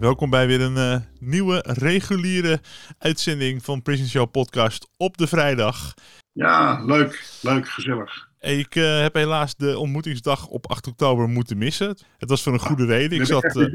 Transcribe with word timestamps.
Welkom 0.00 0.30
bij 0.30 0.46
weer 0.46 0.60
een 0.60 0.76
eh, 0.76 1.00
nieuwe 1.20 1.64
reguliere 1.66 2.60
uitzending 2.98 3.64
van 3.64 3.82
Prison 3.82 4.06
Show 4.06 4.30
Podcast 4.30 4.90
op 4.96 5.16
de 5.16 5.26
vrijdag. 5.26 5.94
Ja, 6.32 6.84
leuk, 6.84 7.38
leuk, 7.42 7.68
gezellig. 7.68 8.28
Ik 8.40 8.74
eh, 8.74 9.00
heb 9.00 9.14
helaas 9.14 9.56
de 9.56 9.78
ontmoetingsdag 9.78 10.46
op 10.46 10.70
8 10.70 10.86
oktober 10.86 11.28
moeten 11.28 11.58
missen. 11.58 11.96
Het 12.18 12.28
was 12.28 12.42
voor 12.42 12.52
een 12.52 12.58
goede 12.58 12.84
reden. 12.84 13.20
Ik 13.20 13.26
zat, 13.26 13.56
eh, 13.56 13.66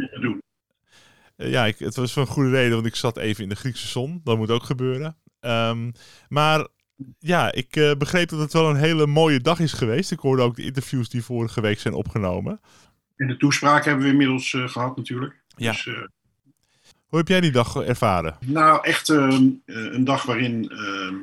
ja, 1.36 1.66
ik, 1.66 1.80
het 1.80 1.96
was 1.96 2.14
voor 2.14 2.22
een 2.22 2.28
goede 2.28 2.50
reden, 2.50 2.74
want 2.74 2.86
ik 2.86 2.96
zat 2.96 3.18
even 3.18 3.44
in 3.44 3.50
de 3.50 3.56
Griekse 3.56 3.88
zon. 3.88 4.22
Dat 4.24 4.38
moet 4.38 4.52
ook 4.52 4.64
gebeuren. 4.64 5.18
Ehm, 5.40 5.92
maar 6.30 6.68
ja, 7.20 7.52
ik 7.52 7.96
begreep 7.98 8.30
dat 8.30 8.40
het 8.40 8.54
wel 8.54 8.70
een 8.70 8.76
hele 8.76 9.08
mooie 9.08 9.40
dag 9.40 9.60
is 9.60 9.74
geweest. 9.74 10.12
Ik 10.12 10.20
hoorde 10.20 10.42
ook 10.42 10.56
de 10.56 10.64
interviews 10.64 11.10
die 11.10 11.24
vorige 11.24 11.62
week 11.62 11.80
zijn 11.80 11.94
opgenomen. 11.94 12.60
En 13.16 13.28
de 13.28 13.38
toespraak 13.38 13.86
hebben 13.86 14.04
we 14.04 14.12
inmiddels 14.12 14.54
eh, 14.54 14.68
gehad 14.68 14.98
natuurlijk. 14.98 15.43
Ja. 15.56 15.72
Dus, 15.72 15.88
eh, 15.88 15.94
Hoe 17.08 17.20
heb 17.20 17.28
jij 17.28 17.42
die 17.42 17.52
dag 17.52 17.76
ervaren? 17.76 18.38
nou, 18.40 18.86
echt 18.86 19.10
ehm, 19.10 19.50
eh, 19.66 19.76
een 19.76 20.04
dag 20.04 20.24
waarin 20.26 20.70
ehm, 20.70 21.16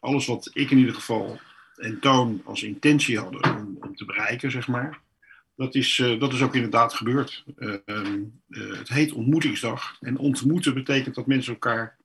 alles 0.00 0.26
wat 0.26 0.50
ik 0.52 0.70
in 0.70 0.78
ieder 0.78 0.94
geval 0.94 1.40
en 1.76 2.00
Toon 2.00 2.40
als 2.44 2.62
intentie 2.62 3.18
hadden 3.18 3.56
om, 3.56 3.76
om 3.80 3.96
te 3.96 4.04
bereiken, 4.04 4.50
zeg 4.50 4.68
maar. 4.68 5.04
Dat 5.56 5.74
is, 5.74 5.98
eh, 5.98 6.20
dat 6.20 6.32
is 6.32 6.42
ook 6.42 6.54
inderdaad 6.54 6.94
gebeurd. 6.94 7.44
Eh, 7.56 7.74
ehm, 7.84 8.22
eh, 8.48 8.78
het 8.78 8.88
heet 8.88 9.12
ontmoetingsdag. 9.12 9.96
En 10.00 10.18
ontmoeten 10.18 10.74
betekent 10.74 11.14
dat 11.14 11.26
mensen 11.26 11.52
elkaar 11.52 11.96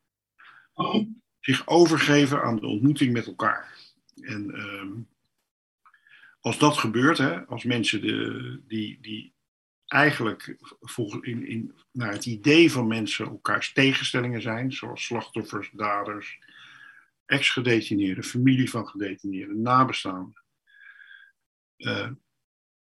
zich 1.39 1.67
overgeven 1.67 2.43
aan 2.43 2.55
de 2.55 2.67
ontmoeting 2.67 3.13
met 3.13 3.27
elkaar. 3.27 3.77
En 4.21 5.07
als 6.39 6.57
dat 6.57 6.77
gebeurt, 6.77 7.17
hè, 7.17 7.45
als 7.45 7.63
mensen 7.63 8.01
de, 8.01 8.59
die, 8.67 8.97
die 9.01 9.33
eigenlijk 9.91 10.55
volgens 10.81 11.27
in, 11.27 11.47
in, 11.47 11.75
naar 11.91 12.11
het 12.11 12.25
idee 12.25 12.71
van 12.71 12.87
mensen 12.87 13.25
elkaars 13.25 13.73
tegenstellingen 13.73 14.41
zijn, 14.41 14.71
zoals 14.71 15.05
slachtoffers, 15.05 15.69
daders, 15.73 16.39
ex-gedetineerden, 17.25 18.23
familie 18.23 18.69
van 18.69 18.87
gedetineerden, 18.87 19.61
nabestaanden. 19.61 20.43
eh, 21.75 22.09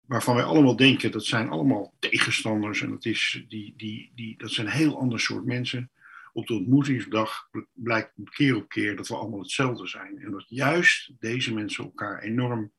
waarvan 0.00 0.34
wij 0.34 0.44
allemaal 0.44 0.76
denken 0.76 1.10
dat 1.10 1.24
zijn 1.24 1.48
allemaal 1.48 1.94
tegenstanders 1.98 2.82
en 2.82 2.90
dat, 2.90 3.04
is 3.04 3.44
die, 3.48 3.74
die, 3.76 4.12
die, 4.14 4.38
dat 4.38 4.50
zijn 4.50 4.66
een 4.66 4.72
heel 4.72 4.98
ander 4.98 5.20
soort 5.20 5.44
mensen. 5.44 5.90
Op 6.32 6.46
de 6.46 6.54
ontmoetingsdag 6.54 7.50
blijkt 7.72 8.12
keer 8.24 8.56
op 8.56 8.68
keer 8.68 8.96
dat 8.96 9.08
we 9.08 9.16
allemaal 9.16 9.40
hetzelfde 9.40 9.86
zijn. 9.86 10.18
En 10.18 10.30
dat 10.30 10.44
juist 10.48 11.12
deze 11.18 11.54
mensen 11.54 11.84
elkaar 11.84 12.22
enorm 12.22 12.72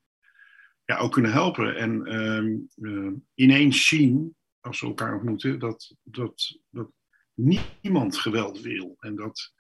ja, 0.92 0.98
ook 0.98 1.12
kunnen 1.12 1.32
helpen. 1.32 1.76
En 1.76 2.06
ehm, 2.06 2.58
eh, 2.88 3.12
ineens 3.34 3.88
zien, 3.88 4.36
als 4.60 4.78
ze 4.78 4.86
elkaar 4.86 5.14
ontmoeten, 5.14 5.60
dat, 5.60 5.96
dat, 6.04 6.60
dat 6.70 6.92
niemand 7.34 8.18
geweld 8.18 8.62
wil. 8.62 8.96
En 9.00 9.16
dat, 9.16 9.54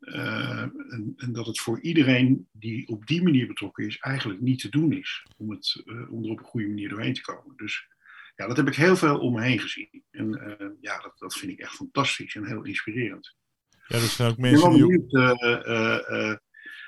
eh, 0.00 0.60
en, 0.60 1.12
en 1.16 1.32
dat 1.32 1.46
het 1.46 1.60
voor 1.60 1.80
iedereen 1.80 2.48
die 2.52 2.88
op 2.88 3.06
die 3.06 3.22
manier 3.22 3.46
betrokken 3.46 3.86
is, 3.86 3.98
eigenlijk 3.98 4.40
niet 4.40 4.60
te 4.60 4.68
doen 4.68 4.92
is 4.92 5.26
om, 5.36 5.50
het, 5.50 5.82
eh, 5.84 6.12
om 6.12 6.24
er 6.24 6.30
op 6.30 6.38
een 6.38 6.44
goede 6.44 6.68
manier 6.68 6.88
doorheen 6.88 7.14
te 7.14 7.22
komen. 7.22 7.56
Dus 7.56 7.86
ja, 8.36 8.46
dat 8.46 8.56
heb 8.56 8.66
ik 8.66 8.74
heel 8.74 8.96
veel 8.96 9.18
om 9.18 9.32
me 9.32 9.42
heen 9.42 9.60
gezien. 9.60 10.04
En 10.10 10.34
eh, 10.34 10.66
ja, 10.80 11.00
dat, 11.00 11.18
dat 11.18 11.34
vind 11.34 11.52
ik 11.52 11.58
echt 11.58 11.74
fantastisch 11.74 12.34
en 12.34 12.46
heel 12.46 12.64
inspirerend. 12.64 13.36
Ja, 13.86 13.96
er 13.96 14.02
zijn 14.02 14.30
ook 14.30 14.38
mensen 14.38 14.70
die... 14.72 15.08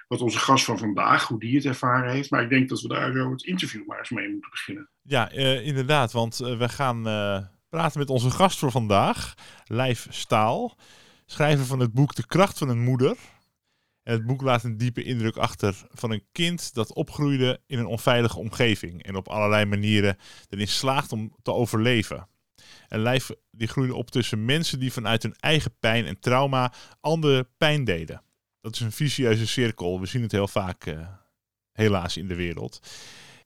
wat 0.09 0.21
onze 0.21 0.39
gast 0.39 0.65
van 0.65 0.79
vandaag, 0.79 1.29
hoe 1.29 1.41
die 1.41 1.57
het 1.57 1.65
ervaren 1.65 2.13
heeft. 2.13 2.31
Maar 2.31 2.43
ik 2.43 2.49
denk 2.49 2.69
dat 2.69 2.81
we 2.81 2.89
daar 2.89 3.13
zo 3.13 3.31
het 3.31 3.45
interview 3.45 3.87
maar 3.87 3.99
eens 3.99 4.11
mee 4.11 4.29
moeten 4.31 4.51
beginnen. 4.51 4.89
Ja, 5.03 5.31
eh, 5.31 5.67
inderdaad, 5.67 6.13
want 6.13 6.41
eh, 6.41 6.59
we 6.59 6.69
gaan 6.69 7.09
eh, 7.09 7.45
praten 7.69 7.99
met 7.99 8.11
onze 8.11 8.31
gast 8.31 8.59
voor 8.59 8.71
vandaag, 8.71 9.35
Lijf 9.65 10.07
Staal, 10.11 10.77
schrijver 11.27 11.65
van 11.65 11.81
het 11.81 11.93
boek 11.93 12.15
De 12.15 12.27
Kracht 12.27 12.59
van 12.59 12.69
een 12.69 12.83
Moeder. 12.83 13.17
Het 14.03 14.27
boek 14.27 14.43
laat 14.43 14.65
een 14.65 14.77
diepe 14.77 15.03
indruk 15.03 15.37
achter 15.37 15.87
van 15.91 16.11
een 16.11 16.25
kind 16.33 16.75
dat 16.75 16.93
opgroeide 16.93 17.61
in 17.67 17.79
een 17.79 17.87
onveilige 17.87 18.39
omgeving 18.39 19.03
en 19.03 19.17
op 19.17 19.29
allerlei 19.29 19.65
manieren 19.65 20.17
erin 20.49 20.69
slaagt 20.69 21.13
om 21.13 21.35
te 21.43 21.53
overleven. 21.53 22.29
En 22.89 23.01
Lijf 23.01 23.31
die 23.51 23.69
groeide 23.69 23.95
op 23.95 24.11
tussen 24.11 24.45
mensen 24.45 24.81
die 24.81 24.93
vanuit 24.93 25.23
hun 25.23 25.35
eigen 25.35 25.75
pijn 25.81 26.07
en 26.07 26.21
trauma 26.21 26.73
anderen 27.01 27.49
pijn 27.59 27.85
deden. 27.85 28.23
Dat 28.61 28.75
is 28.75 28.81
een 28.81 28.93
vicieuze 28.93 29.47
cirkel. 29.47 30.01
We 30.01 30.07
zien 30.07 30.23
het 30.23 30.33
heel 30.33 30.49
vaak 30.49 30.87
eh, 30.87 31.09
helaas 31.73 32.17
in 32.17 32.29
de 32.29 32.35
wereld. 32.35 32.81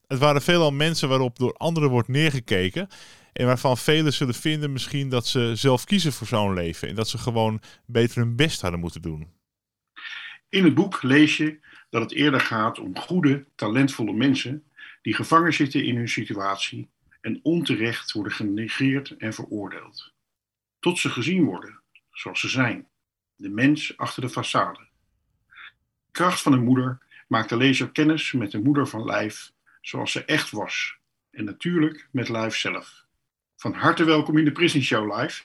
Het 0.07 0.19
waren 0.19 0.43
veelal 0.43 0.71
mensen 0.71 1.09
waarop 1.09 1.39
door 1.39 1.53
anderen 1.53 1.91
wordt 1.91 2.09
neergekeken. 2.09 2.89
En 3.33 3.47
waarvan 3.47 3.79
velen 3.79 4.13
zullen 4.13 4.35
vinden 4.35 4.73
misschien 4.73 5.09
dat 5.09 5.27
ze 5.27 5.53
zelf 5.55 5.85
kiezen 5.85 6.13
voor 6.13 6.27
zo'n 6.27 6.55
leven. 6.55 6.89
En 6.89 6.95
dat 6.95 7.09
ze 7.09 7.19
gewoon 7.19 7.61
beter 7.87 8.17
hun 8.17 8.37
best 8.37 8.61
hadden 8.61 8.81
moeten 8.81 9.03
doen. 9.03 9.33
In 10.49 10.65
het 10.65 10.75
boek 10.75 11.03
lees 11.03 11.37
je 11.37 11.61
dat 11.91 12.03
het 12.03 12.13
eerder 12.13 12.41
gaat 12.41 12.79
om 12.79 12.99
goede, 12.99 13.47
talentvolle 13.55 14.13
mensen 14.13 14.65
die 15.03 15.15
gevangen 15.15 15.55
zitten 15.55 15.85
in 15.85 15.97
hun 15.97 16.09
situatie 16.09 16.91
en 17.21 17.41
onterecht 17.43 18.13
worden 18.13 18.33
genegeerd 18.33 19.17
en 19.17 19.35
veroordeeld. 19.35 20.13
Tot 20.79 20.99
ze 20.99 21.09
gezien 21.09 21.45
worden 21.45 21.81
zoals 22.11 22.41
ze 22.41 22.49
zijn, 22.49 22.89
de 23.37 23.49
mens 23.49 23.97
achter 23.97 24.23
de 24.23 24.31
façade. 24.31 24.92
De 26.13 26.19
kracht 26.19 26.43
van 26.43 26.53
een 26.53 26.65
moeder 26.65 26.99
maakt 27.27 27.49
de 27.49 27.57
lezer 27.57 27.91
kennis 27.91 28.33
met 28.33 28.51
de 28.51 28.59
moeder 28.59 28.87
van 28.87 29.05
Lijf 29.05 29.53
zoals 29.81 30.13
ze 30.13 30.25
echt 30.25 30.51
was. 30.51 30.97
En 31.31 31.45
natuurlijk 31.45 32.09
met 32.11 32.29
Lijf 32.29 32.57
zelf. 32.57 33.05
Van 33.57 33.75
harte 33.75 34.05
welkom 34.05 34.39
in 34.39 34.45
de 34.45 34.53
Prison 34.53 34.83
Show 34.83 35.17
Live. 35.17 35.43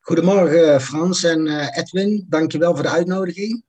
Goedemorgen 0.00 0.80
Frans 0.80 1.24
en 1.24 1.46
eh, 1.46 1.78
Edwin, 1.78 2.26
dankjewel 2.28 2.74
voor 2.74 2.82
de 2.82 2.90
uitnodiging. 2.90 3.62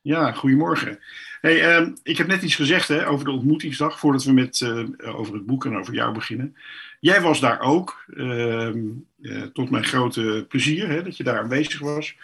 Ja, 0.00 0.32
goedemorgen. 0.32 0.98
Hey, 1.40 1.76
ehm, 1.76 1.92
ik 2.02 2.16
heb 2.16 2.26
net 2.26 2.42
iets 2.42 2.54
gezegd 2.54 2.88
hè, 2.88 3.08
over 3.08 3.24
de 3.24 3.30
ontmoetingsdag, 3.30 3.98
voordat 3.98 4.24
we 4.24 4.32
met, 4.32 4.60
eh, 4.60 5.16
over 5.18 5.34
het 5.34 5.46
boek 5.46 5.64
en 5.64 5.76
over 5.76 5.94
jou 5.94 6.14
beginnen. 6.14 6.56
Jij 7.00 7.20
was 7.20 7.40
daar 7.40 7.60
ook, 7.60 8.04
ehm, 8.16 8.82
eh, 9.22 9.42
tot 9.42 9.70
mijn 9.70 9.84
grote 9.84 10.46
plezier 10.48 10.88
hè, 10.88 11.02
dat 11.02 11.16
je 11.16 11.24
daar 11.24 11.38
aanwezig 11.38 11.80
was. 11.80 12.16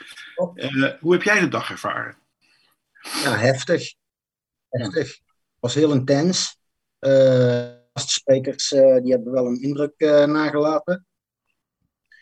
Eh, 0.55 0.91
hoe 1.01 1.13
heb 1.13 1.23
jij 1.23 1.41
de 1.41 1.49
dag 1.49 1.71
ervaren? 1.71 2.15
Ja, 3.23 3.37
heftig. 3.37 3.95
Heftig. 4.69 5.21
was 5.59 5.75
heel 5.75 5.93
intens. 5.93 6.59
Eh 6.99 7.75
sprekers 8.05 8.73
eh, 8.73 9.03
die 9.03 9.13
hebben 9.13 9.33
wel 9.33 9.47
een 9.47 9.61
indruk 9.61 9.95
eh, 9.97 10.25
nagelaten. 10.25 11.07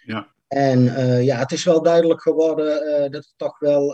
Ja. 0.05 0.35
En 0.49 0.83
ja, 1.25 1.39
het 1.39 1.53
is 1.53 1.65
wel 1.65 1.83
duidelijk 1.83 2.23
geworden 2.23 3.11
dat 3.11 3.25
het 3.25 3.35
toch 3.37 3.59
wel 3.59 3.87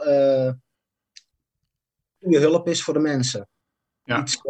goede 2.18 2.38
hulp 2.38 2.68
is 2.68 2.82
voor 2.82 2.94
de 2.94 3.00
mensen. 3.00 3.48
Ja. 4.02 4.20
Iets 4.20 4.40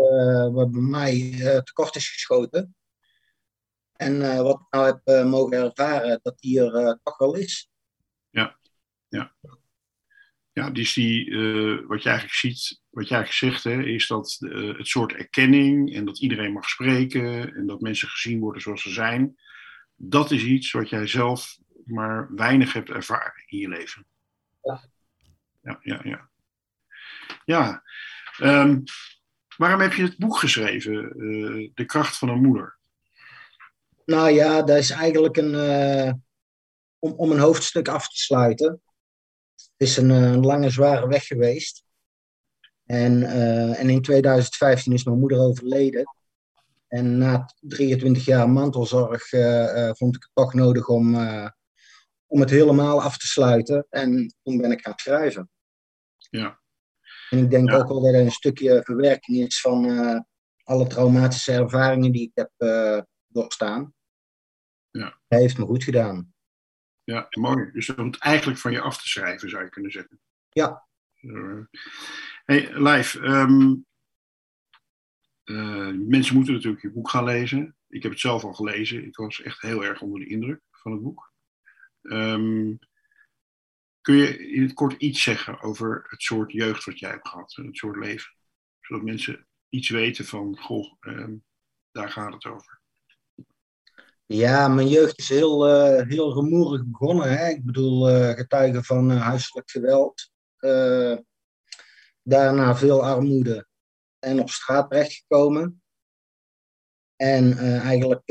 wat 0.53 0.71
bij 0.71 0.81
mij 0.81 1.39
tekort 1.65 1.97
is 1.97 2.09
geschoten. 2.09 2.75
En 3.93 4.43
wat 4.43 4.61
ik 4.61 4.67
nou 4.71 4.87
heb 4.87 5.25
mogen 5.27 5.57
ervaren, 5.57 6.21
dat 6.23 6.39
die 6.39 6.61
er 6.61 6.75
eh, 6.75 6.95
toch 7.03 7.19
wel 7.19 7.35
is. 7.35 7.71
Ja, 8.31 8.57
dus 10.53 10.93
die, 10.93 11.31
eh, 11.31 11.87
wat 11.87 12.03
je 12.03 12.09
eigenlijk 12.09 12.39
ziet, 12.39 12.81
wat 12.91 13.09
je 13.09 13.15
eigenlijk 13.15 13.55
zegt, 13.55 13.65
hè, 13.65 13.83
is 13.83 14.07
dat 14.07 14.37
eh, 14.41 14.77
het 14.77 14.87
soort 14.87 15.13
erkenning 15.13 15.95
en 15.95 16.05
dat 16.05 16.21
iedereen 16.21 16.53
mag 16.53 16.69
spreken 16.69 17.55
en 17.55 17.67
dat 17.67 17.81
mensen 17.81 18.09
gezien 18.09 18.41
worden 18.41 18.63
zoals 18.63 18.83
ze 18.83 18.91
zijn, 18.91 19.37
dat 19.95 20.31
is 20.31 20.45
iets 20.45 20.71
wat 20.71 20.89
jij 20.89 21.07
zelf 21.07 21.59
maar 21.85 22.35
weinig 22.35 22.73
hebt 22.73 22.91
ervaren 22.91 23.43
in 23.47 23.59
je 23.59 23.69
leven. 23.69 24.07
Ja. 24.63 24.89
Ja, 25.63 25.79
ja, 25.83 26.01
ja. 26.03 26.31
Ja. 27.45 27.83
Ehm, 28.37 28.81
waarom 29.57 29.81
heb 29.81 29.93
je 29.93 30.03
het 30.03 30.19
boek 30.19 30.37
geschreven, 30.37 31.05
eh, 31.05 31.71
De 31.75 31.85
kracht 31.87 32.19
van 32.19 32.29
een 32.29 32.43
moeder? 32.43 32.79
Nou 34.05 34.31
ja, 34.31 34.63
dat 34.63 34.77
is 34.77 34.91
eigenlijk 34.91 35.37
een, 35.37 35.55
om, 36.99 37.13
om 37.13 37.31
een 37.31 37.39
hoofdstuk 37.39 37.89
af 37.89 38.09
te 38.09 38.19
sluiten. 38.19 38.83
Het 39.81 39.89
is 39.89 39.97
een, 39.97 40.11
eh, 40.11 40.23
een 40.23 40.45
lange, 40.45 40.71
zware 40.71 41.09
weg 41.09 41.27
geweest. 41.27 41.85
En, 42.85 43.23
eh, 43.23 43.81
en 43.81 43.91
in 43.91 44.03
2015 44.03 44.93
is 44.93 45.05
mijn 45.05 45.19
moeder 45.19 45.39
overleden. 45.39 46.15
En 46.89 47.19
na 47.19 47.51
23 47.61 48.25
jaar 48.25 48.51
mantelzorg 48.51 49.33
eh, 49.33 49.91
vond 49.93 50.17
ik 50.17 50.23
het 50.23 50.31
toch 50.35 50.55
nodig 50.55 50.89
om, 50.89 51.15
om 52.27 52.41
het 52.41 52.51
helemaal 52.51 53.03
af 53.03 53.19
te 53.19 53.27
sluiten. 53.27 53.87
En 53.91 54.35
toen 54.43 54.61
ben 54.61 54.71
ik 54.71 54.81
gaan 54.81 54.93
schrijven. 54.99 55.51
Ja. 56.31 56.61
En 57.31 57.39
ik 57.39 57.51
denk 57.51 57.71
Ja. 57.71 57.77
ook 57.77 57.89
wel 57.89 58.01
dat 58.01 58.15
er 58.15 58.21
een 58.21 58.31
stukje 58.31 58.81
verwerking 58.85 59.47
is 59.47 59.61
van 59.61 59.85
alle 60.63 60.87
traumatische 60.87 61.53
ervaringen 61.53 62.13
die 62.13 62.33
ik 62.33 62.33
heb 62.35 62.51
doorstaan. 63.27 63.95
Ja. 64.91 65.21
Dat 65.29 65.39
heeft 65.41 65.59
me 65.59 65.65
goed 65.65 65.85
gedaan. 65.85 66.35
Ja, 67.05 67.27
mooi. 67.31 67.71
Dus 67.73 67.95
om 67.95 68.07
het 68.07 68.19
eigenlijk 68.19 68.59
van 68.59 68.73
je 68.73 68.81
af 68.81 69.03
te 69.03 69.09
schrijven, 69.09 69.51
zou 69.51 69.65
je 69.65 69.71
kunnen 69.71 69.91
zeggen. 69.91 70.21
Ja. 70.49 70.89
Hey, 72.45 72.73
Lijf, 72.73 73.15
ehm, 73.15 73.75
eh, 75.45 75.93
mensen 75.93 76.35
moeten 76.35 76.55
natuurlijk 76.55 76.83
je 76.83 76.91
boek 76.91 77.11
gaan 77.11 77.25
lezen. 77.25 77.77
Ik 77.89 78.03
heb 78.03 78.13
het 78.13 78.21
zelf 78.21 78.45
al 78.45 78.53
gelezen. 78.53 79.05
Ik 79.05 79.17
was 79.17 79.43
echt 79.43 79.61
heel 79.61 79.85
erg 79.85 80.01
onder 80.01 80.21
de 80.21 80.27
indruk 80.27 80.61
van 80.71 80.93
het 80.93 81.03
boek. 81.03 81.33
Ehm, 82.03 82.75
kun 84.01 84.15
je 84.15 84.51
in 84.51 84.63
het 84.63 84.73
kort 84.73 84.93
iets 84.93 85.23
zeggen 85.23 85.61
over 85.61 86.05
het 86.09 86.23
soort 86.23 86.53
jeugd 86.53 86.85
wat 86.85 86.99
jij 86.99 87.11
hebt 87.11 87.29
gehad, 87.29 87.55
het 87.55 87.77
soort 87.77 87.97
leven? 87.97 88.35
Zodat 88.81 89.05
mensen 89.05 89.47
iets 89.69 89.89
weten 89.89 90.25
van, 90.25 90.59
goh, 90.59 90.93
ehm, 91.01 91.37
daar 91.91 92.11
gaat 92.11 92.33
het 92.33 92.45
over. 92.45 92.80
Ja, 94.33 94.69
mijn 94.69 94.89
jeugd 94.89 95.19
is 95.19 95.29
heel, 95.29 95.69
eh, 95.69 96.07
heel 96.09 96.35
rumoerig 96.35 96.85
begonnen. 96.87 97.39
Hè? 97.39 97.49
Ik 97.49 97.65
bedoel, 97.65 98.09
eh, 98.09 98.37
getuigen 98.37 98.85
van 98.85 99.11
eh, 99.11 99.23
huiselijk 99.23 99.71
geweld. 99.71 100.31
Daarna 102.23 102.77
veel 102.77 103.05
armoede 103.05 103.69
en 104.19 104.41
op 104.41 104.51
straat 104.51 104.91
terechtgekomen. 104.91 105.83
En 107.17 107.59
eigenlijk 107.59 108.23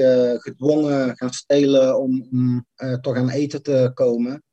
gedwongen 0.42 1.18
gaan 1.18 1.34
stelen 1.34 1.98
om, 1.98 2.28
om 2.32 2.66
toch 3.02 3.16
aan 3.16 3.30
eten 3.30 3.64
te 3.64 3.92
komen. 3.94 4.44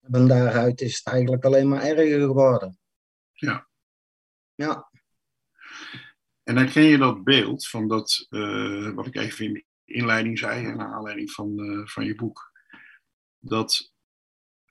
En 0.00 0.26
daaruit 0.26 0.80
is 0.80 0.96
het 0.96 1.06
eigenlijk 1.06 1.44
alleen 1.44 1.68
maar 1.68 1.82
erger 1.82 2.20
geworden. 2.20 2.78
Ja. 3.32 3.68
Ja, 4.54 4.90
En 6.42 6.56
herken 6.56 6.82
je 6.82 6.98
dat 6.98 7.24
beeld 7.24 7.68
van 7.68 7.88
dat, 7.88 8.26
wat 8.94 9.06
ik 9.06 9.16
even 9.16 9.44
in 9.44 9.67
inleiding 9.88 10.38
zei, 10.38 10.64
hè, 10.64 10.74
naar 10.74 10.94
aanleiding 10.94 11.30
van, 11.30 11.58
eh, 11.58 11.86
van 11.86 12.04
je 12.04 12.14
boek, 12.14 12.52
dat 13.38 13.92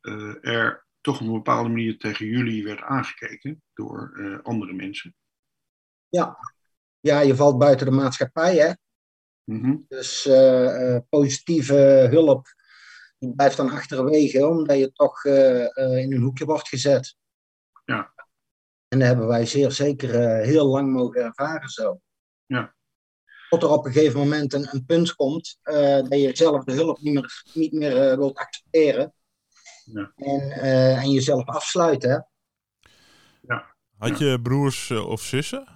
eh, 0.01 0.45
er 0.45 0.85
toch 1.01 1.21
op 1.21 1.27
een 1.27 1.33
bepaalde 1.33 1.69
manier 1.69 1.97
tegen 1.97 2.25
jullie 2.25 2.63
werd 2.63 2.81
aangekeken 2.81 3.63
door 3.73 4.11
eh, 4.15 4.39
andere 4.43 4.73
mensen. 4.73 5.15
ja. 6.09 6.37
ja, 6.99 7.19
je 7.19 7.35
valt 7.35 7.57
buiten 7.57 7.85
de 7.85 7.91
maatschappij, 7.91 8.55
hè. 8.55 8.71
Mhm. 9.43 9.77
Dus 9.87 10.29
positieve 11.09 12.07
hulp 12.09 12.47
die 13.17 13.35
blijft 13.35 13.57
dan 13.57 13.69
achterwege, 13.69 14.47
omdat 14.47 14.77
je 14.77 14.91
toch 14.91 15.23
in 15.25 16.13
een 16.13 16.21
hoekje 16.21 16.45
wordt 16.45 16.67
gezet. 16.67 17.15
Ja. 17.85 18.13
En 18.87 18.99
dat 18.99 19.07
hebben 19.07 19.27
wij 19.27 19.45
zeer 19.45 19.71
zeker 19.71 20.39
heel 20.43 20.65
lang 20.67 20.91
mogen 20.91 21.21
ervaren 21.21 21.69
zo. 21.69 22.01
Ja. 22.45 22.76
Tot 23.49 23.63
er 23.63 23.69
op 23.69 23.85
een 23.85 23.91
gegeven 23.91 24.19
moment 24.19 24.53
een, 24.53 24.67
een 24.71 24.85
punt 24.85 25.15
komt 25.15 25.57
eh, 25.61 26.01
dat 26.01 26.21
je 26.21 26.31
zelf 26.33 26.63
de 26.63 26.73
hulp 26.73 26.99
niet 27.01 27.13
meer, 27.13 27.43
niet 27.53 27.71
meer 27.71 28.09
eh, 28.09 28.17
wilt 28.17 28.37
accepteren. 28.37 29.13
Ja. 29.85 30.11
En, 30.15 30.51
eh, 30.51 31.03
en 31.03 31.11
jezelf 31.11 31.45
afsluiten. 31.45 32.09
Hè? 32.09 32.19
Had 33.97 34.19
je 34.19 34.41
broers 34.41 34.91
of 34.91 35.21
zussen? 35.21 35.67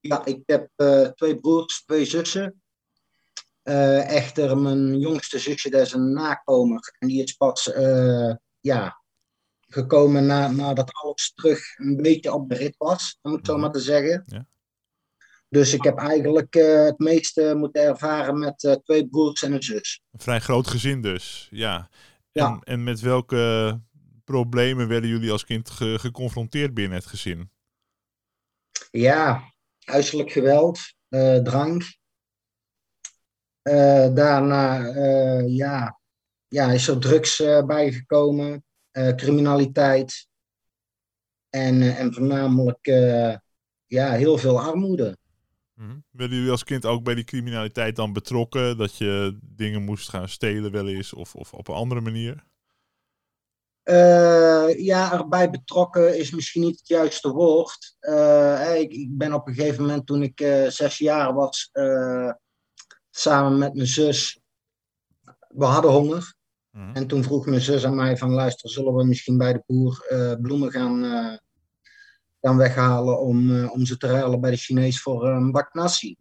Ja, 0.00 0.24
ik 0.24 0.42
heb 0.46 0.68
eh, 0.76 1.06
twee 1.06 1.40
broers, 1.40 1.84
twee 1.84 2.04
zussen. 2.04 2.62
Eh, 3.62 4.10
echter, 4.10 4.58
mijn 4.58 4.98
jongste 4.98 5.38
zusje, 5.38 5.70
dat 5.70 5.80
is 5.80 5.92
een 5.92 6.12
nakomer. 6.12 6.94
En 6.98 7.08
die 7.08 7.22
is 7.22 7.32
pas 7.32 7.72
eh, 7.72 8.34
ja, 8.60 9.02
gekomen 9.68 10.26
na, 10.26 10.50
nadat 10.50 10.92
alles 10.92 11.32
terug 11.34 11.78
een 11.78 11.96
beetje 11.96 12.32
op 12.32 12.48
de 12.48 12.54
rit 12.54 12.74
was, 12.78 13.18
om 13.22 13.32
het 13.32 13.46
zo 13.46 13.56
maar 13.56 13.72
te 13.72 13.80
zeggen. 13.80 14.22
Ja. 14.26 14.46
Dus 15.54 15.72
ik 15.72 15.82
heb 15.82 15.98
eigenlijk 15.98 16.54
eh, 16.54 16.84
het 16.84 16.98
meeste 16.98 17.54
moeten 17.56 17.82
ervaren 17.82 18.38
met 18.38 18.64
eh, 18.64 18.72
twee 18.72 19.08
broers 19.08 19.42
en 19.42 19.52
een 19.52 19.62
zus. 19.62 20.02
Een 20.10 20.20
vrij 20.20 20.40
groot 20.40 20.66
gezin 20.66 21.02
dus, 21.02 21.48
ja. 21.50 21.76
En, 21.76 22.42
Ja. 22.42 22.60
en 22.64 22.84
met 22.84 23.00
welke 23.00 23.80
problemen 24.24 24.88
werden 24.88 25.10
jullie 25.10 25.30
als 25.32 25.44
kind 25.44 25.70
ge- 25.70 25.98
geconfronteerd 25.98 26.74
binnen 26.74 26.98
het 26.98 27.06
gezin? 27.06 27.50
Ja, 28.90 29.52
huiselijk 29.84 30.30
geweld, 30.30 30.80
eh, 31.08 31.36
drank. 31.36 31.82
Daarna 34.14 34.86
ja, 35.46 36.00
ja, 36.48 36.70
is 36.70 36.88
er 36.88 36.98
drugs 36.98 37.36
bijgekomen, 37.66 38.64
criminaliteit. 38.92 40.28
En, 41.50 41.96
en 41.96 42.14
voornamelijk 42.14 42.86
ja, 43.86 44.12
heel 44.12 44.38
veel 44.38 44.60
armoede. 44.60 45.18
Mhm. 45.74 45.98
Werden 46.10 46.36
jullie 46.36 46.50
als 46.50 46.64
kind 46.64 46.86
ook 46.86 47.04
bij 47.04 47.14
die 47.14 47.24
criminaliteit 47.24 47.96
dan 47.96 48.12
betrokken? 48.12 48.76
Dat 48.76 48.96
je 48.96 49.38
dingen 49.42 49.82
moest 49.82 50.08
gaan 50.08 50.28
stelen 50.28 50.72
wel 50.72 50.88
eens 50.88 51.12
of, 51.12 51.34
of 51.34 51.52
op 51.52 51.68
een 51.68 51.74
andere 51.74 52.00
manier? 52.00 52.44
Eh, 53.82 54.84
ja, 54.84 55.12
erbij 55.12 55.50
betrokken 55.50 56.18
is 56.18 56.30
misschien 56.30 56.62
niet 56.62 56.78
het 56.78 56.88
juiste 56.88 57.28
woord. 57.28 57.96
Eh, 57.98 58.58
hè, 58.58 58.74
ik, 58.74 58.92
ik 58.92 59.18
ben 59.18 59.32
op 59.32 59.48
een 59.48 59.54
gegeven 59.54 59.82
moment, 59.82 60.06
toen 60.06 60.22
ik 60.22 60.40
eh, 60.40 60.66
zes 60.66 60.98
jaar 60.98 61.34
was, 61.34 61.68
eh, 61.72 62.32
samen 63.10 63.58
met 63.58 63.74
mijn 63.74 63.86
zus, 63.86 64.40
we 65.48 65.64
hadden 65.64 65.90
honger. 65.90 66.34
Mhm. 66.70 66.94
En 66.96 67.06
toen 67.06 67.22
vroeg 67.22 67.46
mijn 67.46 67.60
zus 67.60 67.84
aan 67.84 67.94
mij 67.94 68.16
van, 68.16 68.30
luister, 68.30 68.70
zullen 68.70 68.94
we 68.94 69.04
misschien 69.04 69.38
bij 69.38 69.52
de 69.52 69.62
boer 69.66 70.06
eh, 70.08 70.34
bloemen 70.40 70.70
gaan, 70.70 71.04
eh, 71.04 71.38
gaan 72.44 72.56
weghalen 72.56 73.20
om, 73.20 73.56
eh, 73.56 73.72
om 73.72 73.86
ze 73.86 73.96
te 73.96 74.06
ruilen 74.06 74.40
bij 74.40 74.50
de 74.50 74.56
Chinees 74.56 75.02
voor 75.02 75.26
eh, 75.26 75.34
een 75.34 75.52
bak 75.52 75.74
nasi. 75.74 76.16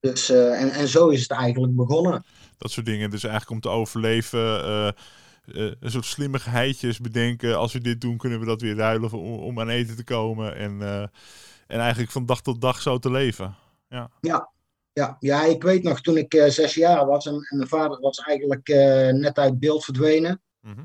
Dus, 0.00 0.30
eh, 0.30 0.60
en, 0.62 0.70
en 0.70 0.88
zo 0.88 1.08
is 1.08 1.20
het 1.20 1.30
eigenlijk 1.30 1.76
begonnen. 1.76 2.24
Dat 2.58 2.70
soort 2.70 2.86
dingen. 2.86 3.10
Dus 3.10 3.24
eigenlijk 3.24 3.52
om 3.52 3.60
te 3.60 3.78
overleven, 3.78 4.64
eh, 4.64 4.88
eh, 4.88 5.72
een 5.80 5.90
soort 5.90 6.04
slimmigheidjes 6.04 6.98
bedenken. 6.98 7.58
Als 7.58 7.72
we 7.72 7.80
dit 7.80 8.00
doen, 8.00 8.16
kunnen 8.16 8.40
we 8.40 8.46
dat 8.46 8.60
weer 8.60 8.76
ruilen 8.76 9.12
om, 9.12 9.32
om 9.32 9.60
aan 9.60 9.68
eten 9.68 9.96
te 9.96 10.04
komen. 10.04 10.56
En, 10.56 10.82
eh, 10.82 11.02
en 11.66 11.78
eigenlijk 11.80 12.10
van 12.10 12.26
dag 12.26 12.42
tot 12.42 12.60
dag 12.60 12.82
zo 12.82 12.98
te 12.98 13.10
leven. 13.10 13.54
Ja, 14.92 15.16
ja, 15.20 15.44
ik 15.44 15.62
weet 15.62 15.82
nog 15.82 16.00
toen 16.00 16.16
ik 16.16 16.34
eh, 16.34 16.50
zes 16.50 16.74
jaar 16.74 17.06
was 17.06 17.26
en, 17.26 17.34
en 17.34 17.56
mijn 17.56 17.68
vader 17.68 18.00
was 18.00 18.18
eigenlijk 18.18 18.68
eh, 18.68 19.12
net 19.12 19.38
uit 19.38 19.58
beeld 19.58 19.84
verdwenen. 19.84 20.42
Mhm. 20.60 20.84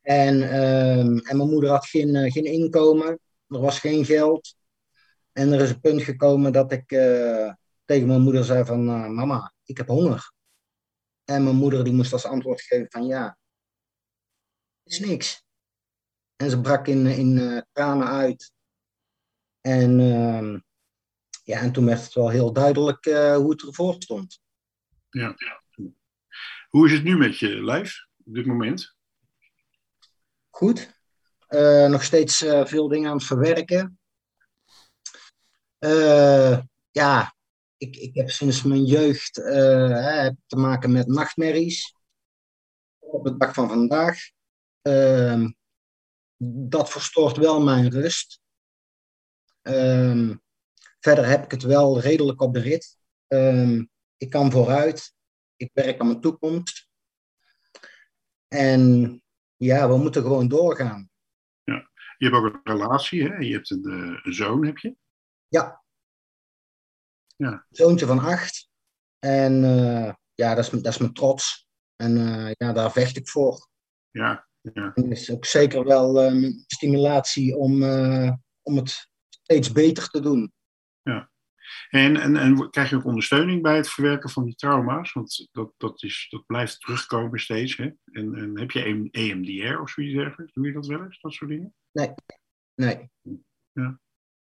En, 0.00 0.42
ehm, 0.42 1.16
en 1.16 1.36
mijn 1.36 1.48
moeder 1.48 1.70
had 1.70 1.86
geen, 1.86 2.14
eh, 2.14 2.32
geen 2.32 2.44
inkomen, 2.44 3.20
er 3.46 3.60
was 3.60 3.78
geen 3.78 4.04
geld. 4.04 4.56
En 5.32 5.52
er 5.52 5.60
is 5.60 5.70
een 5.70 5.80
punt 5.80 6.02
gekomen 6.02 6.52
dat 6.52 6.72
ik 6.72 6.92
eh, 6.92 7.52
tegen 7.84 8.06
mijn 8.06 8.20
moeder 8.20 8.44
zei 8.44 8.64
van, 8.64 8.88
eh, 8.88 9.08
mama, 9.08 9.54
ik 9.64 9.76
heb 9.76 9.86
honger. 9.86 10.32
En 11.24 11.44
mijn 11.44 11.56
moeder 11.56 11.84
die 11.84 11.92
moest 11.92 12.12
als 12.12 12.24
antwoord 12.24 12.60
geven 12.60 12.90
van, 12.90 13.06
ja, 13.06 13.38
is 14.82 14.98
niks. 14.98 15.44
En 16.36 16.50
ze 16.50 16.60
brak 16.60 16.86
in, 16.86 17.06
in 17.06 17.64
tranen 17.72 18.08
uit. 18.08 18.52
En, 19.60 20.00
ehm, 20.00 20.58
ja, 21.44 21.60
en 21.60 21.72
toen 21.72 21.84
werd 21.84 22.04
het 22.04 22.14
wel 22.14 22.28
heel 22.28 22.52
duidelijk 22.52 23.04
hoe 23.04 23.50
het 23.50 23.62
ervoor 23.62 23.94
stond. 23.98 24.40
Ja. 25.10 25.36
Hoe 26.68 26.86
is 26.86 26.92
het 26.92 27.02
nu 27.02 27.16
met 27.16 27.38
je 27.38 27.64
lijf 27.64 28.06
op 28.24 28.34
dit 28.34 28.46
moment? 28.46 28.98
Goed. 30.60 30.90
Eh, 31.46 31.86
nog 31.86 32.04
steeds 32.04 32.42
eh, 32.42 32.66
veel 32.66 32.88
dingen 32.88 33.10
aan 33.10 33.16
het 33.16 33.26
verwerken. 33.26 33.98
Eh, 35.78 36.60
ja, 36.90 37.34
ik, 37.76 37.96
ik 37.96 38.14
heb 38.14 38.30
sinds 38.30 38.62
mijn 38.62 38.84
jeugd 38.84 39.36
hè, 39.36 40.30
te 40.46 40.56
maken 40.56 40.92
met 40.92 41.06
nachtmerries. 41.06 41.94
Op 42.98 43.24
de 43.24 43.36
dag 43.36 43.54
van 43.54 43.68
vandaag. 43.68 44.18
Ehm, 44.82 45.50
dat 46.68 46.90
verstoort 46.90 47.36
wel 47.36 47.60
mijn 47.60 47.90
rust. 47.90 48.40
Ehm, 49.62 50.36
verder 50.98 51.26
heb 51.26 51.44
ik 51.44 51.50
het 51.50 51.62
wel 51.62 52.00
redelijk 52.00 52.40
op 52.40 52.54
de 52.54 52.60
rit. 52.60 52.96
Ehm, 53.26 53.84
ik 54.16 54.30
kan 54.30 54.50
vooruit. 54.50 55.14
Ik 55.56 55.70
werk 55.72 56.00
aan 56.00 56.06
mijn 56.06 56.20
toekomst. 56.20 56.88
En 58.48 59.22
ja, 59.64 59.88
we 59.88 59.96
moeten 59.96 60.22
gewoon 60.22 60.48
doorgaan. 60.48 61.10
Je 62.20 62.26
hebt 62.26 62.36
ook 62.36 62.44
een 62.44 62.60
relatie, 62.62 63.22
hè? 63.22 63.36
Je 63.36 63.52
hebt 63.52 63.70
een, 63.70 63.84
eh, 63.84 64.20
een 64.22 64.34
zoon, 64.34 64.64
heb 64.64 64.78
je? 64.78 64.96
Ja. 65.48 65.84
Ja. 67.36 67.66
Zoontje 67.70 68.06
van 68.06 68.18
acht. 68.18 68.68
En 69.18 69.64
eh, 69.64 70.12
ja, 70.34 70.54
dat 70.54 70.64
is, 70.64 70.70
dat 70.70 70.92
is 70.92 70.98
mijn 70.98 71.12
trots. 71.12 71.68
En 71.96 72.16
eh, 72.16 72.50
ja, 72.52 72.72
daar 72.72 72.92
vecht 72.92 73.16
ik 73.16 73.28
voor. 73.28 73.68
Ja, 74.10 74.48
ja. 74.60 74.92
En 74.94 75.02
het 75.02 75.18
is 75.18 75.30
ook 75.30 75.44
zeker 75.44 75.84
wel 75.84 76.12
mijn 76.12 76.64
stimulatie 76.66 77.56
om, 77.56 77.82
om 78.62 78.76
het 78.76 79.10
steeds 79.28 79.72
beter 79.72 80.08
te 80.08 80.20
doen. 80.20 80.52
En, 81.90 82.16
en, 82.16 82.36
en 82.36 82.70
krijg 82.70 82.90
je 82.90 82.96
ook 82.96 83.04
ondersteuning 83.04 83.62
bij 83.62 83.76
het 83.76 83.90
verwerken 83.90 84.30
van 84.30 84.44
die 84.44 84.54
trauma's? 84.54 85.12
Want 85.12 85.48
dat, 85.52 85.72
dat, 85.76 86.02
is, 86.02 86.26
dat 86.30 86.46
blijft 86.46 86.80
terugkomen 86.80 87.40
steeds. 87.40 87.76
Hè? 87.76 87.84
En, 88.04 88.34
en 88.34 88.58
heb 88.58 88.70
je 88.70 88.86
een 88.86 89.08
EMDR 89.10 89.80
of 89.80 89.90
zoiets 89.90 90.14
dergelijks? 90.14 90.52
Doe 90.52 90.66
je 90.66 90.72
dat 90.72 90.86
wel 90.86 91.02
eens, 91.02 91.20
dat 91.20 91.32
soort 91.32 91.50
dingen? 91.50 91.74
Nee. 92.74 93.10
Ja. 93.72 94.00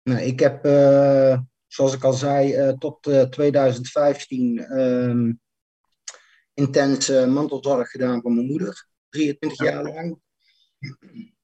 Nee, 0.02 0.26
ik 0.26 0.40
heb, 0.40 0.64
eh, 0.64 1.38
zoals 1.66 1.94
ik 1.94 2.04
al 2.04 2.12
zei, 2.12 2.52
eh, 2.52 2.68
tot 2.68 3.06
eh, 3.06 3.22
2015 3.22 4.58
ehm 4.58 5.32
intens 6.56 7.08
eh, 7.08 7.26
mantelzorg 7.26 7.90
gedaan 7.90 8.20
voor 8.20 8.32
mijn 8.32 8.46
moeder. 8.46 8.88
23 9.08 9.58
Ja. 9.66 9.72
jaar 9.72 9.84
lang. 9.84 10.18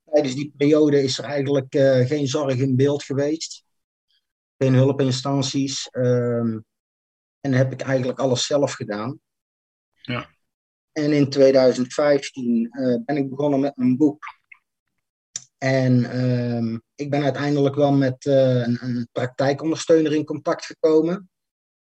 Tijdens 0.04 0.34
die 0.34 0.52
periode 0.56 1.02
is 1.02 1.18
er 1.18 1.24
eigenlijk 1.24 1.74
eh, 1.74 2.06
geen 2.06 2.26
zorg 2.26 2.56
in 2.56 2.76
beeld 2.76 3.02
geweest. 3.02 3.64
Geen 4.62 4.74
hulpinstanties. 4.74 5.88
ehm, 5.90 6.58
en 7.40 7.52
heb 7.52 7.72
ik 7.72 7.80
eigenlijk 7.80 8.18
alles 8.18 8.46
zelf 8.46 8.72
gedaan. 8.72 9.20
Ja. 10.02 10.30
En 10.92 11.12
in 11.12 11.30
2015 11.30 12.68
eh, 12.70 12.96
ben 13.04 13.16
ik 13.16 13.30
begonnen 13.30 13.60
met 13.60 13.76
mijn 13.76 13.96
boek. 13.96 14.24
En 15.58 16.04
ehm, 16.04 16.78
ik 16.94 17.10
ben 17.10 17.22
uiteindelijk 17.22 17.74
wel 17.74 17.92
met 17.92 18.26
eh, 18.26 18.66
een, 18.66 18.78
een 18.80 19.08
praktijkondersteuner 19.12 20.14
in 20.14 20.24
contact 20.24 20.64
gekomen. 20.64 21.30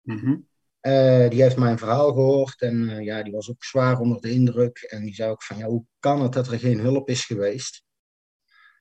Mhm. 0.00 0.36
Eh, 0.80 1.28
die 1.28 1.42
heeft 1.42 1.56
mijn 1.56 1.78
verhaal 1.78 2.12
gehoord 2.12 2.60
en 2.60 3.04
ja, 3.04 3.22
die 3.22 3.32
was 3.32 3.50
ook 3.50 3.64
zwaar 3.64 3.98
onder 3.98 4.20
de 4.20 4.30
indruk. 4.30 4.78
En 4.78 5.04
die 5.04 5.14
zei 5.14 5.30
ook 5.30 5.42
van, 5.42 5.58
ja, 5.58 5.66
hoe 5.66 5.84
kan 5.98 6.22
het 6.22 6.32
dat 6.32 6.48
er 6.48 6.58
geen 6.58 6.78
hulp 6.78 7.08
is 7.08 7.24
geweest? 7.24 7.84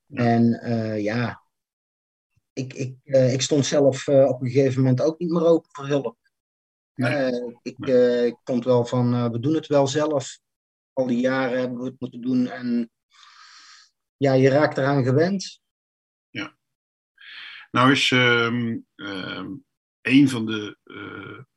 Ja. 0.05 0.25
En 0.25 0.43
ja, 1.01 1.48
ik, 2.59 2.73
ik, 2.73 2.95
eh, 3.03 3.33
ik 3.33 3.41
stond 3.41 3.65
zelf 3.65 4.07
eh, 4.07 4.25
op 4.25 4.41
een 4.41 4.49
gegeven 4.49 4.81
moment 4.81 5.01
ook 5.01 5.19
niet 5.19 5.29
meer 5.29 5.45
open 5.45 5.69
voor 5.71 5.87
hulp. 5.87 6.17
Nee. 6.95 7.13
Eh, 7.13 7.53
ik, 7.61 7.77
ik 8.25 8.37
vond 8.43 8.63
wel 8.63 8.85
van, 8.85 9.31
we 9.31 9.39
doen 9.39 9.53
het 9.53 9.67
wel 9.67 9.87
zelf. 9.87 10.39
Al 10.93 11.07
die 11.07 11.19
jaren 11.19 11.59
hebben 11.59 11.79
we 11.79 11.85
het 11.85 11.99
moeten 11.99 12.21
doen. 12.21 12.47
En 12.47 12.91
ja, 14.17 14.33
je 14.33 14.49
raakt 14.49 14.77
eraan 14.77 15.03
gewend. 15.03 15.61
Nou 17.71 17.91
is 17.91 18.11
ehm, 18.11 18.77
ehm, 18.95 19.51
een 20.01 20.29
van 20.29 20.45
de 20.45 20.77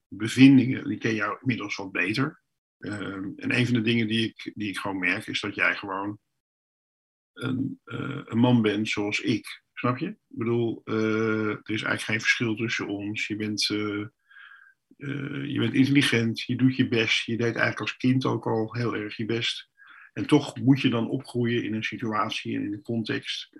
bevindingen, 0.08 0.88
die 0.88 0.98
ken 0.98 1.14
jou 1.14 1.36
inmiddels 1.40 1.76
wat 1.76 1.92
beter. 1.92 2.42
Ehm, 2.78 3.30
en 3.36 3.54
een 3.56 3.64
van 3.66 3.74
de 3.74 3.80
dingen 3.80 4.06
die 4.06 4.28
ik, 4.28 4.52
die 4.54 4.68
ik 4.68 4.78
gewoon 4.78 4.98
merk, 4.98 5.26
is 5.26 5.40
dat 5.40 5.54
jij 5.54 5.76
gewoon 5.76 6.18
een, 7.32 7.80
een 8.24 8.38
man 8.38 8.62
bent 8.62 8.88
zoals 8.88 9.20
ik. 9.20 9.62
Snap 9.82 9.98
je? 9.98 10.08
Ik 10.08 10.16
bedoel, 10.28 10.80
eh, 10.84 11.48
er 11.48 11.70
is 11.70 11.82
eigenlijk 11.82 12.02
geen 12.02 12.20
verschil 12.20 12.54
tussen 12.54 12.88
ons. 12.88 13.26
Je 13.26 13.36
bent, 13.36 13.70
eh, 13.70 14.00
eh, 14.96 15.46
je 15.46 15.58
bent 15.58 15.74
intelligent, 15.74 16.40
je 16.40 16.56
doet 16.56 16.76
je 16.76 16.88
best. 16.88 17.24
Je 17.24 17.36
deed 17.36 17.44
eigenlijk 17.44 17.80
als 17.80 17.96
kind 17.96 18.24
ook 18.24 18.46
al 18.46 18.74
heel 18.74 18.96
erg 18.96 19.16
je 19.16 19.24
best. 19.24 19.70
En 20.12 20.26
toch 20.26 20.56
moet 20.56 20.80
je 20.80 20.88
dan 20.88 21.08
opgroeien 21.08 21.64
in 21.64 21.74
een 21.74 21.84
situatie 21.84 22.56
en 22.56 22.64
in 22.64 22.72
een 22.72 22.82
context 22.82 23.50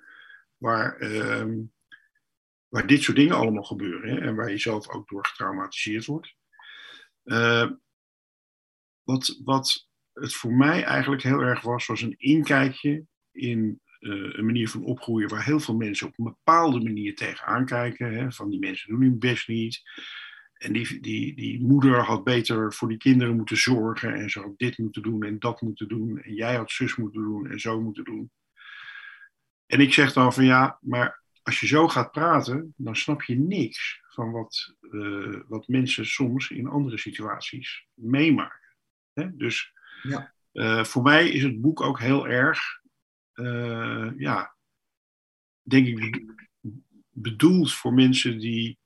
waar, 0.57 0.97
ehm, 0.97 1.61
waar 2.69 2.87
dit 2.87 3.02
soort 3.02 3.17
dingen 3.17 3.37
allemaal 3.37 3.64
gebeuren. 3.64 4.21
En 4.21 4.35
waar 4.35 4.50
je 4.50 4.59
zelf 4.59 4.88
ook 4.88 5.09
door 5.09 5.26
getraumatiseerd 5.26 6.05
wordt. 6.05 6.35
Wat, 9.02 9.41
wat 9.45 9.88
het 10.12 10.35
voor 10.35 10.52
mij 10.52 10.85
eigenlijk 10.85 11.23
heel 11.23 11.41
erg 11.41 11.61
was, 11.61 11.87
was 11.87 12.02
een 12.02 12.19
inkijkje 12.19 13.07
in 13.33 13.81
eh, 14.02 14.11
een 14.11 14.44
manier 14.44 14.68
van 14.68 14.85
opgroeien 14.85 15.28
waar 15.28 15.44
heel 15.44 15.61
veel 15.61 15.76
mensen 15.76 16.06
op 16.06 16.18
een 16.18 16.25
bepaalde 16.25 16.80
manier 16.80 17.14
tegenaan 17.14 17.64
kijken. 17.64 18.14
Hè, 18.14 18.32
van 18.32 18.50
die 18.50 18.59
mensen 18.59 18.88
doen 18.90 19.00
hun 19.02 19.18
best 19.18 19.49
niet. 19.49 19.82
En 20.52 20.73
die, 20.73 21.00
die, 21.00 21.35
die 21.37 21.61
moeder 21.66 21.99
had 22.00 22.25
beter 22.25 22.73
voor 22.73 22.88
die 22.88 22.97
kinderen 22.99 23.37
moeten 23.37 23.56
zorgen 23.56 24.14
en 24.14 24.30
zou 24.30 24.54
dit 24.56 24.78
moeten 24.78 25.02
doen 25.02 25.23
en 25.23 25.38
dat 25.38 25.61
moeten 25.61 25.88
doen. 25.88 26.18
En 26.23 26.35
jij 26.35 26.56
had 26.56 26.71
zus 26.71 26.97
moeten 26.97 27.23
doen 27.23 27.50
en 27.50 27.61
zo 27.61 27.80
moeten 27.80 28.04
doen. 28.04 28.30
En 29.66 29.80
ik 29.80 29.92
zeg 29.92 30.12
dan 30.12 30.32
van 30.32 30.44
ja, 30.44 30.78
maar 30.80 31.23
als 31.42 31.61
je 31.61 31.66
zo 31.66 31.88
gaat 31.88 32.12
praten, 32.12 32.75
dan 32.76 32.97
snap 32.97 33.23
je 33.23 33.38
niks 33.38 34.00
van 34.09 34.30
wat, 34.32 34.75
eh, 34.80 35.40
wat 35.49 35.68
mensen 35.68 36.06
soms 36.06 36.50
in 36.50 36.66
andere 36.66 36.99
situaties 36.99 37.87
meemaken. 37.94 38.75
Hè? 39.12 39.37
Dus 39.37 39.73
Ja. 40.02 40.35
eh, 40.52 40.85
voor 40.85 41.02
mij 41.02 41.28
is 41.28 41.42
het 41.42 41.61
boek 41.61 41.80
ook 41.80 41.99
heel 42.00 42.28
erg, 42.28 42.80
ja, 44.17 44.57
denk 45.62 45.87
ik, 45.87 46.25
bedoeld 47.11 47.73
voor 47.73 47.95
mensen 47.95 48.39
die, 48.39 48.79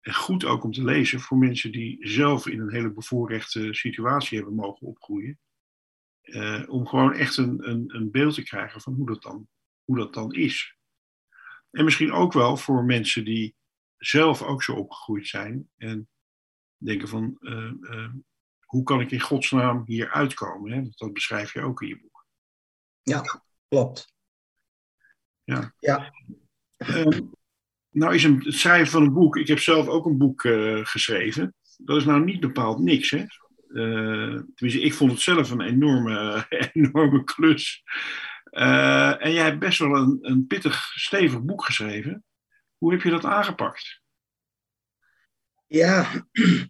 en 0.00 0.14
goed 0.14 0.44
ook 0.44 0.64
om 0.64 0.72
te 0.72 0.84
lezen, 0.84 1.20
voor 1.20 1.38
mensen 1.38 1.72
die 1.72 2.08
zelf 2.08 2.46
in 2.46 2.60
een 2.60 2.72
hele 2.72 2.92
bevoorrechte 2.92 3.74
situatie 3.74 4.38
hebben 4.38 4.54
mogen 4.54 4.86
opgroeien. 4.86 5.38
Eh, 6.20 6.64
om 6.66 6.86
gewoon 6.86 7.14
echt 7.14 7.36
een, 7.36 7.68
een, 7.68 7.94
een 7.94 8.10
beeld 8.10 8.34
te 8.34 8.42
krijgen 8.42 8.80
van 8.80 8.94
hoe 8.94 9.06
dat, 9.06 9.22
dan, 9.22 9.48
hoe 9.84 9.96
dat 9.96 10.14
dan 10.14 10.32
is. 10.34 10.76
En 11.70 11.84
misschien 11.84 12.12
ook 12.12 12.32
wel 12.32 12.56
voor 12.56 12.84
mensen 12.84 13.24
die 13.24 13.56
zelf 13.96 14.42
ook 14.42 14.62
zo 14.62 14.74
opgegroeid 14.74 15.26
zijn 15.26 15.70
en 15.76 16.08
denken 16.76 17.08
van 17.08 17.36
eh, 17.40 17.72
eh, 17.80 18.12
hoe 18.64 18.82
kan 18.82 19.00
ik 19.00 19.10
in 19.10 19.20
godsnaam 19.20 19.82
hier 19.86 20.10
uitkomen? 20.10 20.72
Hè? 20.72 20.88
Dat 20.90 21.12
beschrijf 21.12 21.52
je 21.52 21.62
ook 21.62 21.82
in 21.82 21.88
je 21.88 22.00
boek. 22.00 22.26
Ja, 23.02 23.42
klopt. 23.68 24.12
Ehm, 26.76 27.20
nou 27.90 28.14
is 28.14 28.24
een, 28.24 28.42
het 28.44 28.54
schrijven 28.54 28.90
van 28.90 29.02
een 29.02 29.12
boek, 29.12 29.36
ik 29.36 29.48
heb 29.48 29.58
zelf 29.58 29.88
ook 29.88 30.06
een 30.06 30.18
boek 30.18 30.44
eh, 30.44 30.84
geschreven. 30.84 31.54
Dat 31.76 31.96
is 31.96 32.04
nou 32.04 32.24
niet 32.24 32.40
bepaald 32.40 32.78
niks. 32.78 33.10
Hè? 33.10 33.18
Eh, 33.18 34.40
tenminste, 34.54 34.80
ik 34.80 34.94
vond 34.94 35.10
het 35.10 35.20
zelf 35.20 35.50
een 35.50 35.60
enorme, 35.60 36.46
enorme 36.72 37.24
klus. 37.24 37.82
Eh, 38.44 39.24
en 39.24 39.32
jij 39.32 39.44
hebt 39.44 39.58
best 39.58 39.78
wel 39.78 39.96
een, 39.96 40.18
een 40.20 40.46
pittig, 40.46 40.92
stevig 40.94 41.42
boek 41.42 41.64
geschreven. 41.64 42.24
Hoe 42.76 42.92
heb 42.92 43.02
je 43.02 43.10
dat 43.10 43.24
aangepakt? 43.24 44.00
Ja, 45.66 46.06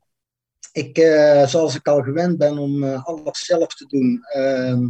ik, 0.72 0.96
zoals 1.48 1.74
ik 1.74 1.86
al 1.86 2.02
gewend 2.02 2.38
ben 2.38 2.58
om 2.58 2.84
alles 2.84 3.44
zelf 3.44 3.74
te 3.74 3.86
doen, 3.86 4.22
ehm, 4.22 4.88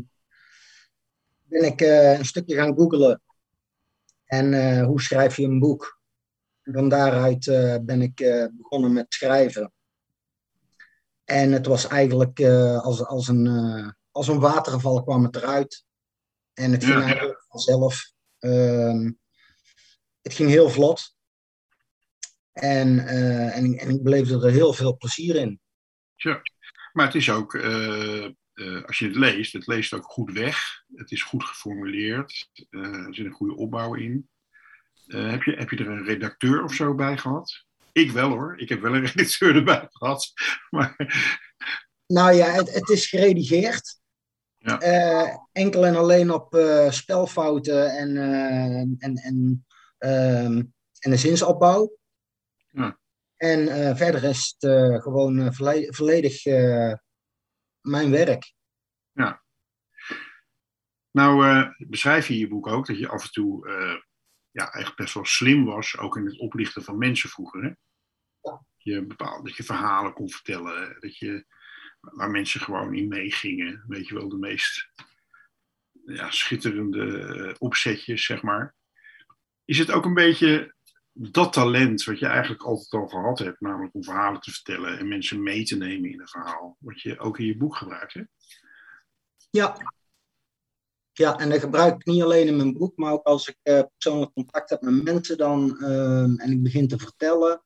ben 1.49 1.65
ik 1.65 1.81
eh, 1.81 2.19
een 2.19 2.25
stukje 2.25 2.55
gaan 2.55 2.75
googlen. 2.75 3.23
En 4.25 4.55
eh, 4.55 4.85
hoe 4.85 5.01
schrijf 5.01 5.37
je 5.37 5.45
een 5.45 5.59
boek? 5.59 6.01
En 6.63 6.73
van 6.73 6.89
daaruit 6.89 7.47
eh, 7.47 7.77
ben 7.83 8.03
ik 8.03 8.15
begonnen 8.53 8.93
met 8.93 9.07
schrijven. 9.09 9.73
En 11.25 11.53
het 11.53 11.67
was 11.67 11.87
eigenlijk 11.87 12.41
als, 12.83 13.05
als, 13.05 13.29
een, 13.29 13.47
als 14.11 14.29
een 14.29 14.39
waterval 14.41 15.03
kwam 15.03 15.25
het 15.25 15.37
eruit. 15.37 15.85
En 16.55 16.73
het 16.73 16.85
ging 16.85 16.99
Ja. 16.99 17.05
eigenlijk 17.05 17.45
vanzelf. 17.49 18.13
Ehm, 18.39 19.13
het 20.23 20.35
ging 20.35 20.49
heel 20.51 20.71
vlot. 20.71 21.17
En, 22.53 22.99
en, 23.07 23.79
en 23.79 23.89
ik 23.91 24.03
beleefde 24.03 24.47
er 24.47 24.53
heel 24.53 24.73
veel 24.73 24.97
plezier 24.97 25.37
in. 25.37 25.61
Tja. 26.17 26.41
Maar 26.93 27.07
het 27.07 27.15
is 27.15 27.31
ook, 27.31 27.53
eh, 28.59 28.85
als 28.85 28.99
je 28.99 29.07
het 29.07 29.17
leest, 29.17 29.53
het 29.53 29.67
leest 29.67 29.93
ook 29.93 30.05
goed 30.05 30.33
weg. 30.33 30.59
Het 30.95 31.11
is 31.11 31.23
goed 31.23 31.45
geformuleerd. 31.45 32.51
eh, 32.71 32.81
er 32.81 33.15
zit 33.15 33.27
een 33.27 33.33
goede 33.33 33.57
opbouw 33.57 33.95
in. 33.95 34.29
Eh, 35.07 35.31
heb, 35.31 35.43
je, 35.43 35.53
heb 35.53 35.71
je 35.71 35.77
er 35.77 35.89
een 35.89 36.05
redacteur 36.05 36.65
of 36.65 36.75
zo 36.75 36.95
bij 36.95 37.17
gehad? 37.19 37.65
Ik 37.93 38.11
wel 38.11 38.29
hoor. 38.31 38.61
Ik 38.61 38.69
heb 38.69 38.81
wel 38.81 38.95
een 38.95 39.07
redacteur 39.15 39.55
erbij 39.57 39.87
gehad. 39.91 40.33
Maar 40.71 40.97
Nou 42.07 42.33
ja, 42.33 42.47
het, 42.51 42.75
het 42.75 42.89
is 42.89 43.07
geredigeerd. 43.07 44.01
Ja. 44.59 44.79
Enkel 45.53 45.87
en 45.87 45.97
alleen 45.97 46.31
op 46.31 46.57
spelfouten 46.91 47.91
en, 47.97 48.17
en, 48.99 49.15
en, 49.15 49.67
ehm, 49.99 50.63
en 50.99 51.11
de 51.11 51.17
zinsopbouw. 51.17 51.97
Ja. 52.71 52.99
En 53.37 53.97
verder 53.97 54.25
is 54.25 54.55
het 54.59 55.03
gewoon 55.03 55.55
volle- 55.55 55.93
volledig 55.95 56.43
mijn 57.89 58.11
werk. 58.11 58.53
nou 61.11 61.47
eh, 61.47 61.71
beschrijf 61.89 62.29
je 62.29 62.35
in 62.35 62.41
je 62.41 62.49
boek 62.49 62.67
ook 62.67 62.87
dat 62.87 62.99
je 62.99 63.09
af 63.09 63.25
en 63.25 63.31
toe 63.31 63.69
eh, 63.69 64.01
ja, 64.51 64.63
eigenlijk 64.63 64.97
best 64.97 65.15
wel 65.15 65.25
slim 65.25 65.65
was, 65.65 65.99
ook 65.99 66.17
in 66.17 66.27
het 66.27 66.39
oplichten 66.39 66.83
van 66.83 66.99
mensen 66.99 67.29
vroeger. 67.29 67.63
Hè? 67.63 67.71
Je 68.77 69.07
bepaald, 69.07 69.47
dat 69.47 69.57
je 69.57 69.63
verhalen 69.63 70.13
kon 70.13 70.31
vertellen, 70.31 70.97
dat 71.01 71.17
je, 71.17 71.47
waar 72.01 72.31
mensen 72.31 72.61
gewoon 72.61 72.95
in 72.95 73.09
meegingen. 73.09 73.85
Weet 73.87 74.09
je 74.09 74.15
wel, 74.15 74.29
de 74.29 74.39
meest 74.39 74.91
ja, 76.05 76.31
schitterende 76.31 77.27
eh, 77.27 77.55
opzetjes, 77.59 78.25
zeg 78.25 78.43
maar. 78.43 78.75
is 79.65 79.79
het 79.79 79.91
ook 79.91 80.05
een 80.05 80.15
beetje 80.15 80.75
dat 81.21 81.53
talent 81.53 82.05
wat 82.05 82.19
je 82.19 82.27
eigenlijk 82.27 82.63
altijd 82.63 83.03
al 83.03 83.09
gehad 83.09 83.39
hebt, 83.39 83.61
namelijk 83.61 83.95
om 83.95 84.05
verhalen 84.05 84.41
te 84.41 84.51
vertellen 84.51 84.99
en 84.99 85.09
mensen 85.09 85.43
mee 85.43 85.65
te 85.65 85.77
nemen 85.77 86.11
in 86.11 86.21
een 86.21 86.29
verhaal, 86.29 86.77
wat 86.79 87.01
je 87.01 87.19
ook 87.19 87.39
in 87.39 87.47
je 87.47 87.57
boek 87.57 87.77
gebruikt, 87.77 88.15
hè? 88.15 88.23
Ja. 89.51 89.77
Ja, 91.13 91.39
en 91.39 91.51
dat 91.51 91.61
gebruik 91.61 91.95
ik 91.95 92.05
niet 92.05 92.23
alleen 92.23 92.47
in 92.47 92.57
mijn 92.57 92.73
boek, 92.73 92.97
maar 92.97 93.13
ook 93.13 93.27
als 93.27 93.49
ik 93.49 93.57
uh, 93.63 93.81
persoonlijk 93.99 94.33
contact 94.33 94.71
heb 94.71 94.81
met 94.81 95.05
mensen 95.05 95.39
dan, 95.39 95.77
uh, 95.81 96.43
en 96.43 96.51
ik 96.51 96.63
begin 96.63 96.89
te 96.89 96.99
vertellen, 96.99 97.63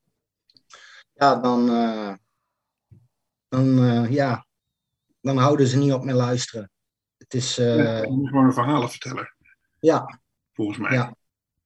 ja, 1.12 1.40
dan, 1.40 1.70
uh, 1.70 2.14
dan, 3.48 3.66
ja, 4.10 4.46
dan 5.20 5.36
houden 5.36 5.66
ze 5.66 5.78
niet 5.78 5.92
op 5.92 6.04
me 6.04 6.12
luisteren. 6.12 6.70
Het 7.16 7.34
is... 7.34 7.56
Ja, 7.56 8.02
je 8.02 8.10
moet 8.10 8.28
gewoon 8.28 8.44
een 8.44 8.52
verhalenverteller. 8.52 9.36
Ja. 9.80 10.20
Volgens 10.52 10.78
mij. 10.78 10.92
Ja. 10.92 11.16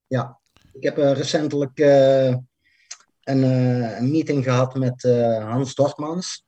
ja. 0.07 0.39
Ik 0.77 0.83
heb 0.83 0.97
recentelijk 0.97 1.79
een, 1.79 3.43
een, 3.43 4.11
meeting 4.11 4.43
gehad 4.43 4.75
met 4.75 5.03
Hans 5.41 5.75
Dortmans. 5.75 6.45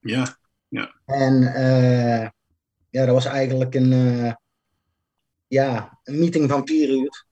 Ja, 0.00 0.36
ja. 0.68 1.00
En 1.04 1.42
ja, 2.96 3.04
dat 3.04 3.14
was 3.14 3.24
eigenlijk 3.24 3.74
een, 3.74 3.92
uh, 3.92 4.32
ja, 5.46 5.98
een 6.04 6.18
meeting 6.18 6.50
van 6.50 6.66
vier 6.66 6.88
uur. 6.88 7.26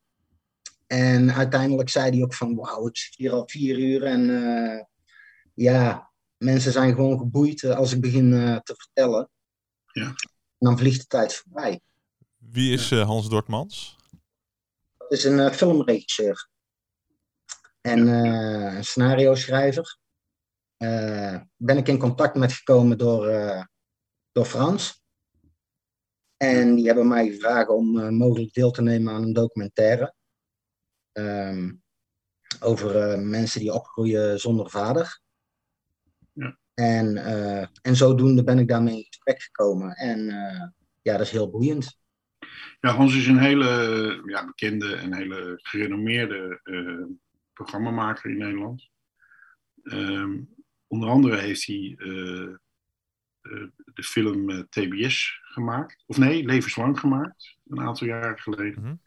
En 0.87 1.33
uiteindelijk 1.33 1.89
zei 1.89 2.11
hij 2.11 2.23
ook 2.23 2.35
van, 2.35 2.55
wauw, 2.55 2.87
ik 2.87 2.97
zit 2.97 3.15
hier 3.17 3.33
al 3.33 3.49
vier 3.49 3.79
uur 3.79 4.03
en 4.03 4.29
uh, 4.29 4.83
ja, 5.55 6.13
mensen 6.37 6.73
zijn 6.73 6.95
gewoon 6.95 7.19
geboeid 7.19 7.65
als 7.65 7.93
ik 7.93 8.01
begin 8.01 8.33
uh, 8.33 8.57
te 8.57 8.75
vertellen. 8.77 9.31
Ja. 9.93 10.07
En 10.07 10.15
dan 10.59 10.79
vliegt 10.79 11.01
de 11.01 11.07
tijd 11.07 11.35
voorbij. 11.35 11.81
Wie 12.37 12.73
is 12.73 12.91
Hans 12.91 13.29
Dortmans? 13.29 13.97
Is 15.15 15.25
een 15.25 15.53
filmregisseur. 15.53 16.49
En 17.81 18.07
een 18.07 18.85
scenario 18.85 19.35
schrijver. 19.35 19.99
ben 21.57 21.77
ik 21.77 21.89
in 21.89 21.99
contact 21.99 22.35
met 22.37 22.53
gekomen 22.53 22.99
door, 22.99 23.27
door 24.33 24.45
Frans. 24.45 25.03
En 26.37 26.75
die 26.75 26.87
hebben 26.87 27.09
mij 27.09 27.29
gevraagd 27.29 27.69
om 27.69 28.15
mogelijk 28.17 28.53
deel 28.53 28.71
te 28.71 28.83
nemen 28.83 29.15
aan 29.15 29.23
een 29.23 29.33
documentaire. 29.33 30.15
Um, 31.13 31.83
over 32.61 33.13
uh, 33.13 33.19
mensen 33.19 33.61
die 33.61 33.73
opgroeien 33.73 34.41
zonder 34.41 34.71
vader. 34.71 35.21
Ja. 36.33 36.59
En, 36.75 37.17
uh, 37.17 37.67
en 37.83 37.97
zodoende 37.97 38.45
ben 38.45 38.59
ik 38.59 38.69
daarmee 38.69 38.97
in 38.97 39.07
gesprek 39.07 39.43
gekomen. 39.43 39.93
En 39.97 40.25
ja, 41.03 41.13
dat 41.13 41.27
is 41.27 41.31
heel 41.31 41.51
boeiend. 41.51 42.03
Ja, 42.81 42.91
Hans 42.91 43.17
is 43.17 43.27
een 43.27 43.39
hele 43.39 44.23
ja, 44.27 44.47
bekende 44.47 44.95
en 44.95 45.15
hele 45.15 45.59
gerenommeerde 45.63 46.61
programmamaker 47.53 48.31
in 48.31 48.39
Nederland. 48.39 48.89
Um, 49.83 50.49
onder 50.87 51.09
andere 51.09 51.37
heeft 51.37 51.67
hij 51.67 51.97
de 53.95 54.03
film 54.03 54.51
uh, 54.51 54.59
TBS 54.59 55.41
gemaakt. 55.43 56.03
Of 56.07 56.17
nee, 56.17 56.45
Levenslang 56.45 56.99
gemaakt. 56.99 57.57
Een 57.67 57.81
aantal 57.81 58.07
jaren 58.07 58.39
geleden. 58.39 58.83
Mm 58.83 59.01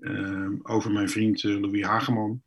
-hmm. 0.00 0.60
over 0.62 0.92
mijn 0.92 1.08
vriend 1.08 1.42
uh, 1.42 1.60
Louis 1.60 1.84
Hageman. 1.84 2.42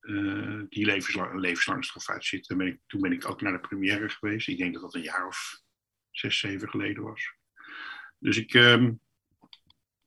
Uh, 0.00 0.62
die 0.68 0.84
levenslang, 0.84 1.40
levenslang 1.40 1.84
straf 1.84 2.08
uitzit. 2.08 2.54
Ben 2.56 2.66
ik, 2.66 2.78
toen 2.86 3.00
ben 3.00 3.12
ik 3.12 3.28
ook 3.28 3.40
naar 3.40 3.52
de 3.52 3.68
première 3.68 4.08
geweest. 4.08 4.48
Ik 4.48 4.58
denk 4.58 4.72
dat 4.72 4.82
dat 4.82 4.94
een 4.94 5.02
jaar 5.02 5.26
of 5.26 5.60
zes, 6.10 6.38
zeven 6.38 6.68
geleden 6.68 7.02
was. 7.02 7.32
Dus 8.18 8.36
ik, 8.36 8.54
um, 8.54 9.00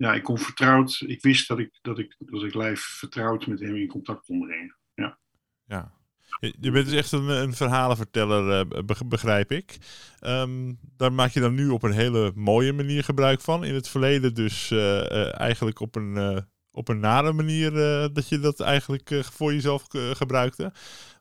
ja, 0.02 0.14
ik 0.14 0.24
kon 0.24 0.38
vertrouwd. 0.38 1.04
Ik 1.06 1.22
wist 1.22 1.48
dat 1.48 1.60
ik, 1.60 1.80
dat 1.82 2.00
ik, 2.00 2.16
dat 2.20 2.44
ik 2.44 2.78
vertrouwd 2.78 3.48
met 3.48 3.60
hem 3.60 3.76
in 3.76 3.88
contact 3.88 4.26
kon 4.26 4.40
brengen. 4.40 4.78
Ja. 4.94 5.18
Ja. 5.66 6.00
Je 6.40 6.72
bent 6.72 6.86
dus 6.86 6.96
echt 6.96 7.12
een, 7.12 7.30
een 7.30 7.54
verhalenverteller, 7.54 8.68
begrijp 9.08 9.52
ik. 9.52 9.78
Um, 10.22 10.80
daar 10.98 11.14
maak 11.14 11.32
je 11.32 11.40
dan 11.40 11.54
nu 11.54 11.70
op 11.70 11.84
een 11.84 11.92
hele 11.92 12.32
mooie 12.36 12.74
manier 12.74 13.04
gebruik 13.04 13.42
van. 13.42 13.64
In 13.64 13.74
het 13.74 13.88
verleden 13.88 14.34
dus 14.34 14.72
uh, 14.72 14.80
uh, 14.80 15.40
eigenlijk 15.40 15.80
op 15.80 15.96
een, 15.96 16.46
op 16.72 16.88
een 16.88 17.00
nare 17.00 17.34
manier 17.34 17.72
dat 18.14 18.30
je 18.30 18.40
dat 18.40 18.60
eigenlijk 18.60 19.24
voor 19.24 19.54
jezelf 19.54 19.86
gebruikte. 20.14 20.72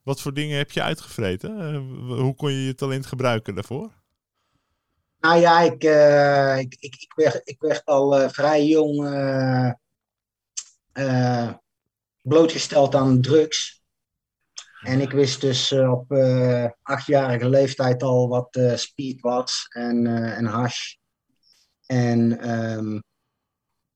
Wat 0.03 0.21
voor 0.21 0.33
dingen 0.33 0.57
heb 0.57 0.71
je 0.71 0.81
uitgevreten? 0.81 1.75
hoe 2.07 2.35
kon 2.35 2.51
je 2.51 2.65
je 2.65 2.75
talent 2.75 3.05
gebruiken 3.05 3.55
daarvoor? 3.55 4.00
Nou 5.21 5.39
ja, 5.39 5.59
ik, 5.59 5.83
ik, 6.59 6.75
ik, 6.79 6.95
ik, 6.95 7.11
werd, 7.15 7.41
ik 7.43 7.59
werd 7.59 7.85
al 7.85 8.29
vrij 8.29 8.65
jong 8.65 8.97
blootgesteld 12.21 12.95
aan 12.95 13.21
drugs. 13.21 13.83
En 14.81 15.01
ik 15.01 15.11
wist 15.11 15.41
dus 15.41 15.71
op 15.71 16.11
achtjarige 16.81 17.49
leeftijd 17.49 18.03
al 18.03 18.27
wat 18.27 18.59
speed 18.75 19.21
was 19.21 19.65
en, 19.69 20.07
en 20.35 20.45
hash. 20.45 20.95
En 21.85 22.49
um, 22.49 23.03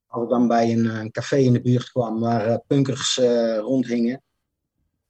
als 0.06 0.24
ik 0.24 0.30
dan 0.30 0.48
bij 0.48 0.72
een, 0.72 1.12
café 1.12 1.38
in 1.38 1.54
de 1.54 1.62
buurt 1.62 1.92
kwam 1.92 2.20
waar 2.20 2.60
punkers 2.68 3.18
rondhingen, 3.58 4.24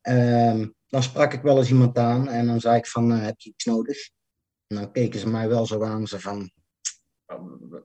um, 0.01 0.75
dan 0.88 1.04
sprak 1.04 1.34
ik 1.34 1.41
wel 1.41 1.58
eens 1.58 1.69
iemand 1.69 1.97
aan 1.97 2.30
en 2.30 2.45
dan 2.45 2.60
zei 2.60 2.78
ik 2.78 2.88
van, 2.88 3.12
heb 3.12 3.39
je 3.39 3.49
iets 3.49 3.65
nodig? 3.65 3.97
En 4.67 4.75
dan 4.75 4.91
keken 4.91 5.19
ze 5.19 5.30
mij 5.30 5.47
wel 5.47 5.65
zo 5.65 5.84
aan, 5.84 6.08
ze 6.08 6.19
van, 6.19 6.51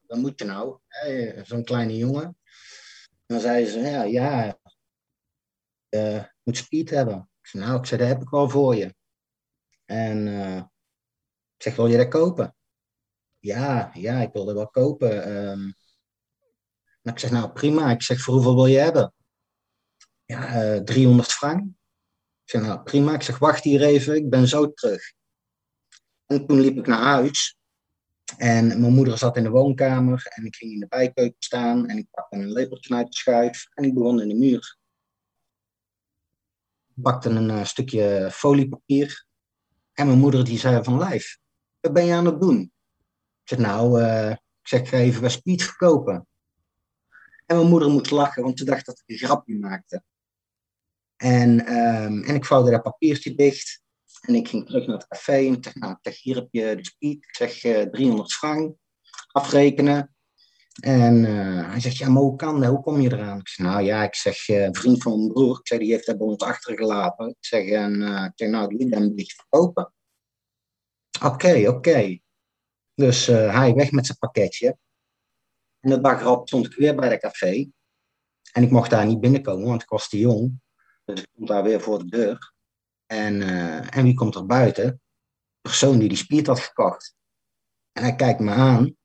wat 0.07 0.19
moet 0.19 0.39
je 0.39 0.45
nou? 0.45 0.79
Zo'n 1.43 1.65
kleine 1.65 1.97
jongen. 1.97 2.25
En 2.25 2.37
dan 3.27 3.41
zeiden 3.41 3.73
ze, 3.73 3.79
ja, 3.79 4.03
ja, 4.03 4.59
je 5.89 6.31
moet 6.43 6.57
speed 6.57 6.91
hebben. 6.91 7.31
Ik 7.43 7.47
zei, 7.47 7.65
nou, 7.65 7.79
ik 7.79 7.87
zei, 7.87 8.01
dat 8.01 8.09
heb 8.09 8.23
ik 8.23 8.29
wel 8.29 8.49
voor 8.49 8.75
je. 8.75 8.95
En 9.85 10.27
uh, 10.27 10.57
ik 10.57 11.63
zeg, 11.63 11.77
wil 11.77 11.87
je 11.87 11.97
dat 11.97 12.09
kopen? 12.09 12.57
Ja, 13.39 13.91
ja, 13.95 14.21
ik 14.21 14.33
wil 14.33 14.45
dat 14.45 14.55
wel 14.55 14.69
kopen. 14.71 15.37
Um, 15.37 15.75
ik 17.03 17.19
zeg, 17.19 17.31
nou 17.31 17.53
prima. 17.53 17.91
Ik 17.91 18.03
zeg, 18.03 18.21
voor 18.21 18.35
hoeveel 18.35 18.55
wil 18.55 18.67
je 18.67 18.79
hebben? 18.79 19.15
Ja, 20.25 20.75
uh, 20.75 20.81
300 20.81 21.33
frank. 21.33 21.61
Ik 22.45 22.51
zeg, 22.51 22.63
nou 22.63 22.83
prima. 22.83 23.15
Ik 23.15 23.23
zeg, 23.23 23.39
wacht 23.39 23.65
hier 23.65 23.83
even, 23.83 24.15
ik 24.15 24.31
ben 24.31 24.49
zo 24.49 24.73
terug. 24.73 25.13
En 26.31 26.47
toen 26.47 26.61
liep 26.61 26.77
ik 26.77 26.87
naar 26.87 27.03
huis. 27.03 27.59
En 28.37 28.67
mijn 28.67 28.93
moeder 28.93 29.19
zat 29.19 29.37
in 29.37 29.43
de 29.43 29.51
woonkamer. 29.51 30.27
En 30.27 30.45
ik 30.45 30.57
ging 30.57 30.73
in 30.73 30.81
de 30.81 30.89
bijkeuken 30.89 31.43
staan. 31.43 31.89
En 31.89 31.99
ik 31.99 32.07
pakte 32.11 32.37
een 32.37 32.53
lepeltje 32.53 32.95
uit 32.95 33.07
de 33.07 33.17
schuif. 33.17 33.67
En 33.75 33.85
ik 33.85 33.95
begon 33.95 34.21
in 34.21 34.29
de 34.29 34.35
muur 34.35 34.79
pakte 37.03 37.29
een 37.29 37.49
uh, 37.49 37.65
stukje 37.65 38.29
foliepapier. 38.33 39.27
En 39.93 40.07
mijn 40.07 40.19
moeder 40.19 40.45
die 40.45 40.59
zei 40.59 40.85
van 40.85 40.99
lijf, 40.99 41.39
wat 41.81 41.93
ben 41.93 42.05
je 42.05 42.15
aan 42.15 42.27
het 42.27 42.41
doen? 42.41 42.61
Ik 43.43 43.49
zeg 43.49 43.59
nou, 43.59 44.01
uh, 44.03 44.31
ik 44.31 44.69
zeg, 44.69 44.93
even 44.93 45.21
bij 45.21 45.31
Speed 45.31 45.63
verkopen. 45.63 46.27
En 47.47 47.57
mijn 47.57 47.69
moeder 47.69 47.91
moest 47.91 48.11
lachen, 48.11 48.43
want 48.43 48.59
ze 48.59 48.65
dacht 48.65 48.87
dat 48.87 49.03
ik 49.05 49.21
een 49.21 49.27
grapje 49.27 49.59
maakte. 49.59 50.03
En, 51.17 51.73
um, 51.77 52.23
en 52.23 52.35
ik 52.35 52.45
vouwde 52.45 52.71
dat 52.71 52.83
papiertje 52.83 53.35
dicht. 53.35 53.83
En 54.21 54.35
ik 54.35 54.49
ging 54.49 54.67
terug 54.67 54.87
naar 54.87 54.97
het 54.97 55.09
café 55.09 55.47
en 55.47 55.57
zeg, 55.61 55.75
nou, 55.75 55.97
zeg, 56.01 56.23
hier 56.23 56.35
heb 56.35 56.49
je 56.51 56.77
de 56.77 56.85
Speed. 56.85 57.17
Ik 57.17 57.37
zeg, 57.37 57.65
uh, 57.65 57.83
300 57.83 58.33
frank, 58.33 58.77
afrekenen. 59.33 60.15
En 60.81 61.25
uh, 61.25 61.71
hij 61.71 61.81
zegt, 61.81 61.97
ja, 61.97 62.09
maar 62.09 62.23
hoe 62.23 62.37
kan 62.37 62.61
dat? 62.61 62.71
Hoe 62.71 62.81
kom 62.81 63.01
je 63.01 63.13
eraan? 63.13 63.39
Ik 63.39 63.49
zeg, 63.49 63.67
nou 63.67 63.83
ja, 63.83 64.03
ik 64.03 64.15
zeg, 64.15 64.49
uh, 64.49 64.65
een 64.65 64.75
vriend 64.75 65.03
van 65.03 65.19
mijn 65.19 65.33
broer, 65.33 65.59
ik 65.59 65.67
zeg, 65.67 65.79
die 65.79 65.93
heeft 65.93 66.07
dat 66.07 66.19
bij 66.19 66.27
ons 66.27 66.43
achtergelaten. 66.43 67.29
Ik 67.29 67.37
zeg, 67.41 67.69
en 67.69 68.03
ik 68.03 68.33
zeg, 68.35 68.49
nou, 68.49 68.77
die 68.77 68.89
wil 68.89 69.15
beetje 69.15 69.35
verkopen. 69.35 69.93
Oké, 71.25 71.59
oké. 71.59 71.69
Okay. 71.69 72.23
Dus 72.95 73.27
hij 73.27 73.75
weg 73.75 73.91
met 73.91 74.07
zijn 74.07 74.19
pakketje. 74.19 74.79
En 75.81 75.91
de 75.91 76.01
dag 76.01 76.21
erop 76.21 76.49
stond 76.49 76.67
ik 76.67 76.75
weer 76.75 76.95
bij 76.95 77.09
de 77.09 77.19
café. 77.19 77.71
En 78.53 78.63
ik 78.63 78.71
mocht 78.71 78.91
daar 78.91 79.07
niet 79.07 79.21
binnenkomen, 79.21 79.67
want 79.67 79.83
ik 79.83 79.89
was 79.89 80.09
te 80.09 80.19
jong. 80.19 80.61
Dus 81.05 81.21
ik 81.21 81.29
stond 81.33 81.49
daar 81.49 81.63
weer 81.63 81.81
voor 81.81 81.99
de 81.99 82.09
deur. 82.09 82.53
En, 83.11 83.43
en 83.91 84.05
wie 84.05 84.15
komt 84.15 84.35
er 84.35 84.47
buiten? 84.47 84.85
De 84.85 85.69
persoon 85.69 85.99
die 85.99 86.09
die 86.09 86.19
spiert 86.19 86.47
had 86.47 86.61
gekocht. 86.61 87.15
En 87.93 88.03
hij 88.03 88.15
kijkt 88.15 88.41
me 88.41 88.51
aan. 88.51 88.97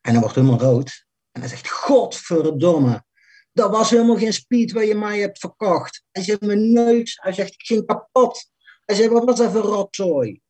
En 0.00 0.12
hij 0.12 0.20
wordt 0.20 0.34
helemaal 0.34 0.58
rood. 0.58 1.06
En 1.32 1.40
hij 1.40 1.50
zegt, 1.50 1.70
godverdomme, 1.70 3.04
dat 3.52 3.70
was 3.70 3.90
helemaal 3.90 4.16
geen 4.16 4.32
speed 4.32 4.72
waar 4.72 4.84
je 4.84 4.94
mij 4.94 5.18
hebt 5.18 5.38
verkocht. 5.38 6.04
Hij 6.10 6.22
zegt, 6.22 6.40
mijn 6.40 6.72
neus, 6.72 7.18
hij 7.22 7.32
zegt, 7.32 7.52
ik 7.52 7.62
ging 7.62 7.86
kapot. 7.86 8.50
Hij 8.84 8.96
zegt, 8.96 9.10
wat 9.10 9.24
was 9.24 9.38
dat 9.38 9.52
voor 9.52 9.60
rotzooi? 9.60 10.40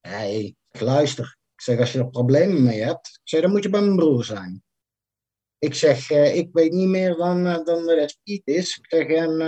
Hey, 0.00 0.54
luister, 0.68 1.36
ik 1.54 1.60
zeg, 1.60 1.78
als 1.78 1.92
je 1.92 1.98
er 1.98 2.10
problemen 2.10 2.62
mee 2.62 2.82
hebt, 2.82 3.20
dan 3.24 3.50
moet 3.50 3.62
je 3.62 3.70
bij 3.70 3.80
mijn 3.80 3.96
broer 3.96 4.24
zijn. 4.24 4.62
Ik 5.58 5.74
zeg, 5.74 6.10
uh, 6.10 6.36
ik 6.36 6.48
weet 6.52 6.72
niet 6.72 6.88
meer 6.88 7.16
dan, 7.16 7.46
uh, 7.46 7.64
dan 7.64 8.08
speed 8.08 8.42
is. 8.44 8.78
Ik 8.78 8.86
zeg, 8.88 9.06
en, 9.06 9.38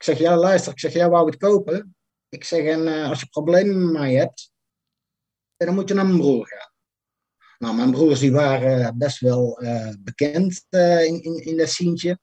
ik 0.00 0.06
zeg, 0.06 0.18
ja, 0.18 0.36
luister, 0.36 0.72
ik 0.72 0.78
zeg, 0.78 0.92
jij 0.92 1.08
wou 1.08 1.26
het 1.26 1.36
kopen. 1.36 1.96
Ik 2.28 2.44
zeg, 2.44 2.64
en 2.64 3.04
als 3.04 3.20
je 3.20 3.26
problemen 3.26 3.82
met 3.84 3.92
mij 3.92 4.14
hebt, 4.14 4.52
dan 5.56 5.74
moet 5.74 5.88
je 5.88 5.94
naar 5.94 6.06
mijn 6.06 6.18
broer 6.18 6.46
gaan. 6.46 6.72
Nou, 7.58 7.76
mijn 7.76 7.90
broers 7.90 8.20
die 8.20 8.32
waren 8.32 8.98
best 8.98 9.18
wel 9.18 9.62
uh, 9.62 9.92
bekend 9.98 10.66
uh, 10.70 11.04
in, 11.04 11.22
in, 11.22 11.44
in 11.44 11.56
dat 11.56 11.68
scientje. 11.68 12.18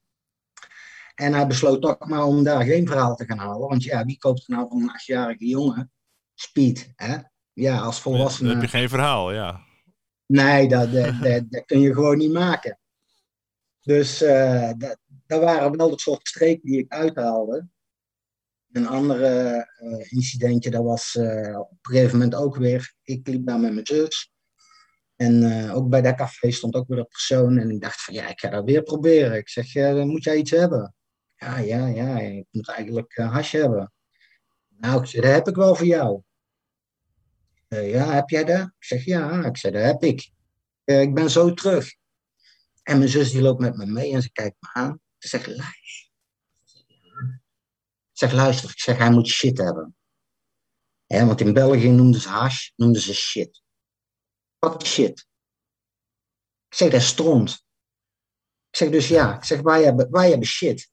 En 1.16 1.34
hij 1.34 1.48
besloot 1.48 1.82
toch 1.82 2.08
maar 2.08 2.24
om 2.24 2.44
daar 2.44 2.64
geen 2.64 2.88
verhaal 2.88 3.16
te 3.16 3.26
gaan 3.26 3.38
halen. 3.38 3.68
Want 3.68 3.84
ja, 3.84 4.06
wie 4.06 4.18
koopt 4.18 4.48
er 4.48 4.56
nou 4.56 4.68
van 4.68 4.82
een 4.82 4.90
achtjarige 4.90 5.46
jongen 5.46 5.92
speed? 6.34 6.92
Hè? 6.96 7.18
Ja, 7.54 7.80
als 7.80 8.04
Dan 8.04 8.14
volwassene. 8.14 8.50
heb 8.50 8.62
je 8.62 8.68
geen 8.68 8.90
verhaal, 8.90 9.34
ja. 9.34 9.62
Nee, 10.26 10.68
dat, 10.68 10.92
dat, 10.92 11.22
dat, 11.22 11.52
dat 11.52 11.66
kun 11.66 11.80
je 11.80 11.94
gewoon 11.94 12.18
niet 12.18 12.32
maken. 12.32 12.80
Dus 13.88 14.22
eh, 14.22 14.72
dat, 14.78 14.98
dat 15.26 15.42
waren 15.42 15.78
wel 15.78 15.90
de 15.90 16.00
soort 16.00 16.28
streken 16.28 16.70
die 16.70 16.80
ik 16.80 16.92
uithaalde. 16.92 17.68
Een 18.72 18.88
andere 18.88 19.28
eh, 19.78 20.12
incidentje, 20.12 20.70
dat 20.70 20.84
was 20.84 21.16
eh, 21.16 21.60
op 21.60 21.72
een 21.72 21.92
gegeven 21.94 22.18
moment 22.18 22.36
ook 22.36 22.56
weer. 22.56 22.94
Ik 23.04 23.28
liep 23.28 23.46
daar 23.46 23.60
met 23.60 23.74
mijn 23.74 23.86
zus. 23.86 24.32
En 25.16 25.72
ook 25.72 25.90
bij 25.90 26.02
dat 26.02 26.16
café 26.16 26.52
stond 26.52 26.76
ook 26.76 26.88
weer 26.88 26.98
een 26.98 27.08
persoon. 27.08 27.58
En 27.58 27.70
ik 27.70 27.82
dacht 27.82 28.02
van 28.02 28.14
ja, 28.14 28.28
ik 28.28 28.40
ga 28.40 28.50
dat 28.50 28.66
weer 28.66 28.84
proberen. 28.84 29.38
Ik 29.38 29.50
zeg, 29.50 29.76
eh, 29.76 30.04
moet 30.04 30.24
jij 30.24 30.38
iets 30.38 30.52
hebben? 30.52 30.96
Ja, 31.36 31.58
ja, 31.58 31.88
ja, 31.88 32.20
ik 32.20 32.46
moet 32.52 32.70
eigenlijk 32.70 33.16
hash 33.16 33.52
hebben. 33.52 33.94
Nou, 34.78 35.02
ik 35.02 35.08
zeg, 35.08 35.22
dat 35.22 35.32
heb 35.32 35.48
ik 35.48 35.56
wel 35.56 35.76
voor 35.76 35.86
jou. 35.88 36.22
Ja, 37.68 38.14
heb 38.14 38.30
jij 38.30 38.44
dat? 38.44 38.62
Ik 38.62 38.86
zeg, 38.86 39.06
ja. 39.06 39.46
Ik 39.46 39.58
zeg, 39.58 39.72
dat 39.72 39.84
heb 39.84 40.04
ik. 40.04 40.32
Ik 40.84 41.14
ben 41.14 41.30
zo 41.30 41.54
terug. 41.54 41.97
En 42.88 42.98
mijn 42.98 43.10
zus 43.10 43.32
die 43.32 43.42
loopt 43.42 43.60
met 43.60 43.78
me 43.78 43.86
mee 43.86 44.14
en 44.14 44.22
ze 44.22 44.32
kijkt 44.32 44.56
me 44.60 44.70
aan. 44.74 45.02
Ze 45.18 45.28
zegt, 45.28 45.48
luister. 45.48 46.10
Ik 48.12 48.14
zeg, 48.14 48.32
luister. 48.32 48.70
Ik 48.70 48.80
zeg, 48.80 48.98
hij 48.98 49.12
moet 49.12 49.28
shit 49.28 49.58
hebben. 49.58 49.96
Hè, 51.06 51.26
want 51.26 51.42
in 51.42 51.54
België 51.54 51.90
noemden 51.90 52.22
ze 52.22 52.30
hash, 52.30 52.70
noemden 52.76 53.02
ze 53.02 53.14
shit. 53.14 53.62
Wat 54.60 54.86
shit? 54.86 55.28
Ik 56.70 56.78
zeg, 56.78 56.92
dat 56.92 57.02
is 57.02 57.08
stront. 57.08 57.50
Ik 58.70 58.76
zeg, 58.76 58.90
dus 58.90 59.08
ja. 59.08 59.36
Ik 59.36 59.44
zeg, 59.44 59.62
wij 59.62 59.84
hebben, 59.84 60.12
wij 60.12 60.30
hebben 60.30 60.48
shit. 60.48 60.90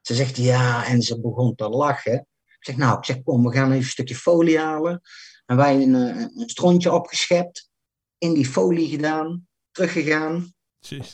Ze 0.00 0.14
zegt, 0.14 0.36
ja. 0.36 0.86
En 0.86 1.02
ze 1.02 1.20
begon 1.20 1.54
te 1.54 1.68
lachen. 1.68 2.26
Ik 2.44 2.64
zeg, 2.64 2.76
nou, 2.76 2.98
ik 2.98 3.04
zeg, 3.04 3.22
kom, 3.22 3.44
we 3.44 3.52
gaan 3.52 3.66
even 3.66 3.76
een 3.76 3.84
stukje 3.84 4.16
folie 4.16 4.58
halen. 4.58 5.00
En 5.46 5.56
wij 5.56 5.74
een, 5.82 5.94
eh, 5.94 6.16
een 6.16 6.48
strontje 6.48 6.92
opgeschept. 6.92 7.70
In 8.18 8.34
die 8.34 8.46
folie 8.46 8.88
gedaan. 8.88 9.48
Teruggegaan. 9.70 10.56
Jeez. 10.78 11.12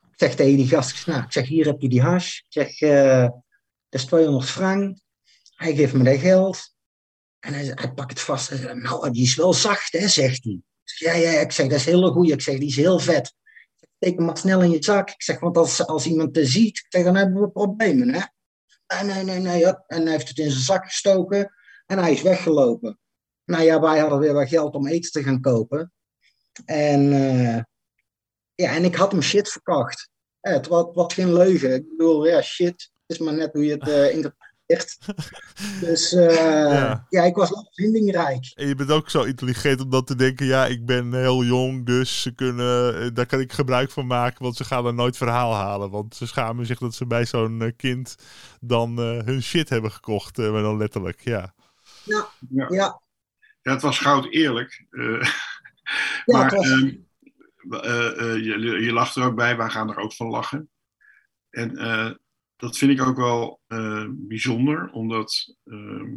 Ik 0.00 0.26
zeg 0.26 0.34
tegen 0.34 0.56
die 0.56 0.68
gast, 0.68 1.06
nou, 1.06 1.22
ik 1.22 1.32
zeg, 1.32 1.48
hier 1.48 1.66
heb 1.66 1.80
je 1.80 1.88
die 1.88 2.02
hash. 2.02 2.38
Ik 2.38 2.44
zeg, 2.48 2.80
eh, 2.80 3.28
dat 3.88 4.00
is 4.00 4.04
200 4.04 4.50
frank. 4.50 4.98
Hij 5.54 5.74
geeft 5.74 5.92
me 5.92 6.04
dat 6.04 6.18
geld. 6.18 6.74
En 7.38 7.54
hij, 7.54 7.72
hij 7.74 7.92
pakt 7.92 8.10
het 8.10 8.20
vast. 8.20 8.46
Zegt, 8.46 8.74
nou, 8.74 9.10
die 9.10 9.22
is 9.22 9.34
wel 9.34 9.52
zacht, 9.52 9.92
hè, 9.92 10.08
zegt 10.08 10.44
hij. 10.44 10.60
Ja, 10.96 11.12
ja, 11.12 11.30
ik 11.30 11.52
zeg, 11.52 11.66
dat 11.66 11.78
is 11.78 11.84
heel 11.84 12.12
goed. 12.12 12.30
Ik 12.30 12.40
zeg, 12.40 12.58
die 12.58 12.68
is 12.68 12.76
heel 12.76 12.98
vet. 12.98 13.34
Ik 13.80 13.88
Steek 13.96 14.16
hem 14.16 14.24
maar 14.24 14.36
snel 14.36 14.62
in 14.62 14.70
je 14.70 14.84
zak. 14.84 15.10
Ik 15.10 15.22
zeg, 15.22 15.40
want 15.40 15.56
als, 15.56 15.86
als 15.86 16.06
iemand 16.06 16.36
het 16.36 16.48
ziet, 16.48 16.86
zeg, 16.88 17.04
dan 17.04 17.16
hebben 17.16 17.40
we 17.40 17.50
problemen, 17.50 18.14
hè. 18.14 18.20
Nee, 19.02 19.14
nee, 19.14 19.24
nee, 19.24 19.40
nee. 19.40 19.64
En 19.86 20.02
hij 20.02 20.10
heeft 20.10 20.28
het 20.28 20.38
in 20.38 20.50
zijn 20.50 20.62
zak 20.62 20.84
gestoken. 20.84 21.52
En 21.86 21.98
hij 21.98 22.12
is 22.12 22.22
weggelopen. 22.22 22.98
Nou 23.44 23.62
ja, 23.62 23.80
wij 23.80 23.98
hadden 23.98 24.18
weer 24.18 24.32
wat 24.32 24.48
geld 24.48 24.74
om 24.74 24.86
eten 24.86 25.10
te 25.10 25.22
gaan 25.22 25.40
kopen. 25.40 25.92
En, 26.64 27.12
eh, 27.12 27.62
ja, 28.62 28.74
en 28.74 28.84
ik 28.84 28.94
had 28.94 29.12
hem 29.12 29.22
shit 29.22 29.48
verkocht. 29.48 30.08
Ja, 30.40 30.50
het 30.50 30.66
was, 30.66 30.86
was 30.94 31.14
geen 31.14 31.32
leugen. 31.32 31.74
Ik 31.74 31.88
bedoel, 31.88 32.26
ja, 32.26 32.42
shit. 32.42 32.90
Het 33.06 33.18
is 33.18 33.18
maar 33.18 33.34
net 33.34 33.52
hoe 33.52 33.64
je 33.64 33.72
het 33.72 33.88
eh, 33.88 34.14
interpreteert. 34.14 34.98
Dus 35.80 36.12
eh, 36.12 36.34
Ja. 36.34 37.06
ja. 37.08 37.22
ik 37.22 37.34
was 37.34 37.50
wel 37.50 37.68
vindingrijk. 37.72 38.52
En 38.54 38.66
je 38.68 38.74
bent 38.74 38.90
ook 38.90 39.10
zo 39.10 39.22
intelligent 39.22 39.80
om 39.80 39.90
dan 39.90 40.04
te 40.04 40.14
denken, 40.14 40.46
ja, 40.46 40.66
ik 40.66 40.86
ben 40.86 41.14
heel 41.14 41.44
jong, 41.44 41.86
dus 41.86 42.22
ze 42.22 42.34
kunnen, 42.34 43.00
eh, 43.00 43.08
daar 43.12 43.26
kan 43.26 43.40
ik 43.40 43.52
gebruik 43.52 43.90
van 43.90 44.06
maken, 44.06 44.42
want 44.42 44.56
ze 44.56 44.64
gaan 44.64 44.86
er 44.86 44.94
nooit 44.94 45.16
verhaal 45.16 45.54
halen. 45.54 45.90
Want 45.90 46.16
ze 46.16 46.26
schamen 46.26 46.66
zich 46.66 46.78
dat 46.78 46.94
ze 46.94 47.06
bij 47.06 47.24
zo'n 47.24 47.72
kind 47.76 48.14
dan 48.60 48.98
eh, 48.98 49.24
hun 49.24 49.42
shit 49.42 49.68
hebben 49.68 49.90
gekocht, 49.92 50.36
maar 50.36 50.62
dan 50.62 50.76
letterlijk, 50.76 51.20
ja. 51.24 51.54
Ja, 52.04 52.28
Ja. 52.48 52.66
ja, 52.68 53.00
Ja, 53.62 53.72
het 53.72 53.82
was 53.82 53.98
goud 53.98 54.26
eerlijk. 54.30 54.86
Eh, 54.90 55.22
ja 55.22 55.30
maar 56.24 56.44
het 56.44 56.54
was, 56.54 56.66
ehm, 56.70 56.78
eh, 56.82 56.88
eh, 56.88 56.94
je, 57.68 58.78
je 58.80 58.92
lacht 58.92 59.16
er 59.16 59.24
ook 59.24 59.34
bij, 59.34 59.56
wij 59.56 59.70
gaan 59.70 59.90
er 59.90 59.96
ook 59.96 60.12
van 60.12 60.28
lachen. 60.28 60.70
En 61.50 61.76
eh, 61.76 62.10
dat 62.56 62.78
vind 62.78 62.90
ik 62.90 63.06
ook 63.06 63.16
wel 63.16 63.60
eh, 63.66 64.06
bijzonder, 64.10 64.90
omdat 64.90 65.54
ehm, 65.64 66.16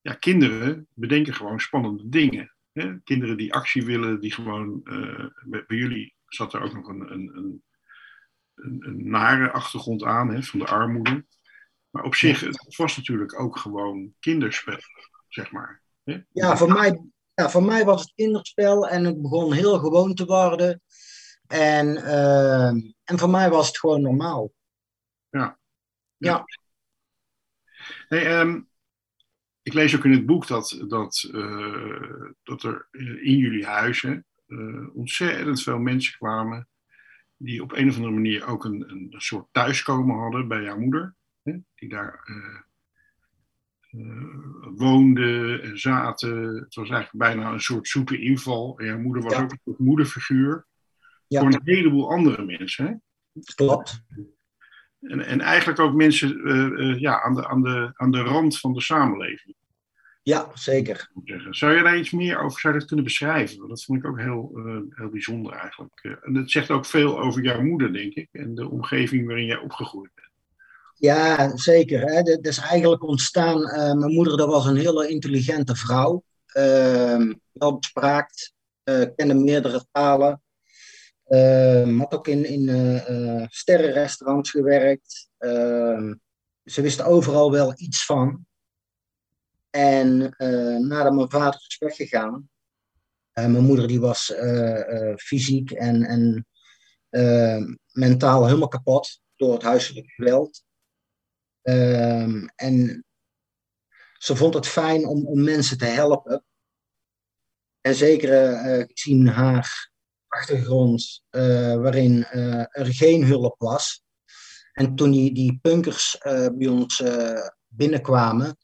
ja, 0.00 0.14
kinderen 0.14 0.86
bedenken 0.94 1.34
gewoon 1.34 1.60
spannende 1.60 2.08
dingen. 2.08 2.54
Hè? 2.72 3.00
Kinderen 3.00 3.36
die 3.36 3.54
actie 3.54 3.84
willen, 3.84 4.20
die 4.20 4.32
gewoon. 4.32 4.80
eh, 4.84 5.26
bij, 5.44 5.64
bij 5.66 5.76
jullie 5.76 6.14
zat 6.26 6.54
er 6.54 6.62
ook 6.62 6.72
nog 6.74 6.88
een, 6.88 7.12
een, 7.12 7.36
een, 7.36 7.62
een, 8.54 8.86
een 8.86 9.10
nare 9.10 9.50
achtergrond 9.50 10.02
aan 10.04 10.28
hè, 10.28 10.42
van 10.42 10.58
de 10.58 10.66
armoede. 10.66 11.24
Maar 11.90 12.04
op 12.04 12.14
zich, 12.14 12.40
het 12.40 12.76
was 12.76 12.96
natuurlijk 12.96 13.40
ook 13.40 13.56
gewoon 13.56 14.14
kinderspel, 14.20 14.78
zeg 15.28 15.50
maar. 15.50 15.82
Hè? 16.04 16.20
ja, 16.32 16.56
voor 16.56 16.72
mij, 16.72 17.00
ja, 17.34 17.50
voor 17.50 17.62
mij 17.62 17.84
was 17.84 18.00
het 18.00 18.12
kinderspel 18.14 18.88
en 18.88 19.04
het 19.04 19.22
begon 19.22 19.52
heel 19.52 19.78
gewoon 19.78 20.14
te 20.14 20.24
worden. 20.24 20.82
En, 21.46 21.96
ehm, 21.96 22.76
en 23.04 23.18
voor 23.18 23.30
mij 23.30 23.50
was 23.50 23.66
het 23.66 23.78
gewoon 23.78 24.02
normaal. 24.02 24.52
Nee, 28.08 28.24
ehm, 28.24 28.60
ik 29.62 29.72
lees 29.72 29.96
ook 29.96 30.04
in 30.04 30.12
het 30.12 30.26
boek 30.26 30.46
dat, 30.46 30.84
dat, 30.88 31.28
eh, 31.32 32.30
dat 32.42 32.62
er 32.62 32.88
in 33.22 33.36
jullie 33.36 33.66
huizen 33.66 34.26
eh, 34.46 34.96
ontzettend 34.96 35.62
veel 35.62 35.78
mensen 35.78 36.16
kwamen 36.18 36.68
die 37.36 37.62
op 37.62 37.72
een 37.72 37.88
of 37.88 37.94
andere 37.94 38.12
manier 38.12 38.46
ook 38.46 38.64
een, 38.64 38.90
een 38.90 39.14
soort 39.16 39.46
thuiskomen 39.50 40.16
hadden 40.16 40.48
bij 40.48 40.62
jouw 40.62 40.78
moeder. 40.78 41.14
Hè? 41.42 41.56
Die 41.74 41.88
daar 41.88 42.20
eh, 42.24 42.60
woonden 44.76 45.62
en 45.62 45.78
zaten. 45.78 46.54
Het 46.54 46.74
was 46.74 46.90
eigenlijk 46.90 47.24
bijna 47.24 47.52
een 47.52 47.60
soort 47.60 47.88
zoete 47.88 48.18
inval. 48.18 48.78
En 48.78 48.86
jouw 48.86 48.98
moeder 48.98 49.22
was 49.22 49.32
Ja. 49.32 49.42
ook 49.42 49.50
een 49.50 49.60
soort 49.64 49.78
moederfiguur 49.78 50.66
Ja. 51.26 51.40
voor 51.40 51.52
een 51.52 51.60
heleboel 51.64 52.10
andere 52.10 52.44
mensen. 52.44 52.86
Hè? 52.86 52.92
Klopt. 53.54 54.02
En, 55.00 55.20
en 55.20 55.40
eigenlijk 55.40 55.78
ook 55.80 55.94
mensen 55.94 56.44
eh, 56.44 56.90
eh, 56.90 56.98
ja, 57.00 57.22
aan, 57.22 57.34
de, 57.34 57.48
aan, 57.48 57.62
de, 57.62 57.90
aan 57.94 58.10
de 58.10 58.20
rand 58.20 58.58
van 58.58 58.72
de 58.72 58.80
samenleving. 58.80 59.54
Ja, 60.24 60.50
zeker. 60.54 61.10
Zou 61.50 61.76
je 61.76 61.82
daar 61.82 61.98
iets 61.98 62.10
meer 62.10 62.38
over 62.38 62.60
zou 62.60 62.72
je 62.72 62.78
dat 62.78 62.88
kunnen 62.88 63.04
beschrijven? 63.04 63.56
Want 63.56 63.68
dat 63.68 63.84
vond 63.84 63.98
ik 63.98 64.06
ook 64.06 64.18
heel, 64.18 64.52
eh, 64.54 64.78
heel 64.88 65.08
bijzonder 65.08 65.52
eigenlijk. 65.52 65.98
Eh, 66.02 66.12
en 66.22 66.34
het 66.34 66.50
zegt 66.50 66.70
ook 66.70 66.86
veel 66.86 67.20
over 67.20 67.42
jouw 67.42 67.62
moeder, 67.62 67.92
denk 67.92 68.14
ik. 68.14 68.28
En 68.32 68.54
de 68.54 68.68
omgeving 68.68 69.26
waarin 69.26 69.46
jij 69.46 69.58
opgegroeid 69.58 70.10
bent. 70.14 70.21
Ja, 70.94 71.56
zeker. 71.56 72.00
Hè. 72.00 72.22
Dat 72.22 72.46
is 72.46 72.58
eigenlijk 72.58 73.02
ontstaan. 73.02 73.68
eh, 73.68 73.92
mijn 73.92 74.12
moeder 74.12 74.36
dat 74.36 74.48
was 74.48 74.66
een 74.66 74.76
hele 74.76 75.08
intelligente 75.08 75.76
vrouw. 75.76 76.22
Ehm 76.46 77.32
wel 77.52 77.78
bespraakt. 77.78 78.52
eh, 78.82 79.02
kende 79.16 79.34
meerdere 79.34 79.86
talen. 79.92 80.42
Ehm, 81.26 81.98
had 81.98 82.14
ook 82.14 82.28
in, 82.28 82.44
in 82.44 82.68
eh, 82.68 83.44
sterrenrestaurants 83.48 84.50
gewerkt. 84.50 85.28
Ehm, 85.38 86.14
ze 86.64 86.82
wist 86.82 87.02
overal 87.02 87.50
wel 87.52 87.72
iets 87.76 88.04
van. 88.04 88.46
En 89.70 90.18
nadat 90.88 91.12
mijn 91.12 91.30
vader 91.30 91.64
is 91.68 91.78
weggegaan. 91.78 92.50
mijn 93.32 93.64
moeder 93.64 93.88
die 93.88 94.00
was 94.00 94.32
fysiek 95.16 95.70
en, 95.70 96.02
en 96.04 96.46
mentaal 97.92 98.46
helemaal 98.46 98.68
kapot 98.68 99.20
door 99.36 99.52
het 99.52 99.62
huiselijk 99.62 100.10
geweld. 100.10 100.62
Ehm, 101.62 102.46
en 102.54 103.04
ze 104.18 104.36
vond 104.36 104.54
het 104.54 104.66
fijn 104.66 105.06
om, 105.06 105.26
om 105.26 105.44
mensen 105.44 105.78
te 105.78 105.84
helpen. 105.84 106.44
En 107.80 107.94
zeker 107.94 108.52
eh, 108.52 108.84
gezien 108.88 109.28
haar 109.28 109.90
achtergrond, 110.28 111.22
eh, 111.30 111.76
waarin 111.76 112.24
eh, 112.24 112.58
er 112.58 112.94
geen 112.94 113.24
hulp 113.24 113.54
was. 113.58 114.02
En 114.72 114.94
toen 114.94 115.10
die, 115.10 115.34
die 115.34 115.58
punkers 115.62 116.18
eh, 116.18 116.48
bij 116.52 116.68
ons 116.68 117.00
eh, 117.00 117.48
binnenkwamen, 117.68 118.56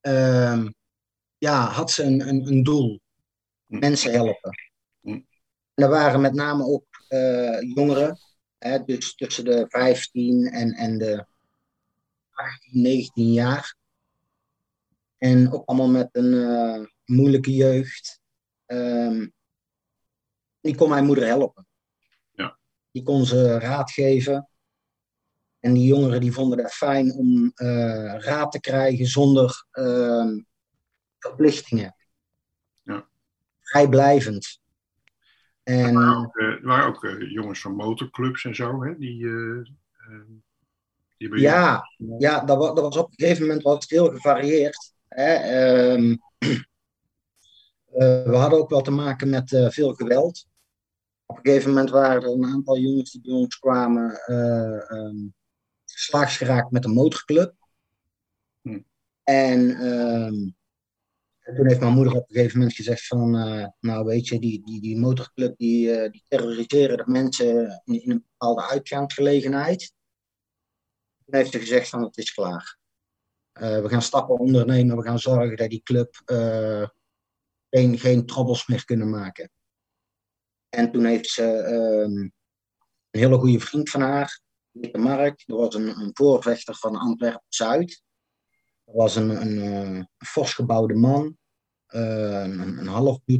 ehm, 0.00 0.70
ja, 1.38 1.66
had 1.66 1.90
ze 1.90 2.02
een, 2.02 2.28
een, 2.28 2.46
een 2.46 2.62
doel: 2.62 3.00
Hm. 3.66 3.78
mensen 3.78 4.12
helpen. 4.12 4.50
Hm. 5.00 5.20
En 5.74 5.84
er 5.84 5.88
waren 5.88 6.20
met 6.20 6.34
name 6.34 6.64
ook 6.64 6.86
eh, 7.08 7.60
jongeren, 7.74 8.18
hè, 8.58 8.84
dus 8.84 9.14
tussen 9.14 9.44
de 9.44 9.64
15 9.68 10.46
en, 10.46 10.72
en 10.72 10.98
de 10.98 11.26
18, 12.34 12.82
19 12.82 13.32
jaar. 13.32 13.76
En 15.18 15.52
ook 15.52 15.68
allemaal 15.68 15.88
met 15.88 16.08
een 16.12 16.32
eh, 16.32 16.86
moeilijke 17.04 17.54
jeugd. 17.54 18.20
Ehm, 18.66 19.26
die 20.60 20.76
kon 20.76 20.88
mijn 20.88 21.04
moeder 21.04 21.26
helpen. 21.26 21.66
Ja. 22.32 22.58
Die 22.90 23.02
kon 23.02 23.24
ze 23.24 23.58
raad 23.58 23.90
geven. 23.90 24.48
En 25.60 25.72
die 25.72 25.86
jongeren 25.86 26.20
die 26.20 26.32
vonden 26.32 26.58
het 26.58 26.72
fijn 26.72 27.12
om 27.12 27.52
eh, 27.54 28.14
raad 28.18 28.52
te 28.52 28.60
krijgen 28.60 29.06
zonder 29.06 29.66
ehm, 29.70 30.40
verplichtingen. 31.18 31.96
Ja. 32.82 33.08
Vrijblijvend. 33.60 34.60
En 35.62 35.84
Er 35.84 35.92
waren 35.94 36.16
ook, 36.16 36.36
eh, 36.36 36.46
er 36.46 36.62
waren 36.62 36.88
ook 36.88 37.16
jongens 37.28 37.60
van 37.60 37.74
motorclubs 37.74 38.44
en 38.44 38.54
zo. 38.54 38.82
Hè, 38.84 38.98
die, 38.98 39.26
Ja, 41.16 41.82
ja 42.18 42.44
dat, 42.44 42.58
wa- 42.58 42.72
dat 42.72 42.84
was 42.84 42.96
op 42.96 43.06
een 43.08 43.14
gegeven 43.26 43.46
moment 43.46 43.62
was 43.62 43.74
het 43.74 43.90
heel 43.90 44.08
gevarieerd. 44.08 44.92
Hè? 45.08 45.32
Ehm, 45.34 46.16
eh, 47.98 48.24
we 48.24 48.36
hadden 48.36 48.58
ook 48.58 48.70
wel 48.70 48.82
te 48.82 48.90
maken 48.90 49.28
met 49.30 49.52
eh, 49.52 49.70
veel 49.70 49.92
geweld. 49.94 50.46
Op 51.26 51.36
een 51.36 51.44
gegeven 51.44 51.68
moment 51.70 51.90
waren 51.90 52.22
er 52.22 52.28
een 52.28 52.44
aantal 52.44 52.78
jongens 52.78 53.10
die 53.12 53.20
bij 53.20 53.32
ons 53.32 53.58
kwamen 53.58 54.14
eh 54.26 54.90
ehm, 54.90 55.16
slaags 55.84 56.36
geraakt 56.36 56.70
met 56.70 56.84
een 56.84 56.92
motorclub. 56.92 57.54
Hm. 58.62 58.80
En 59.22 59.70
ehm, 59.70 60.34
toen 61.56 61.66
heeft 61.66 61.80
mijn 61.80 61.92
moeder 61.92 62.12
op 62.14 62.28
een 62.28 62.34
gegeven 62.36 62.58
moment 62.58 62.76
gezegd 62.76 63.06
van, 63.06 63.30
nou 63.80 64.04
weet 64.04 64.28
je, 64.28 64.38
die, 64.38 64.62
die, 64.64 64.80
die 64.80 64.98
motorclub 64.98 65.56
die, 65.56 66.10
die 66.10 66.24
terroriseren 66.28 66.96
de 66.96 67.04
mensen 67.06 67.82
in, 67.84 68.02
in 68.02 68.10
een 68.10 68.24
bepaalde 68.36 68.68
uitgaansgelegenheid. 68.68 69.92
Heeft 71.24 71.52
ze 71.52 71.58
gezegd 71.58 71.88
van 71.88 72.02
het 72.02 72.16
is 72.16 72.32
klaar. 72.32 72.78
Eh, 73.52 73.80
we 73.80 73.88
gaan 73.88 74.02
stappen 74.02 74.38
ondernemen, 74.38 74.96
we 74.96 75.02
gaan 75.02 75.18
zorgen 75.18 75.56
dat 75.56 75.70
die 75.70 75.82
club 75.82 76.22
eh, 76.24 76.88
geen, 77.70 77.98
geen 77.98 78.24
meer 78.66 78.84
kunnen 78.84 79.10
maken. 79.10 79.50
En 80.68 80.92
toen 80.92 81.04
heeft 81.04 81.28
ze 81.28 81.42
ehm, 81.42 82.18
een 83.10 83.20
hele 83.20 83.38
goede 83.38 83.60
vriend 83.60 83.90
van 83.90 84.00
haar, 84.00 84.40
Dikke 84.70 84.98
Mark, 84.98 85.42
dat 85.46 85.58
was 85.58 85.74
een, 85.74 85.88
een 85.88 86.10
voorvechter 86.12 86.74
van 86.74 86.96
Antwerpen-Zuid. 86.96 88.02
Dat 88.84 88.94
was 88.94 89.16
een, 89.16 89.30
een, 89.30 89.58
eh, 89.58 90.04
fors 90.26 90.54
gebouwde 90.54 90.94
man, 90.94 91.38
een, 91.86 92.78
een 92.78 92.88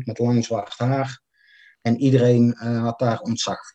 met 0.07 0.19
lang 0.19 0.45
zwart 0.45 0.75
haar. 0.79 1.23
En 1.81 2.01
iedereen 2.01 2.57
had 2.57 2.99
daar 2.99 3.21
ontzag 3.21 3.75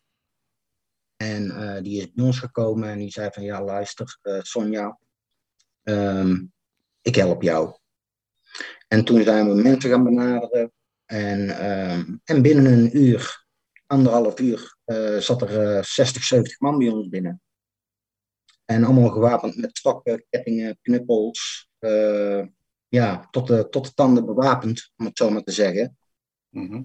en 1.21 1.51
eh, 1.51 1.84
die 1.84 2.01
is 2.01 2.12
bij 2.13 2.25
ons 2.25 2.39
gekomen 2.39 2.89
en 2.89 2.97
die 2.97 3.12
zei 3.12 3.29
van 3.32 3.43
ja, 3.43 3.63
luister, 3.63 4.17
eh, 4.21 4.41
Sonja, 4.41 4.99
ehm, 5.84 6.45
ik 7.01 7.15
help 7.15 7.41
jou. 7.41 7.77
En 8.88 9.05
toen 9.05 9.23
zijn 9.23 9.49
we 9.49 9.62
mensen 9.62 9.89
gaan 9.89 10.03
benaderen. 10.03 10.71
En, 11.05 11.49
ehm, 11.49 12.17
en 12.23 12.41
binnen 12.41 12.65
een 12.65 12.97
uur, 12.97 13.45
anderhalf 13.86 14.39
uur, 14.39 14.77
eh, 14.86 15.17
zat 15.17 15.41
er 15.41 15.77
eh, 15.77 15.84
60, 15.84 16.23
70 16.23 16.60
man 16.60 16.77
bij 16.77 16.89
ons 16.89 17.10
binnen. 17.10 17.41
En 18.65 18.84
allemaal 18.84 19.10
gewapend 19.10 19.58
met 19.58 19.77
stokken, 19.77 20.25
kettingen, 20.29 20.77
knuppels. 20.82 21.67
ja, 22.88 23.27
tot 23.32 23.47
de, 23.47 23.69
tot 23.69 23.86
de 23.86 23.93
tanden 23.93 24.25
bewapend, 24.25 24.91
om 24.97 25.05
het 25.05 25.17
zo 25.17 25.29
maar 25.29 25.43
te 25.43 25.51
zeggen. 25.51 25.97
Mhm. 26.49 26.84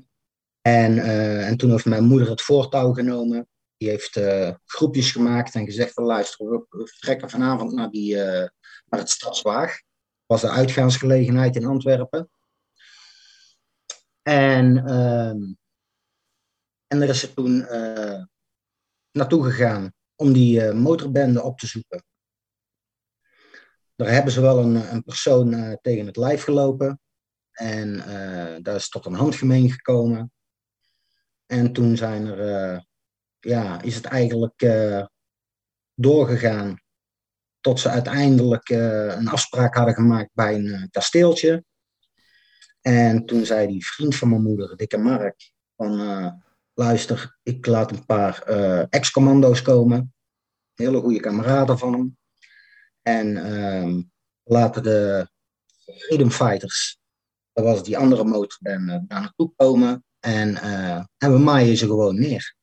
En, 0.60 0.98
en 1.44 1.56
toen 1.56 1.70
heeft 1.70 1.84
mijn 1.84 2.04
moeder 2.04 2.28
het 2.30 2.42
voortouw 2.42 2.92
genomen. 2.92 3.48
Die 3.84 3.92
heeft 3.92 4.16
eh, 4.16 4.54
groepjes 4.64 5.12
gemaakt 5.12 5.54
en 5.54 5.64
gezegd 5.64 5.92
van 5.92 6.04
luister, 6.04 6.50
we, 6.50 6.66
vertrekken 6.68 7.30
vanavond 7.30 7.72
naar, 7.72 7.90
die, 7.90 8.22
eh, 8.22 8.48
naar 8.86 9.00
het 9.00 9.10
Stadswaag. 9.10 9.80
Was 10.26 10.40
de 10.40 10.48
uitgaansgelegenheid 10.48 11.56
in 11.56 11.64
Antwerpen. 11.64 12.30
En, 14.22 14.76
ehm, 14.76 15.52
en 16.86 16.98
daar 16.98 17.08
is 17.08 17.20
ze 17.20 17.34
toen 17.34 17.66
eh, 17.66 18.22
naartoe 19.10 19.44
gegaan 19.44 19.92
om 20.14 20.32
die 20.32 20.72
motorbende 20.72 21.42
op 21.42 21.58
te 21.58 21.66
zoeken. 21.66 22.04
Daar 23.96 24.08
hebben 24.08 24.32
ze 24.32 24.40
wel 24.40 24.58
een, 24.58 24.92
een 24.92 25.02
persoon 25.02 25.78
tegen 25.80 26.06
het 26.06 26.16
lijf 26.16 26.42
gelopen. 26.42 27.00
En 27.52 27.96
daar 28.62 28.74
is 28.74 28.88
tot 28.88 29.06
een 29.06 29.14
handgemeen 29.14 29.70
gekomen. 29.70 30.32
En 31.46 31.72
toen 31.72 31.96
zijn 31.96 32.26
er, 32.26 32.82
ja, 33.44 33.82
is 33.82 33.94
het 33.94 34.04
eigenlijk 34.04 34.62
eh, 34.62 35.06
doorgegaan 35.94 36.82
tot 37.60 37.80
ze 37.80 37.88
uiteindelijk 37.88 38.68
eh, 38.68 39.16
een 39.16 39.28
afspraak 39.28 39.74
hadden 39.74 39.94
gemaakt 39.94 40.30
bij 40.32 40.54
een 40.54 40.72
eh, 40.72 40.82
kasteeltje. 40.90 41.64
En 42.80 43.26
toen 43.26 43.44
zei 43.44 43.66
die 43.66 43.86
vriend 43.86 44.16
van 44.16 44.28
mijn 44.28 44.42
moeder, 44.42 44.76
Dikke 44.76 44.96
Mark, 44.96 45.52
van 45.76 46.42
luister, 46.74 47.38
ik 47.42 47.66
laat 47.66 47.90
een 47.90 48.06
paar 48.06 48.42
ex-commando's 48.88 49.62
komen. 49.62 50.14
Hele 50.74 51.00
goede 51.00 51.20
kameraden 51.20 51.78
van 51.78 51.92
hem. 51.92 52.16
En 53.02 53.36
ehm, 53.36 54.02
laten 54.42 54.82
de 54.82 55.28
Freedom 55.98 56.30
Fighters, 56.30 56.98
dat 57.52 57.64
was 57.64 57.84
die 57.84 57.98
andere 57.98 58.24
motorbende, 58.24 59.04
daar 59.06 59.20
naartoe 59.20 59.52
komen. 59.56 60.04
En, 60.20 60.56
en 61.18 61.32
we 61.32 61.38
maaien 61.38 61.76
ze 61.76 61.86
gewoon 61.86 62.20
neer. 62.20 62.54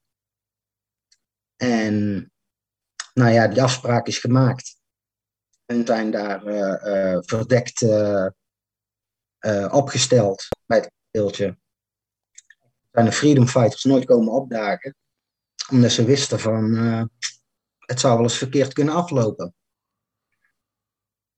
En 1.62 2.32
nou 3.13 3.32
ja, 3.32 3.47
die 3.47 3.62
afspraak 3.62 4.08
is 4.08 4.17
gemaakt. 4.17 4.80
En 5.65 5.86
zijn 5.86 6.12
daar 6.12 6.45
eh, 6.45 7.17
verdekt 7.21 7.82
eh, 7.82 8.28
opgesteld 9.71 10.47
bij 10.65 10.78
het 10.78 10.91
kasteeltje. 10.91 11.58
Zijn 12.91 13.06
de 13.06 13.12
Freedom 13.12 13.47
Fighters 13.47 13.84
nooit 13.84 14.06
komen 14.06 14.34
opdagen. 14.34 14.95
Omdat 15.69 15.91
ze 15.91 16.06
wisten 16.06 16.39
van, 16.39 16.76
het 17.80 18.00
zou 18.00 18.13
wel 18.13 18.24
eens 18.24 18.38
verkeerd 18.38 18.74
kunnen 18.74 18.93
aflopen. 18.93 19.56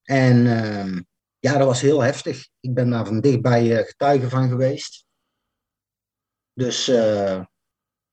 En 0.04 0.48
ehm, 0.48 1.02
ja, 1.40 1.58
dat 1.58 1.68
was 1.68 1.82
heel 1.82 2.02
heftig. 2.02 2.48
Ik 2.60 2.74
ben 2.74 2.90
daar 2.90 3.06
van 3.06 3.22
dichtbij 3.22 3.86
getuige 3.86 4.30
van 4.30 4.50
geweest. 4.50 5.06
Dus 6.54 6.88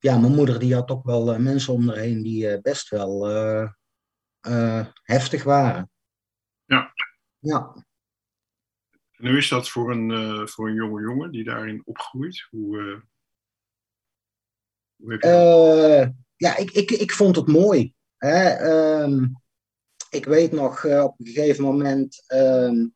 ja, 0.00 0.18
mijn 0.18 0.34
moeder 0.34 0.58
die 0.58 0.74
had 0.74 0.90
ook 0.90 1.04
wel 1.04 1.32
eh, 1.32 1.38
mensen 1.38 1.72
om 1.72 1.88
haar 1.88 1.96
heen 1.96 2.22
die 2.22 2.48
eh, 2.48 2.60
best 2.60 2.88
wel 2.88 3.28
eh, 4.40 4.86
heftig 5.02 5.42
waren. 5.42 5.90
Ja. 6.64 6.92
Ja, 7.38 7.84
En 9.10 9.26
hoe 9.28 9.36
is 9.36 9.48
dat 9.48 9.68
voor 9.68 9.90
een, 9.90 10.48
voor 10.48 10.68
een 10.68 10.74
jonge 10.74 11.00
jongen 11.00 11.30
die 11.30 11.44
daarin 11.44 11.82
opgroeit? 11.84 12.46
Hoe, 12.50 13.02
hoe 14.96 15.12
heb 15.12 15.22
je 15.22 15.28
dat? 15.28 16.12
Ja 16.36 16.56
ik, 16.56 16.70
ik, 16.70 16.90
ik 16.90 17.12
vond 17.12 17.36
het 17.36 17.46
mooi. 17.46 17.94
Hè? 18.16 18.48
Ehm, 18.48 19.26
ik 20.10 20.24
weet 20.24 20.52
nog, 20.52 20.84
op 20.84 21.20
een 21.20 21.26
gegeven 21.26 21.64
moment 21.64 22.24
ehm, 22.26 22.86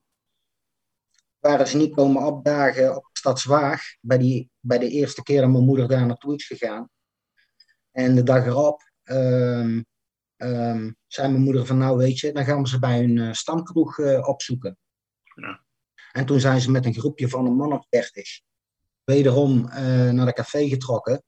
waren 1.39 1.67
ze 1.67 1.77
niet 1.77 1.95
komen 1.95 2.27
opdagen 2.27 2.97
op 2.97 3.09
Stadswaag. 3.13 3.83
Bij, 4.01 4.19
die, 4.19 4.51
bij 4.61 4.79
de 4.79 4.89
eerste 4.89 5.23
keer 5.23 5.41
dat 5.41 5.51
mijn 5.51 5.65
moeder 5.65 5.89
daar 5.89 6.07
naartoe 6.07 6.35
is 6.35 6.47
gegaan. 6.47 6.91
En 7.95 8.15
de 8.15 8.23
dag 8.23 8.47
erop 8.47 8.83
ehm, 9.03 9.81
zei 11.07 11.29
mijn 11.29 11.43
moeder 11.43 11.67
van 11.67 11.79
nou 11.79 11.97
weet 11.97 12.19
je, 12.19 12.33
dan 12.33 12.45
gaan 12.45 12.63
we 12.63 12.69
ze 12.69 12.79
bij 12.79 12.99
hun 12.99 13.19
eh, 13.19 13.33
stamkroeg 13.33 13.99
eh, 13.99 14.29
opzoeken. 14.29 14.79
Ja. 15.35 15.65
En 16.13 16.27
toen 16.27 16.41
zijn 16.41 16.61
ze 16.61 16.71
met 16.71 16.87
een 16.87 16.95
groepje 16.95 17.29
van 17.29 17.47
een 17.47 17.57
man 17.57 17.73
of 17.73 17.87
dertig 17.89 18.41
wederom 19.05 19.69
eh, 19.69 20.11
naar 20.11 20.27
de 20.27 20.33
café 20.33 20.69
getrokken. 20.69 21.23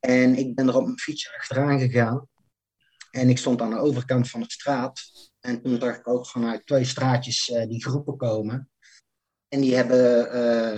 En 0.00 0.34
ik 0.38 0.54
ben 0.54 0.68
er 0.68 0.76
op 0.76 0.84
mijn 0.84 0.98
fietsje 0.98 1.36
achteraan 1.36 1.78
gegaan. 1.78 2.28
En 3.10 3.28
ik 3.28 3.38
stond 3.38 3.60
aan 3.60 3.70
de 3.70 3.78
overkant 3.78 4.30
van 4.30 4.40
de 4.40 4.50
straat. 4.50 5.00
En 5.40 5.62
toen 5.62 5.80
zag 5.80 5.96
ik 5.96 6.08
ook 6.08 6.26
vanuit 6.26 6.66
twee 6.66 6.84
straatjes 6.84 7.44
die 7.68 7.84
groepen 7.84 8.16
komen. 8.16 8.70
En 9.48 9.60
die 9.60 9.74
hebben 9.74 9.98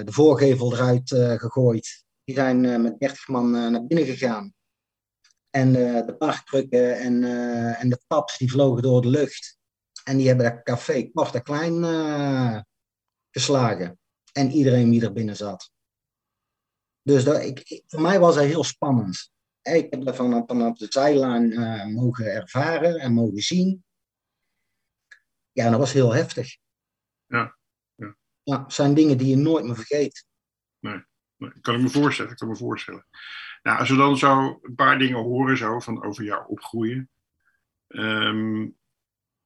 de 0.07 0.13
voorgevel 0.13 0.73
eruit 0.73 1.09
gegooid. 1.41 2.05
Die 2.25 2.35
zijn 2.35 2.83
met 2.83 2.99
30 2.99 3.29
man 3.29 3.51
naar 3.51 3.87
binnen 3.87 4.07
gegaan. 4.07 4.55
En 5.51 5.97
eh, 5.97 6.07
de 6.07 6.17
parktrucken 6.17 6.99
en, 6.99 7.25
eh, 7.25 7.83
en 7.83 7.89
de 7.89 8.01
taps 8.07 8.39
die 8.39 8.51
vlogen 8.51 8.83
door 8.83 9.03
de 9.03 9.09
lucht. 9.09 9.59
En 10.05 10.17
die 10.17 10.27
hebben 10.27 10.45
dat 10.45 10.63
café 10.63 11.11
kort 11.13 11.35
en 11.35 11.43
klein 11.43 11.85
eh, 11.85 12.61
geslagen. 13.31 13.99
En 14.33 14.51
iedereen 14.51 14.91
die 14.91 15.03
er 15.03 15.13
binnen 15.13 15.37
zat. 15.37 15.71
Dus 17.03 17.25
dat, 17.25 17.43
ik, 17.43 17.83
voor 17.87 18.01
mij 18.01 18.21
was 18.21 18.35
dat 18.35 18.45
heel 18.45 18.65
spannend. 18.65 19.33
Ik 19.63 19.87
heb 19.91 20.05
dat 20.05 20.17
vanaf, 20.17 20.47
vanaf 20.47 20.79
de 20.79 20.87
zijlijn 20.89 21.53
eh, 21.53 21.87
mogen 21.87 22.33
ervaren 22.33 23.01
en 23.01 23.13
mogen 23.13 23.43
zien. 23.43 23.85
Ja, 25.53 25.71
dat 25.71 25.79
was 25.79 25.93
heel 25.93 26.15
heftig. 26.15 26.57
Ja, 27.27 27.57
ja. 27.95 28.17
Ja, 28.43 28.65
zijn 28.69 28.95
dingen 28.95 29.19
die 29.19 29.29
je 29.29 29.37
nooit 29.37 29.65
meer 29.65 29.75
vergeet. 29.75 30.25
Nee, 30.79 31.05
kan 31.61 31.75
ik 31.75 31.81
me 31.81 31.89
voorstellen. 31.89 32.31
Ik 32.31 32.37
kan 32.37 32.49
me 32.49 32.57
voorstellen. 32.57 33.07
Nou, 33.63 33.79
als 33.79 33.91
we 33.91 33.97
dan 33.97 34.19
zo 34.19 34.59
een 34.63 34.75
paar 34.75 34.99
dingen 34.99 35.17
horen 35.17 35.57
zo 35.57 35.81
van 35.81 36.03
over 36.03 36.25
jouw 36.25 36.45
opgroeien. 36.45 37.09
ehm, 37.89 38.67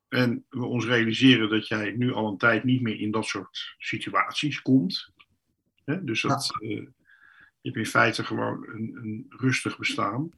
en 0.08 0.44
we 0.48 0.64
ons 0.64 0.84
realiseren 0.84 1.48
dat 1.48 1.68
jij 1.68 1.90
nu 1.90 2.12
al 2.12 2.28
een 2.28 2.38
tijd 2.38 2.64
niet 2.64 2.82
meer 2.82 3.00
in 3.00 3.10
dat 3.10 3.24
soort 3.24 3.74
situaties 3.78 4.62
komt. 4.62 5.12
Hè? 5.84 6.04
Dus 6.04 6.22
dat, 6.22 6.56
eh, 6.60 6.68
je 6.68 7.68
hebt 7.70 7.76
in 7.76 7.86
feite 7.86 8.24
gewoon 8.24 8.66
een, 8.68 8.96
een 9.02 9.26
rustig 9.28 9.78
bestaan. 9.78 10.30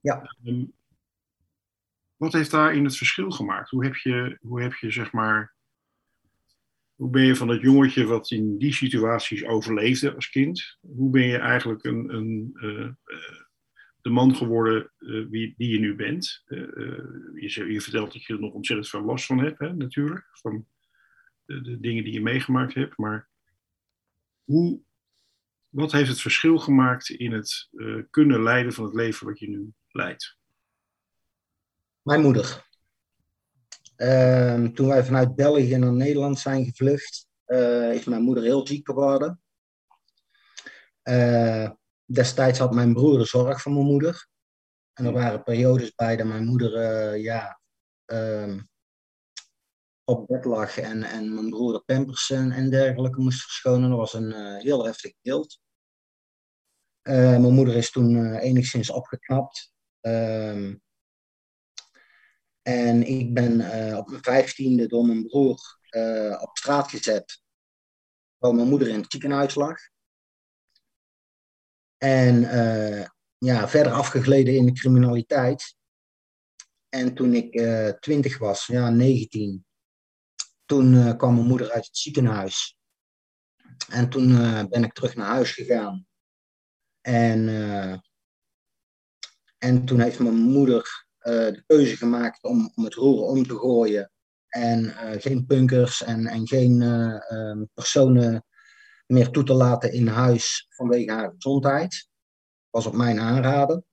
Ja. 0.00 0.36
Ehm, 0.44 0.64
wat 2.16 2.32
heeft 2.32 2.50
daarin 2.50 2.84
het 2.84 2.96
verschil 2.96 3.30
gemaakt? 3.30 3.70
Hoe 3.70 3.84
heb 3.84 3.96
je, 3.96 4.38
hoe 4.40 4.62
heb 4.62 4.74
je 4.74 4.90
zeg 4.90 5.12
maar. 5.12 5.54
Hoe 6.94 7.10
ben 7.10 7.22
je 7.22 7.36
van 7.36 7.46
dat 7.46 7.60
jongetje 7.60 8.04
wat 8.04 8.30
in 8.30 8.58
die 8.58 8.72
situaties 8.72 9.44
overleefde 9.44 10.14
als 10.14 10.28
kind, 10.28 10.78
hoe 10.80 11.10
ben 11.10 11.26
je 11.26 11.38
eigenlijk 11.38 11.84
een, 11.84 12.14
een, 12.14 12.50
eh, 12.54 12.84
eh, 12.84 13.40
de 14.00 14.10
man 14.10 14.36
geworden 14.36 14.92
uh, 14.98 15.28
wie, 15.28 15.54
die 15.56 15.68
je 15.68 15.78
nu 15.78 15.94
bent. 15.94 16.42
Je, 16.46 17.64
je, 17.68 17.80
vertelt 17.80 18.12
dat 18.12 18.22
je 18.22 18.32
er 18.32 18.40
nog 18.40 18.52
ontzettend 18.52 18.88
veel 18.88 19.02
last 19.02 19.26
van 19.26 19.38
hebt, 19.38 19.58
hè, 19.58 19.74
natuurlijk. 19.74 20.28
Van 20.32 20.66
de, 21.44 21.60
de, 21.60 21.80
dingen 21.80 22.04
die 22.04 22.12
je 22.12 22.22
meegemaakt 22.22 22.74
hebt. 22.74 22.96
Maar 22.96 23.28
hoe, 24.44 24.80
wat 25.68 25.92
heeft 25.92 26.08
het 26.08 26.20
verschil 26.20 26.58
gemaakt 26.58 27.08
in 27.08 27.32
het 27.32 27.68
kunnen 28.10 28.42
leiden 28.42 28.72
van 28.72 28.84
het 28.84 28.94
leven 28.94 29.26
wat 29.26 29.38
je 29.38 29.48
nu 29.48 29.72
leidt? 29.88 30.36
Mijn 32.02 32.20
moeder. 32.20 32.70
Ehm, 34.02 34.72
toen 34.72 34.88
wij 34.88 35.04
vanuit 35.04 35.34
België 35.34 35.76
naar 35.76 35.92
Nederland 35.92 36.38
zijn 36.38 36.64
gevlucht, 36.64 37.26
is 37.92 38.04
mijn 38.04 38.22
moeder 38.22 38.44
heel 38.44 38.66
ziek 38.66 38.86
geworden. 38.86 39.40
destijds 42.04 42.58
had 42.58 42.74
mijn 42.74 42.92
broer 42.92 43.18
de 43.18 43.24
zorg 43.24 43.62
van 43.62 43.72
mijn 43.72 43.86
moeder. 43.86 44.26
En 44.92 45.04
er 45.04 45.12
waren 45.12 45.42
periodes 45.42 45.94
bij 45.94 46.16
dat 46.16 46.26
mijn 46.26 46.44
moeder 46.44 46.72
uh, 46.74 47.22
ja, 47.22 47.60
uh, 48.06 48.58
op 50.04 50.26
bed 50.26 50.44
lag 50.44 50.78
en, 50.78 51.02
en 51.02 51.34
mijn 51.34 51.50
broer 51.50 51.72
de 51.72 51.82
pampers 51.86 52.30
en, 52.30 52.50
en 52.50 52.70
dergelijke 52.70 53.20
moest 53.20 53.42
verschonen. 53.42 53.88
Dat 53.88 53.98
was 53.98 54.12
een 54.12 54.30
uh, 54.30 54.62
heel 54.62 54.84
heftig 54.84 55.12
beeld. 55.20 55.60
mijn 57.02 57.54
moeder 57.54 57.76
is 57.76 57.90
toen 57.90 58.34
enigszins 58.34 58.90
opgeknapt. 58.90 59.72
Ehm, 60.00 60.74
en 62.62 63.06
ik 63.06 63.34
ben 63.34 63.52
op 63.96 64.08
mijn 64.08 64.22
vijftiende 64.22 64.86
door 64.86 65.06
mijn 65.06 65.26
broer 65.26 65.78
op 66.40 66.50
straat 66.52 66.90
gezet. 66.90 67.42
Terwijl 68.32 68.58
mijn 68.58 68.68
moeder 68.68 68.88
in 68.88 69.00
het 69.00 69.12
ziekenhuis 69.12 69.54
lag. 69.54 69.78
En 71.96 72.40
ja, 73.38 73.68
verder 73.68 73.92
afgegleden 73.92 74.54
in 74.54 74.66
de 74.66 74.72
criminaliteit. 74.72 75.76
En 76.88 77.14
toen 77.14 77.34
ik 77.34 77.52
20 78.00 78.38
was, 78.38 78.66
ja, 78.66 78.90
19, 78.90 79.66
toen 80.64 81.16
kwam 81.16 81.34
mijn 81.34 81.46
moeder 81.46 81.70
uit 81.70 81.86
het 81.86 81.96
ziekenhuis. 81.96 82.76
En 83.88 84.10
toen 84.10 84.36
ben 84.68 84.84
ik 84.84 84.92
terug 84.92 85.14
naar 85.16 85.26
huis 85.26 85.52
gegaan. 85.52 86.06
En, 87.00 87.48
en 89.58 89.84
toen 89.84 90.00
heeft 90.00 90.18
mijn 90.18 90.34
moeder 90.34 91.01
de 91.22 91.62
keuze 91.66 91.96
gemaakt 91.96 92.44
om, 92.44 92.72
om 92.74 92.84
het 92.84 92.94
roer 92.94 93.22
om 93.22 93.46
te 93.46 93.56
gooien. 93.58 94.10
En 94.48 94.94
geen 95.20 95.46
punkers 95.46 96.02
en, 96.02 96.26
en 96.26 96.48
geen 96.48 96.82
um, 96.82 97.68
personen 97.74 98.44
meer 99.06 99.30
toe 99.30 99.44
te 99.44 99.52
laten 99.52 99.92
in 99.92 100.06
huis 100.06 100.66
vanwege 100.68 101.12
haar 101.12 101.32
gezondheid 101.34 102.08
was 102.70 102.86
op 102.86 102.94
mijn 102.94 103.20
aanraden. 103.20 103.84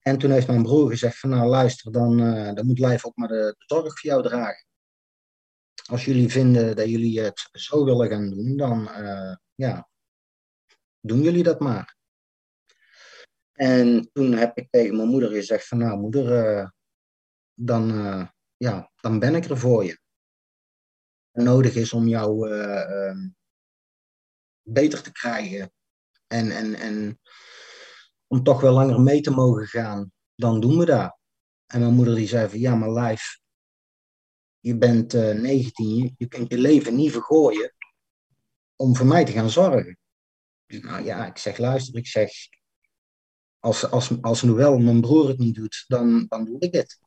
En 0.00 0.18
toen 0.18 0.30
heeft 0.30 0.46
mijn 0.46 0.62
broer 0.62 0.90
gezegd 0.90 1.18
van 1.18 1.30
nou 1.30 1.48
luister, 1.48 1.92
dan, 1.92 2.16
dan 2.54 2.66
moet 2.66 2.78
Lijf 2.78 3.06
ook 3.06 3.16
maar 3.16 3.28
de, 3.28 3.54
de, 3.58 3.64
zorg 3.66 4.00
voor 4.00 4.10
jou 4.10 4.22
dragen. 4.22 4.66
Als 5.90 6.04
jullie 6.04 6.30
vinden 6.30 6.76
dat 6.76 6.88
jullie 6.88 7.20
het 7.20 7.48
zo 7.52 7.84
willen 7.84 8.08
gaan 8.08 8.30
doen, 8.30 8.56
dan 8.56 8.90
ja, 9.54 9.88
doen 11.00 11.22
jullie 11.22 11.42
dat 11.42 11.60
maar. 11.60 11.96
En 13.52 14.10
toen 14.12 14.32
heb 14.32 14.56
ik 14.56 14.70
tegen 14.70 14.96
mijn 14.96 15.08
moeder 15.08 15.30
gezegd 15.30 15.68
van 15.68 15.78
nou 15.78 15.98
moeder, 15.98 16.56
uh, 16.56 16.68
dan, 17.54 17.86
ja, 18.56 18.90
dan 18.94 19.18
ben 19.18 19.34
ik 19.34 19.44
er 19.44 19.58
voor 19.58 19.84
je. 19.84 20.00
nodig 21.32 21.74
is 21.74 21.92
om 21.92 22.08
jou 22.08 22.50
ehm, 22.50 23.28
beter 24.62 25.02
te 25.02 25.12
krijgen. 25.12 25.72
En, 26.26 26.50
en, 26.50 26.74
en 26.74 27.20
om 28.26 28.42
toch 28.42 28.60
wel 28.60 28.72
langer 28.72 29.00
mee 29.00 29.20
te 29.20 29.30
mogen 29.30 29.66
gaan, 29.66 30.12
dan 30.34 30.60
doen 30.60 30.78
we 30.78 30.84
dat. 30.84 31.18
En 31.66 31.80
mijn 31.80 31.94
moeder 31.94 32.14
die 32.14 32.28
zei 32.28 32.48
van, 32.48 32.58
ja, 32.58 32.74
maar 32.74 32.92
live, 32.92 33.40
je 34.58 34.76
bent 34.76 35.14
uh, 35.14 35.34
19, 35.34 36.14
je, 36.16 36.26
kunt 36.26 36.50
je 36.50 36.58
leven 36.58 36.94
niet 36.94 37.12
vergooien 37.12 37.74
om 38.76 38.96
voor 38.96 39.06
mij 39.06 39.24
te 39.24 39.32
gaan 39.32 39.50
zorgen. 39.50 39.98
Nou 40.66 41.04
ja, 41.04 41.26
ik 41.26 41.36
zeg, 41.36 41.58
luister, 41.58 41.96
ik 41.96 42.06
zeg, 42.06 42.30
als, 43.62 43.90
als, 43.90 44.22
als 44.22 44.40
wel 44.40 44.78
mijn 44.78 45.00
broer 45.00 45.28
het 45.28 45.38
niet 45.38 45.54
doet, 45.54 45.84
dan, 45.86 46.26
dan 46.28 46.44
doe 46.44 46.58
ik 46.58 46.74
het. 46.74 47.00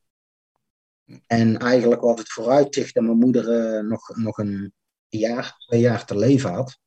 En 1.26 1.58
eigenlijk 1.58 2.00
was 2.00 2.18
het 2.18 2.32
vooruitzicht 2.32 2.94
dat 2.94 3.02
mijn 3.02 3.18
moeder 3.18 3.76
uh, 3.76 3.88
nog, 3.88 4.16
nog 4.16 4.38
een 4.38 4.72
jaar, 5.08 5.54
twee 5.58 5.80
jaar 5.80 6.04
te 6.04 6.16
leven 6.16 6.52
had. 6.52 6.78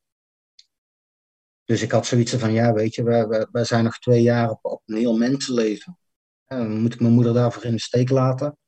Dus 1.64 1.82
ik 1.82 1.90
had 1.90 2.06
zoiets 2.06 2.34
van, 2.34 2.52
ja, 2.52 2.72
weet 2.72 2.94
je, 2.94 3.02
wij, 3.02 3.46
wij, 3.50 3.64
zijn 3.64 3.84
nog 3.84 3.98
twee 3.98 4.22
jaar 4.22 4.50
op, 4.50 4.58
op 4.62 4.82
een 4.86 4.96
heel 4.96 5.16
mensenleven. 5.16 5.98
En 6.44 6.80
moet 6.80 6.94
ik 6.94 7.00
mijn 7.00 7.12
moeder 7.12 7.34
daarvoor 7.34 7.64
in 7.64 7.72
de 7.72 7.80
steek 7.80 8.10
laten? 8.10 8.58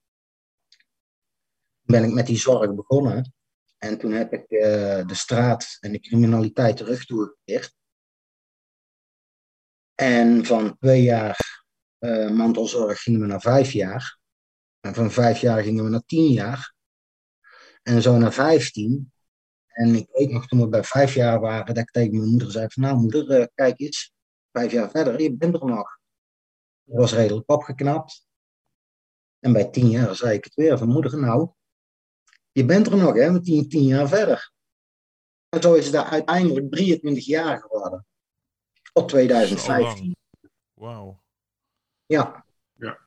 ben 1.83 2.05
ik 2.05 2.13
met 2.13 2.27
die 2.27 2.39
zorg 2.39 2.75
begonnen. 2.75 3.35
En 3.79 3.99
toen 3.99 4.13
heb 4.13 4.33
ik 4.33 4.51
uh, 4.51 4.61
de 5.07 5.15
straat 5.15 5.77
en 5.81 5.93
de 5.93 6.01
criminaliteit 6.01 6.77
terug 6.77 7.05
toegekeerd. 7.05 7.75
En 9.95 10.47
van 10.47 10.77
twee 10.79 11.03
jaar 11.03 11.65
uh, 11.99 12.31
mantelzorg 12.31 13.03
gingen 13.03 13.21
we 13.21 13.27
naar 13.27 13.41
vijf 13.41 13.73
jaar. 13.73 14.19
En 14.81 14.95
van 14.95 15.11
vijf 15.11 15.41
jaar 15.41 15.63
gingen 15.63 15.85
we 15.85 15.91
naar 15.91 16.05
tien 16.07 16.33
jaar. 16.33 16.75
En 17.83 18.03
zo 18.03 18.19
naar 18.19 18.33
vijftien. 18.33 19.13
En 19.67 19.95
ik 19.95 20.09
weet 20.13 20.31
nog 20.31 20.47
toen 20.47 20.61
we 20.61 20.69
bij 20.69 20.85
vijf 20.85 21.15
jaar 21.15 21.41
waren, 21.41 21.75
dat 21.75 21.85
ik 21.85 21.91
tegen 21.91 22.17
mijn 22.17 22.31
moeder 22.31 22.51
zei 22.51 22.67
van 22.69 22.83
nou 22.83 22.97
moeder, 22.97 23.41
uh, 23.41 23.47
kijk 23.55 23.81
eens, 23.81 24.13
vijf 24.53 24.73
jaar 24.73 24.91
verder, 24.91 25.23
je 25.23 25.37
bent 25.37 25.55
er 25.55 25.67
nog. 25.67 25.99
Dat 26.85 26.97
was 26.97 27.13
redelijk 27.13 27.51
opgeknapt. 27.51 28.27
En 29.39 29.53
bij 29.53 29.71
tien 29.71 29.89
jaar 29.89 30.17
zei 30.17 30.37
ik 30.37 30.45
het 30.45 30.55
weer 30.55 30.79
van 30.79 30.89
moeder, 30.89 31.19
nou, 31.19 31.51
je 32.53 32.65
bent 32.65 32.87
er 32.87 32.97
nog, 32.97 33.15
hè, 33.15 33.31
met 33.31 33.45
tien, 33.45 33.69
tien 33.69 33.85
jaar 33.85 34.09
verder. 34.09 34.53
En 35.49 35.63
zo 35.63 35.75
is 35.75 35.87
het 35.87 35.95
uiteindelijk 35.95 36.71
23 36.71 37.27
jaar 37.27 37.61
geworden. 37.61 38.07
Tot 38.93 39.09
2015. 39.09 40.17
Wauw. 40.75 41.23
Ja. 42.07 42.45
Ja, 42.75 42.99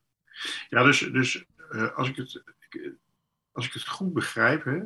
ja 0.70 0.84
dus, 0.84 1.00
dus 1.00 1.46
uh, 1.72 1.96
als, 1.96 2.10
ik 2.10 2.16
het, 2.16 2.44
als 3.52 3.66
ik 3.66 3.74
het 3.74 3.88
goed 3.88 4.14
begrijp, 4.14 4.64
hè, 4.64 4.84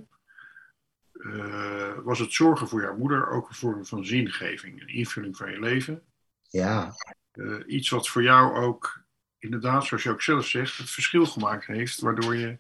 uh, 1.12 1.98
was 2.04 2.20
het 2.20 2.34
zorgen 2.34 2.68
voor 2.68 2.82
jouw 2.82 2.98
moeder 2.98 3.30
ook 3.30 3.50
een 3.50 3.56
vorm 3.56 3.86
van 3.86 4.06
zingeving, 4.06 4.82
een 4.82 4.88
invulling 4.88 5.38
van 5.38 5.52
je 5.52 5.60
leven. 5.60 6.04
Ja. 6.42 6.94
Uh, 7.34 7.64
iets 7.66 7.90
wat 7.90 8.10
voor 8.10 8.24
jou 8.24 8.56
ook, 8.56 9.04
inderdaad, 9.38 9.86
zoals 9.86 10.04
je 10.04 10.10
ook 10.10 10.22
zelf 10.22 10.46
zegt, 10.46 10.78
het 10.78 10.90
verschil 10.90 11.26
gemaakt 11.26 11.66
heeft, 11.66 12.00
waardoor 12.00 12.36
je 12.36 12.58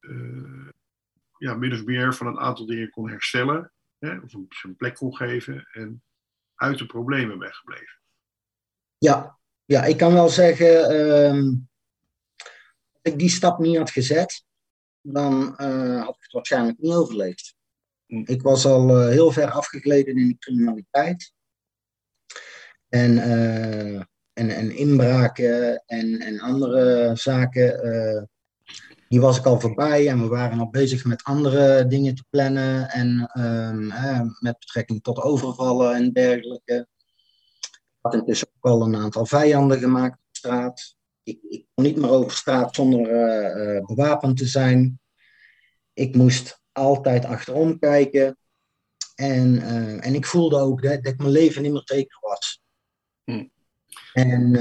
uh, 0.00 0.68
ja, 1.38 1.54
min 1.54 1.72
of 1.72 1.84
meer 1.84 2.14
van 2.14 2.26
een 2.26 2.38
aantal 2.38 2.66
dingen 2.66 2.90
kon 2.90 3.08
herstellen, 3.08 3.72
hè, 3.98 4.18
of 4.18 4.32
een, 4.32 4.48
een 4.62 4.76
plek 4.76 4.94
kon 4.94 5.16
geven 5.16 5.68
en 5.72 6.02
uit 6.54 6.78
de 6.78 6.86
problemen 6.86 7.38
bent 7.38 7.54
gebleven. 7.54 8.00
Ja, 8.98 9.38
ja 9.64 9.84
ik 9.84 9.96
kan 9.96 10.12
wel 10.12 10.28
zeggen, 10.28 10.94
uh, 10.94 11.52
ik 13.02 13.18
die 13.18 13.30
stap 13.30 13.58
niet 13.58 13.76
had 13.76 13.90
gezet, 13.90 14.44
dan 15.00 15.54
uh, 15.60 16.04
had 16.04 16.16
ik 16.16 16.22
het 16.22 16.32
waarschijnlijk 16.32 16.78
niet 16.78 16.92
overleefd. 16.92 17.56
Hm. 18.06 18.22
Ik 18.24 18.42
was 18.42 18.66
al 18.66 19.00
uh, 19.00 19.08
heel 19.08 19.32
ver 19.32 19.50
afgegleden 19.50 20.16
in 20.16 20.28
de 20.28 20.38
criminaliteit. 20.38 21.32
En, 22.88 23.10
uh, 23.12 24.02
en, 24.32 24.50
en 24.50 24.76
inbraken 24.76 25.82
en, 25.86 26.20
en 26.20 26.40
andere 26.40 27.10
zaken, 27.16 28.28
die 29.14 29.22
was 29.22 29.38
ik 29.38 29.46
al 29.46 29.60
voorbij. 29.60 30.08
En 30.08 30.20
we 30.20 30.28
waren 30.28 30.58
al 30.58 30.70
bezig 30.70 31.04
met 31.04 31.22
andere 31.22 31.86
dingen 31.86 32.14
te 32.14 32.24
plannen. 32.30 32.90
En 32.90 33.30
ehm, 33.32 34.26
met 34.38 34.58
betrekking 34.58 35.02
tot 35.02 35.20
overvallen 35.20 35.94
en 35.94 36.12
dergelijke. 36.12 36.88
Ik 37.60 37.98
had 38.00 38.14
intussen 38.14 38.48
ook 38.56 38.72
al 38.72 38.82
een 38.82 38.96
aantal 38.96 39.26
vijanden 39.26 39.78
gemaakt 39.78 40.14
op 40.14 40.36
straat 40.36 40.96
ik, 41.24 41.38
ik 41.48 41.66
kon 41.74 41.84
niet 41.84 41.96
meer 41.96 42.10
over 42.10 42.32
straat 42.32 42.74
zonder 42.74 43.00
uh, 43.00 43.86
bewapend 43.86 44.36
te 44.36 44.46
zijn. 44.46 45.00
Ik 45.92 46.14
moest 46.14 46.60
altijd 46.72 47.24
achterom 47.24 47.78
kijken. 47.78 48.38
En, 49.14 49.54
uh, 49.54 50.06
en 50.06 50.14
ik 50.14 50.26
voelde 50.26 50.56
ook 50.56 50.82
dat, 50.82 51.04
dat, 51.04 51.12
ik 51.12 51.18
mijn 51.18 51.30
leven 51.30 51.62
niet 51.62 51.72
meer 51.72 51.82
zeker 51.84 52.18
was. 52.20 52.62
Hm. 53.24 53.46
En 54.12 54.54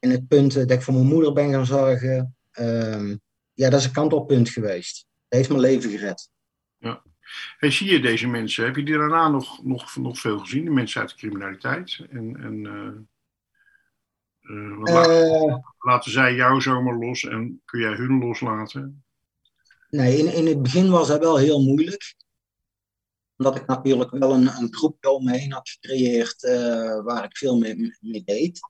in 0.00 0.10
het 0.10 0.28
punt 0.28 0.54
dat 0.54 0.70
ik 0.70 0.82
voor 0.82 0.94
mijn 0.94 1.06
moeder 1.06 1.32
ben 1.32 1.50
gaan 1.50 1.66
zorgen, 1.66 2.36
ehm, 2.50 3.16
ja, 3.60 3.70
dat 3.70 3.80
is 3.80 3.86
een 3.86 3.92
kantelpunt 3.92 4.48
geweest. 4.48 5.06
Dat 5.28 5.38
heeft 5.38 5.48
mijn 5.48 5.60
leven 5.60 5.90
gered. 5.90 6.30
Ja. 6.78 7.02
Hey, 7.58 7.70
zie 7.70 7.90
je 7.90 8.00
deze 8.00 8.26
mensen? 8.26 8.64
Heb 8.64 8.76
je 8.76 8.82
die 8.82 8.96
daarna 8.96 9.28
nog, 9.28 9.64
nog, 9.64 9.96
nog 9.96 10.18
veel 10.18 10.38
gezien? 10.38 10.64
De 10.64 10.70
mensen 10.70 11.00
uit 11.00 11.10
de 11.10 11.16
criminaliteit? 11.16 12.06
En, 12.10 12.36
en 12.36 12.54
uh, 14.42 14.78
laten, 14.78 15.64
laten, 15.78 16.10
zij 16.10 16.34
jou 16.34 16.60
zomaar 16.60 16.98
los 16.98 17.24
en 17.24 17.62
kun 17.64 17.80
jij 17.80 17.94
hun 17.94 18.18
loslaten? 18.18 19.04
Nee, 19.90 20.18
in, 20.18 20.32
in 20.32 20.46
het 20.46 20.62
begin 20.62 20.90
was 20.90 21.08
dat 21.08 21.20
wel 21.20 21.36
heel 21.36 21.62
moeilijk. 21.62 22.14
Omdat 23.36 23.56
ik 23.56 23.66
natuurlijk 23.66 24.10
wel 24.10 24.32
een, 24.32 24.46
een 24.46 24.74
groepje 24.74 25.10
om 25.10 25.24
me 25.24 25.36
heen 25.36 25.52
had 25.52 25.68
gecreëerd 25.68 26.42
uh, 26.42 27.04
waar 27.04 27.24
ik 27.24 27.36
veel 27.36 27.58
mee, 27.58 27.96
mee 28.00 28.22
deed. 28.24 28.60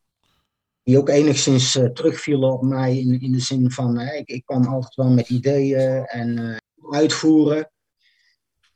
Die 0.83 0.99
ook 0.99 1.09
enigszins 1.09 1.77
uh, 1.77 1.89
terugvielen 1.89 2.53
op 2.53 2.63
mij 2.63 2.99
in, 2.99 3.21
in 3.21 3.33
de 3.33 3.41
zin 3.41 3.71
van, 3.71 4.01
ik, 4.01 4.29
ik 4.29 4.45
kwam 4.45 4.65
altijd 4.65 4.95
wel 4.95 5.11
met 5.11 5.29
ideeën 5.29 6.05
en 6.05 6.39
uh, 6.39 6.57
uitvoeren. 6.91 7.71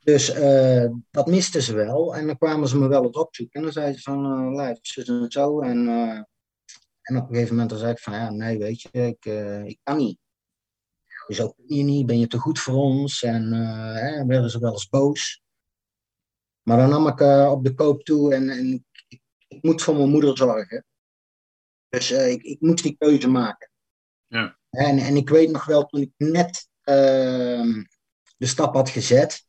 Dus 0.00 0.34
uh, 0.34 0.90
dat 1.10 1.26
misten 1.26 1.62
ze 1.62 1.74
wel. 1.74 2.16
En 2.16 2.26
dan 2.26 2.38
kwamen 2.38 2.68
ze 2.68 2.78
me 2.78 2.88
wel 2.88 3.04
eens 3.04 3.16
opzoeken. 3.16 3.54
En 3.54 3.62
dan 3.62 3.72
zeiden 3.72 3.94
ze 3.94 4.02
van, 4.02 4.46
uh, 4.48 4.54
lijf, 4.54 4.96
en 4.96 5.30
zo. 5.30 5.60
En, 5.60 5.88
en 7.02 7.16
op 7.16 7.28
een 7.28 7.34
gegeven 7.34 7.50
moment 7.50 7.70
dan 7.70 7.78
zei 7.78 7.92
ik 7.92 7.98
van, 7.98 8.12
ja, 8.12 8.30
nee, 8.30 8.58
weet 8.58 8.82
je, 8.82 8.88
ik, 8.90 9.24
ik 9.66 9.78
kan 9.82 9.96
niet. 9.96 10.18
Dus 11.26 11.40
ook 11.40 11.54
je 11.66 11.82
niet, 11.82 12.06
ben 12.06 12.18
je 12.18 12.26
te 12.26 12.38
goed 12.38 12.58
voor 12.58 12.74
ons? 12.74 13.22
En 13.22 13.52
hè, 13.52 14.26
werden 14.26 14.50
ze 14.50 14.58
wel 14.58 14.72
eens 14.72 14.88
boos. 14.88 15.42
Maar 16.62 16.78
dan 16.78 16.88
nam 16.88 17.06
ik 17.06 17.20
op 17.50 17.64
de 17.64 17.74
koop 17.74 18.04
toe 18.04 18.34
en, 18.34 18.48
en 18.48 18.72
ik, 19.08 19.22
ik 19.48 19.62
moet 19.62 19.82
voor 19.82 19.96
mijn 19.96 20.10
moeder 20.10 20.36
zorgen. 20.36 20.84
Dus 21.94 22.10
uh, 22.10 22.30
ik, 22.30 22.42
ik 22.42 22.60
moest 22.60 22.82
die 22.82 22.96
keuze 22.98 23.28
maken. 23.28 23.70
Ja. 24.26 24.58
En, 24.70 24.98
en 24.98 25.16
ik 25.16 25.28
weet 25.28 25.50
nog 25.50 25.64
wel, 25.64 25.86
toen 25.86 26.00
ik 26.00 26.12
net 26.16 26.68
uh, 26.84 27.84
de 28.36 28.46
stap 28.46 28.74
had 28.74 28.90
gezet. 28.90 29.44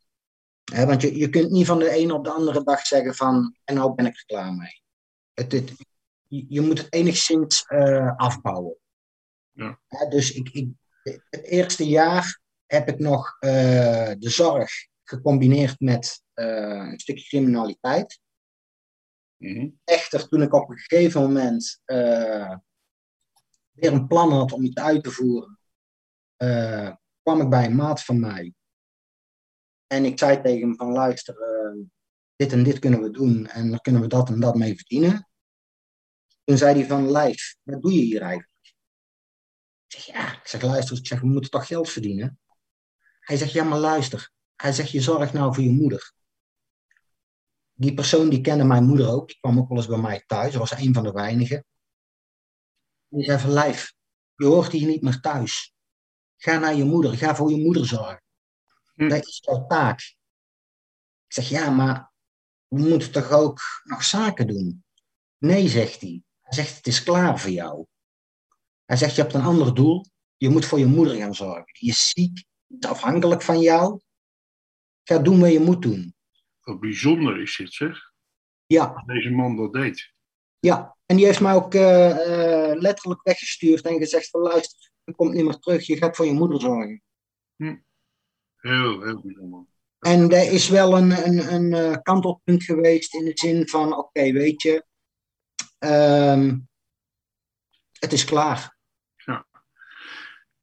Hè, 0.74 0.86
want 0.86 1.02
je, 1.02 1.18
je 1.18 1.30
kunt 1.30 1.52
niet 1.52 1.66
van 1.66 1.80
de 1.80 1.90
ene 1.90 2.14
op 2.14 2.24
de 2.24 2.32
andere 2.32 2.64
dag 2.64 2.86
zeggen 2.86 3.16
van, 3.16 3.56
en 3.64 3.76
nou 3.76 3.96
ben 3.96 4.06
ik 4.06 4.16
er 4.16 4.26
klaar 4.26 4.54
mee. 4.54 4.84
Het, 5.34 5.52
het, 5.52 5.74
je 6.28 6.62
moet 6.62 6.78
het 6.78 6.94
enigszins 6.94 7.66
uh, 7.68 8.16
afbouwen. 8.16 8.76
Ja. 9.52 9.80
Hè, 9.88 10.08
dus 10.08 10.32
ik, 10.32 10.50
ik, 10.50 10.70
het 11.04 11.44
eerste 11.44 11.88
jaar 11.88 12.42
heb 12.66 12.88
ik 12.88 13.00
nog 13.00 13.38
uh, 13.40 13.52
de 14.20 14.30
zorg 14.30 14.72
gecombineerd 15.04 15.80
met 15.80 16.24
een 16.34 17.00
stukje 17.00 17.28
criminaliteit. 17.28 18.20
Mm-hmm. 19.38 19.80
Echter, 19.84 20.28
toen 20.28 20.42
ik 20.42 20.54
op 20.54 20.70
een 20.70 20.78
gegeven 20.78 21.22
moment 21.22 21.82
uh, 21.86 22.56
weer 23.72 23.94
een 23.94 24.08
plan 24.08 24.32
had 24.32 24.52
om 24.52 24.64
iets 24.64 24.82
uit 24.82 25.04
te 25.04 25.12
voeren, 25.12 25.60
uh, 26.38 26.96
kwam 27.22 27.42
ik 27.42 27.50
bij 27.50 27.66
een 27.66 27.76
maat 27.76 28.04
van 28.04 28.20
mij. 28.20 28.54
En 29.88 30.06
ik 30.06 30.20
zei 30.20 30.42
tegen 30.42 30.68
hem 30.68 30.76
van 30.76 30.92
luister, 30.92 31.36
uh, 31.36 31.84
dit 32.36 32.52
en 32.52 32.64
dit 32.64 32.80
kunnen 32.80 33.02
we 33.02 33.10
doen 33.12 33.48
en 33.48 33.70
dan 33.70 33.80
kunnen 33.80 34.02
we 34.02 34.08
dat 34.08 34.30
en 34.30 34.40
dat 34.40 34.56
mee 34.56 34.76
verdienen. 34.76 35.30
Toen 36.44 36.58
zei 36.58 36.80
hij 36.80 36.88
van 36.88 37.12
lijf, 37.12 37.56
wat 37.64 37.82
doe 37.82 37.94
je 37.94 38.02
hier 38.02 38.22
eigenlijk? 38.22 38.74
Ik 39.88 40.02
zeg 40.02 40.06
ja, 40.06 40.34
ik 40.34 40.48
zeg 40.48 40.62
luister, 40.62 40.98
ik 40.98 41.08
zeg 41.08 41.20
we 41.20 41.28
moeten 41.28 41.52
toch 41.52 41.68
geld 41.68 41.90
verdienen? 41.90 42.40
Hij 43.20 43.38
zegt 43.38 43.52
ja 43.52 43.64
maar 43.64 43.80
luister, 43.80 44.32
hij 44.56 44.72
zegt 44.72 44.92
je 44.92 45.02
zorgt 45.02 45.34
nou 45.34 45.54
voor 45.54 45.64
je 45.64 45.72
moeder 45.72 46.14
die 47.76 47.94
persoon 47.94 48.30
die 48.30 48.42
kende 48.42 48.64
mijn 48.64 48.84
moeder 48.84 49.10
ook. 49.10 49.28
Die 49.28 49.38
kwam 49.40 49.60
ook 49.60 49.68
wel 49.68 49.78
eens 49.78 49.88
bij 49.88 49.98
mij 49.98 50.24
thuis. 50.26 50.52
Dat 50.52 50.70
was 50.70 50.80
een 50.80 50.94
van 50.94 51.04
de 51.04 51.12
weinigen. 51.12 51.66
Die 53.08 53.24
zei 53.24 53.40
van 53.40 53.50
lijf, 53.50 53.94
je 54.36 54.46
hoort 54.46 54.72
hier 54.72 54.88
niet 54.88 55.02
meer 55.02 55.20
thuis. 55.20 55.74
Ga 56.38 56.58
naar 56.58 56.76
je 56.76 56.84
moeder. 56.84 57.18
Ga 57.18 57.36
voor 57.36 57.52
je 57.52 57.64
moeder 57.64 57.86
zorgen. 57.86 58.24
Hm. 58.94 59.08
Dat 59.08 59.26
is 59.26 59.42
jouw 59.46 59.66
taak. 59.66 60.00
Ik 61.28 61.34
zeg 61.34 61.50
ja, 61.50 61.70
maar 61.70 62.14
we 62.68 62.80
moeten 62.80 63.12
toch 63.12 63.32
ook 63.32 63.60
nog 63.84 64.04
zaken 64.04 64.48
doen? 64.48 64.84
Nee, 65.38 65.68
zegt 65.68 66.02
hij. 66.02 66.24
Hij 66.42 66.54
zegt 66.54 66.78
het 66.78 66.88
is 66.88 67.04
klaar 67.04 67.40
voor 67.40 67.52
jou. 67.52 67.86
Hij 68.86 68.98
zegt 68.98 69.16
je 69.16 69.22
hebt 69.22 69.34
een 69.34 69.42
ander 69.42 69.74
doel. 69.74 70.06
Je 70.38 70.50
moet 70.50 70.66
voor 70.66 70.80
je 70.80 70.86
moeder 70.86 71.16
gaan 71.16 71.36
zorgen. 71.36 71.74
Die 71.80 71.90
is 71.90 72.10
ziek, 72.10 72.44
is 72.68 72.88
afhankelijk 72.88 73.42
van 73.42 73.60
jou. 73.60 74.00
Ga 75.04 75.18
doen 75.18 75.40
wat 75.40 75.52
je 75.52 75.60
moet 75.60 75.82
doen. 75.82 76.15
Wat 76.66 76.80
bijzonder 76.80 77.42
is 77.42 77.58
dit, 77.58 77.74
zeg. 77.74 78.12
Ja. 78.66 78.94
Dat 78.94 79.06
deze 79.06 79.30
man 79.30 79.56
dat 79.56 79.74
deed. 79.74 80.14
Ja, 80.60 80.98
en 81.06 81.16
die 81.16 81.26
heeft 81.26 81.42
mij 81.42 81.54
ook 81.54 81.74
uh, 81.74 82.10
uh, 82.10 82.82
letterlijk 82.82 83.24
weggestuurd 83.24 83.86
en 83.86 83.98
gezegd 83.98 84.30
van 84.30 84.42
luister, 84.42 84.92
je 85.04 85.16
komt 85.16 85.34
niet 85.34 85.44
meer 85.44 85.60
terug, 85.60 85.86
je 85.86 85.98
gaat 85.98 86.16
voor 86.16 86.26
je 86.26 86.32
moeder 86.32 86.62
zorgen. 86.62 87.02
Hm. 87.56 87.76
Heel, 88.56 89.02
heel 89.02 89.22
bijzonder. 89.22 89.66
En 90.00 90.32
er 90.32 90.52
is 90.52 90.70
wel 90.70 90.98
een, 90.98 91.12
een, 91.12 91.54
een 91.54 91.92
uh, 91.92 91.98
kantelpunt 92.02 92.64
geweest 92.64 93.14
in 93.14 93.26
de 93.26 93.32
zin 93.34 93.68
van, 93.68 93.88
oké, 93.88 94.00
okay, 94.00 94.34
weet 94.34 94.62
je, 94.62 94.86
um, 95.80 96.68
het 98.00 98.14
is 98.14 98.26
klaar. 98.26 98.78
Ja. 99.16 99.48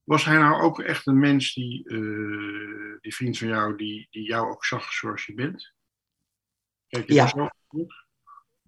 Was 0.03 0.25
hij 0.25 0.39
nou 0.39 0.63
ook 0.63 0.81
echt 0.81 1.07
een 1.07 1.19
mens 1.19 1.55
die, 1.55 1.89
uh, 1.89 3.01
die 3.01 3.15
vriend 3.15 3.39
van 3.39 3.49
jou, 3.49 3.77
die, 3.77 4.07
die 4.11 4.27
jou 4.27 4.51
ook 4.51 4.65
zag 4.65 4.93
zoals 4.93 5.27
je 5.27 5.35
bent? 5.35 5.72
Kijk 6.93 7.09
je 7.09 7.15
ja. 7.15 7.27
zo 7.27 7.49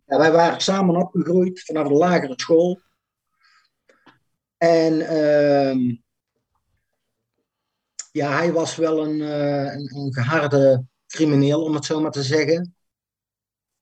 ja. 0.04 0.18
Wij 0.18 0.32
waren 0.32 0.60
samen 0.60 0.96
opgegroeid 0.96 1.62
vanaf 1.64 1.88
de 1.88 1.94
lagere 1.94 2.32
school. 2.36 2.80
En 4.56 4.92
uh, 4.94 5.96
ja, 8.10 8.30
hij 8.30 8.52
was 8.52 8.76
wel 8.76 9.06
een, 9.06 9.18
uh, 9.18 9.72
een, 9.74 9.96
een, 9.96 10.12
geharde 10.12 10.84
crimineel, 11.06 11.64
om 11.64 11.74
het 11.74 11.84
zo 11.84 12.00
maar 12.00 12.10
te 12.10 12.22
zeggen. 12.22 12.76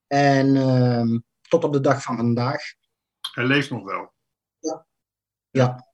En 0.06 0.54
uh, 0.54 1.18
tot 1.48 1.64
op 1.64 1.72
de 1.72 1.80
dag 1.80 2.02
van 2.02 2.16
vandaag. 2.16 2.62
Hij 3.32 3.44
leeft 3.44 3.70
nog 3.70 3.84
wel. 3.84 4.12
Ja. 4.58 4.86
Ja. 5.50 5.92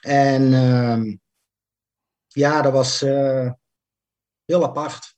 En 0.00 0.52
ehm, 0.52 1.16
ja, 2.26 2.62
dat 2.62 2.72
was 2.72 3.02
uh, 3.02 3.52
heel 4.44 4.64
apart 4.64 5.16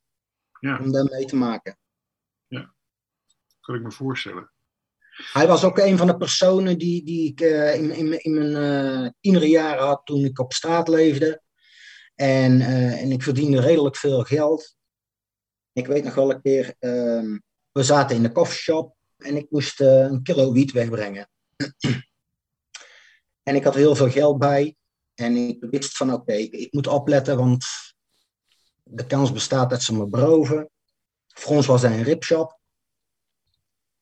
ja. 0.61 0.79
om 0.79 0.93
daarmee 0.93 1.25
te 1.25 1.37
maken. 1.37 1.79
Kan 3.69 3.77
ik 3.77 3.83
me 3.83 3.91
voorstellen. 3.91 4.51
Hij 5.33 5.47
was 5.47 5.65
ook 5.65 5.79
een 5.79 5.97
van 5.97 6.07
de 6.07 6.17
personen 6.17 6.79
die, 6.79 7.05
die 7.05 7.31
ik 7.31 7.41
uh, 7.41 7.75
in, 7.75 7.91
in, 7.91 8.23
in 8.23 8.33
mijn 8.33 9.05
uh, 9.05 9.11
tienerjaren 9.21 9.85
had 9.85 10.01
toen 10.05 10.25
ik 10.25 10.39
op 10.39 10.53
straat 10.53 10.89
leefde. 10.89 11.43
En, 12.15 12.61
uh, 12.61 13.03
en 13.03 13.13
ik 13.13 13.23
verdiende 13.23 13.61
redelijk 13.61 13.97
veel 13.97 14.23
geld. 14.23 14.77
Ik 15.73 15.87
weet 15.87 16.05
nog 16.05 16.15
wel 16.15 16.31
een 16.31 16.43
keer, 16.43 16.67
uh, 16.81 17.39
we 17.73 17.83
zaten 17.83 18.17
in 18.17 18.23
de 18.23 18.33
koffieshop 18.33 18.97
en 19.17 19.37
ik 19.37 19.51
moest 19.51 19.81
een 19.81 20.23
kilo 20.23 20.53
wiet 20.53 20.73
wegbrengen. 20.73 21.31
en 23.49 23.55
ik 23.55 23.65
had 23.65 23.75
heel 23.75 23.95
veel 23.97 24.11
geld 24.11 24.39
bij. 24.39 24.77
En 25.15 25.37
ik 25.37 25.67
wist 25.71 25.97
van 25.97 26.13
oké, 26.13 26.33
ik 26.33 26.73
moet 26.73 26.87
opletten, 26.87 27.37
want 27.37 27.65
de 28.83 29.07
kans 29.07 29.33
bestaat 29.33 29.71
dat 29.71 29.83
ze 29.83 29.95
me 29.95 30.07
beroven. 30.07 30.71
Voor 31.27 31.57
ons 31.57 31.67
was 31.67 31.83
hij 31.83 31.99
een 31.99 32.05
ripshop. 32.05 32.58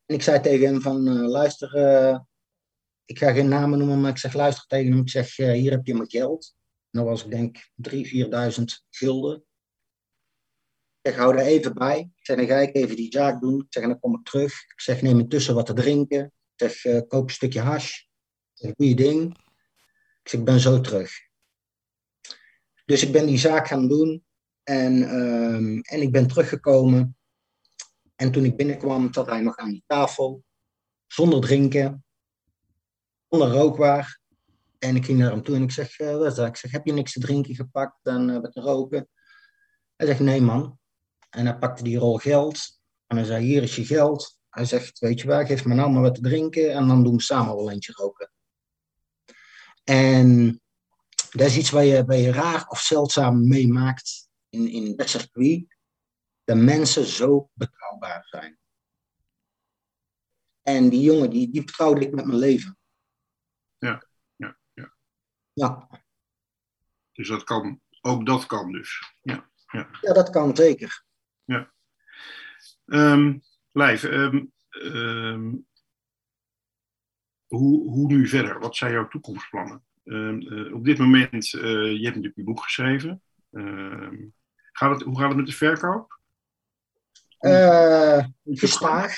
En 0.07 0.15
ik 0.15 0.23
zei 0.23 0.41
tegen 0.41 0.67
hem 0.67 0.81
van, 0.81 1.09
uh, 1.09 1.29
luister, 1.29 1.77
uh, 1.77 2.19
ik 3.05 3.19
ga 3.19 3.33
geen 3.33 3.49
namen 3.49 3.79
noemen, 3.79 4.01
maar 4.01 4.11
ik 4.11 4.19
zeg, 4.19 4.33
luister 4.33 4.67
tegen 4.67 4.93
hem. 4.93 5.01
Ik 5.01 5.11
zeg, 5.11 5.39
uh, 5.39 5.53
hier 5.53 5.71
heb 5.71 5.87
je 5.87 5.95
mijn 5.95 6.11
geld. 6.11 6.55
En 6.91 7.05
was, 7.05 7.25
ik 7.25 7.31
denk, 7.31 7.71
3.000, 7.91 7.99
4.000 8.55 8.65
gulden. 8.91 9.37
Ik 11.01 11.13
zeg, 11.13 11.17
hou 11.17 11.37
er 11.39 11.45
even 11.45 11.75
bij. 11.75 11.99
Ik 11.99 12.27
zeg, 12.27 12.37
dan 12.37 12.47
ga 12.47 12.57
ik 12.57 12.75
even 12.75 12.97
die 12.97 13.13
zaak 13.13 13.41
doen. 13.41 13.61
Ik 13.61 13.67
zeg, 13.69 13.85
dan 13.85 13.99
kom 13.99 14.15
ik 14.15 14.25
terug. 14.25 14.53
Ik 14.53 14.81
zeg, 14.81 15.03
neem 15.03 15.19
intussen 15.19 15.55
wat 15.55 15.67
te 15.67 15.73
drinken. 15.73 16.25
Ik 16.57 16.71
zeg, 16.71 17.07
koop 17.07 17.23
een 17.23 17.35
stukje 17.35 17.61
hash. 17.61 18.03
Ik 18.55 18.75
goeie 18.77 18.95
ding. 18.95 19.39
Ik 20.23 20.29
zeg, 20.29 20.41
ik 20.41 20.47
ben 20.47 20.61
zo 20.61 20.81
terug. 20.81 21.13
Dus 22.85 23.03
ik 23.03 23.13
ben 23.13 23.27
die 23.27 23.39
zaak 23.39 23.67
gaan 23.67 23.89
doen. 23.89 24.25
En, 24.63 25.15
um, 25.15 25.81
en 25.81 26.03
ik 26.03 26.13
ben 26.13 26.27
teruggekomen. 26.27 27.17
En 28.17 28.33
toen 28.33 28.45
ik 28.45 28.57
binnenkwam, 28.57 29.13
zat 29.13 29.27
hij 29.27 29.41
nog 29.41 29.57
aan 29.57 29.71
die 29.71 29.85
tafel. 29.87 30.45
Zonder 31.07 31.41
drinken. 31.41 32.05
Zonder 33.29 33.49
rookwaar. 33.49 34.21
En 34.79 34.97
ik 34.97 35.05
ging 35.05 35.19
naar 35.19 35.31
hem 35.31 35.43
toe 35.43 35.55
en 35.55 35.63
ik 35.63 35.71
zeg, 35.71 35.99
uh, 35.99 36.13
wat 36.13 36.27
is 36.27 36.35
dat? 36.35 36.47
Ik 36.47 36.57
zeg, 36.57 36.71
heb 36.71 36.87
je 36.87 36.93
niks 36.93 37.13
te 37.13 37.21
drinken 37.21 37.55
gepakt 37.55 38.07
en 38.07 38.29
uh, 38.29 38.41
wat 38.41 38.53
te 38.53 38.61
roken? 38.61 39.09
Hij 39.97 40.07
zegt, 40.07 40.21
nee 40.21 40.41
man. 40.41 40.79
En 41.31 41.47
hij 41.47 41.59
pakte 41.59 41.83
die 41.83 41.99
rol 41.99 42.17
geld. 42.17 42.81
En 43.07 43.17
hij 43.17 43.27
zei, 43.27 43.45
hier 43.45 43.63
is 43.63 43.77
je 43.77 43.85
geld. 43.85 44.39
Hij 44.51 44.65
zegt, 44.65 44.99
weet 44.99 45.21
je 45.21 45.27
waar, 45.27 45.47
geef 45.47 45.65
me 45.65 45.75
nou 45.75 45.91
maar 45.91 46.03
wat 46.03 46.15
te 46.15 46.21
drinken. 46.21 46.73
En 46.73 46.89
dan 46.89 47.03
doen 47.03 47.17
we 47.17 47.23
samen 47.23 47.57
wel 47.57 47.71
eentje 47.71 47.93
roken. 47.93 48.31
En 49.85 50.61
dat 51.31 51.47
is 51.47 51.57
iets 51.57 51.71
waar 51.71 51.85
je, 51.85 52.05
waar 52.05 52.17
je 52.17 52.33
raar 52.33 52.67
of 52.69 52.81
zeldzaam 52.81 53.49
meemaakt 53.49 54.29
in, 54.49 54.69
in 54.69 54.97
dat 54.97 55.09
circuit. 55.09 55.76
Dat 56.47 56.57
mensen 56.57 57.05
zo 57.05 57.51
betrouwbaar 57.53 58.27
zijn. 58.27 58.59
En 60.63 60.89
die 60.89 61.01
jongen, 61.01 61.31
die, 61.31 61.51
die 61.51 61.61
vertrouwde 61.61 62.01
ik 62.01 62.15
met 62.15 62.27
mijn 62.27 62.39
leven. 62.39 62.79
Ja, 63.79 64.07
ja, 64.37 64.59
ja. 64.73 64.95
Ja. 65.53 65.89
Dus 67.13 67.29
dat 67.29 67.45
kan, 67.45 67.81
ook 68.01 68.27
dat 68.27 68.47
kan 68.47 68.73
dus. 68.73 69.15
Ja, 69.23 69.51
ja. 69.67 69.89
ja 70.01 70.13
dat 70.13 70.31
kan 70.31 70.57
zeker. 70.57 71.05
Ja. 71.45 71.73
Um, 72.85 73.41
Lijf, 73.73 74.03
um, 74.03 74.53
um, 74.71 75.67
hoe, 77.47 77.91
hoe 77.91 78.07
nu 78.07 78.29
verder? 78.29 78.59
Wat 78.61 78.77
zijn 78.77 78.93
jouw 78.93 79.09
toekomstplannen? 79.09 79.85
Uh, 80.05 80.33
uh, 80.33 80.75
op 80.75 80.85
dit 80.85 80.99
moment, 80.99 81.53
uh, 81.53 81.63
je 81.93 82.05
hebt 82.05 82.15
natuurlijk 82.15 82.37
je 82.37 82.45
boek 82.45 82.63
geschreven. 82.63 83.23
gaat 84.73 84.91
het, 84.91 85.03
hoe 85.03 85.19
gaat 85.19 85.29
het 85.29 85.37
met 85.37 85.47
de 85.47 85.53
verkoop? 85.53 86.16
Uh, 87.41 88.25
gestaag. 88.45 89.15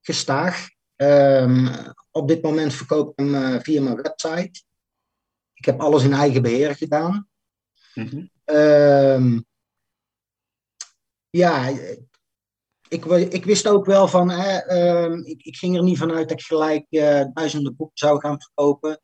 Gestaag. 0.00 0.68
Ehm, 0.96 1.68
op 2.10 2.28
dit 2.28 2.42
moment 2.42 2.74
verkoop 2.74 3.10
ik 3.10 3.24
hem 3.24 3.34
eh, 3.34 3.60
via 3.60 3.82
mijn 3.82 3.96
website. 3.96 4.62
Ik 5.54 5.64
heb 5.64 5.80
alles 5.80 6.04
in 6.04 6.12
eigen 6.12 6.42
beheer 6.42 6.76
gedaan. 6.76 7.28
Mhm. 7.94 8.26
Ehm, 8.44 9.40
ja, 11.30 11.68
ik, 12.88 13.04
ik 13.04 13.44
wist 13.44 13.68
ook 13.68 13.84
wel 13.84 14.08
van, 14.08 14.30
hè, 14.30 14.58
ehm, 14.58 15.18
ik, 15.18 15.42
ik 15.42 15.56
ging 15.56 15.76
er 15.76 15.82
niet 15.82 15.98
vanuit 15.98 16.28
dat 16.28 16.40
ik 16.40 16.46
gelijk 16.46 16.86
eh, 16.88 17.24
duizenden 17.32 17.76
boeken 17.76 17.98
zou 17.98 18.20
gaan 18.20 18.40
verkopen. 18.40 19.00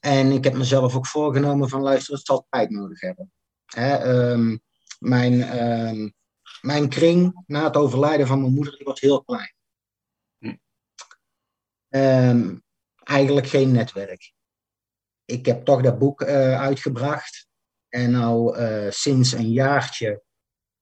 En 0.00 0.30
ik 0.30 0.44
heb 0.44 0.54
mezelf 0.54 0.96
ook 0.96 1.06
voorgenomen 1.06 1.68
van, 1.68 1.82
luister, 1.82 2.14
het 2.14 2.26
zal 2.26 2.46
tijd 2.50 2.70
nodig 2.70 3.00
hebben. 3.00 3.32
Hè, 3.64 4.36
mijn, 4.98 5.34
mijn 6.60 6.88
kring 6.88 7.42
na 7.46 7.64
het 7.64 7.76
overlijden 7.76 8.26
van 8.26 8.40
mijn 8.40 8.54
moeder 8.54 8.76
die 8.76 8.86
was 8.86 9.00
heel 9.00 9.22
klein. 9.22 9.54
Hm. 10.38 10.56
Ehm, 11.88 12.56
eigenlijk 13.04 13.46
geen 13.46 13.72
netwerk. 13.72 14.32
Ik 15.24 15.46
heb 15.46 15.64
toch 15.64 15.82
dat 15.82 15.98
boek 15.98 16.20
eh, 16.20 16.60
uitgebracht. 16.60 17.48
En 17.88 18.10
nou 18.10 18.56
sinds 18.90 19.32
een 19.32 19.52
jaartje 19.52 20.22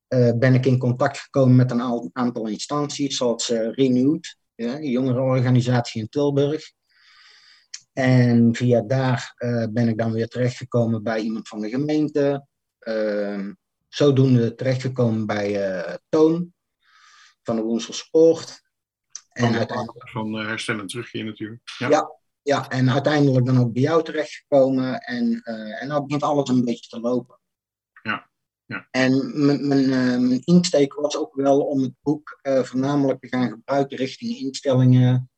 eh, 0.08 0.32
ben 0.38 0.54
ik 0.54 0.66
in 0.66 0.78
contact 0.78 1.18
gekomen 1.18 1.56
met 1.56 1.70
een 1.70 1.80
al- 1.80 2.10
aantal 2.12 2.46
instanties, 2.46 3.16
zoals 3.16 3.48
Renewed, 3.48 4.36
ja, 4.54 4.74
een 4.74 4.90
jongerenorganisatie 4.90 6.00
in 6.00 6.08
Tilburg. 6.08 6.72
En 7.92 8.54
via 8.54 8.80
daar 8.80 9.34
ben 9.70 9.88
ik 9.88 9.98
dan 9.98 10.12
weer 10.12 10.28
terechtgekomen 10.28 11.02
bij 11.02 11.20
iemand 11.20 11.48
van 11.48 11.60
de 11.60 11.68
gemeente. 11.68 12.46
Zodoende 13.88 14.54
terechtgekomen 14.54 15.26
bij 15.26 15.70
eh, 15.70 15.94
Toon 16.08 16.54
van 17.42 17.56
de 17.56 17.62
Woensel 17.62 17.92
Sport. 17.92 18.62
En 19.28 19.54
uiteindelijk, 19.54 20.10
van 20.10 20.38
eh, 20.38 20.46
herstel 20.46 20.78
en 20.78 20.86
terugkeer 20.86 21.24
natuurlijk. 21.24 21.60
Ja. 21.78 21.88
Ja. 21.88 22.10
ja, 22.42 22.68
en 22.68 22.90
uiteindelijk 22.90 23.46
dan 23.46 23.58
ook 23.58 23.72
bij 23.72 23.82
jou 23.82 24.04
terechtgekomen. 24.04 24.98
En, 24.98 25.40
eh 25.42 25.82
en 25.82 25.88
nou 25.88 26.02
begint 26.02 26.22
alles 26.22 26.48
een 26.48 26.64
beetje 26.64 26.88
te 26.88 27.00
lopen. 27.00 27.38
Ja, 28.02 28.30
ja. 28.64 28.88
En 28.90 29.44
mijn, 29.46 29.68
mijn, 29.68 29.88
mijn 30.28 30.42
insteek 30.44 30.94
was 30.94 31.16
ook 31.16 31.34
wel 31.34 31.60
om 31.60 31.82
het 31.82 31.94
boek 32.02 32.38
voornamelijk 32.42 33.20
te 33.20 33.28
gaan 33.28 33.48
gebruiken 33.48 33.96
richting 33.96 34.36
instellingen, 34.36 35.30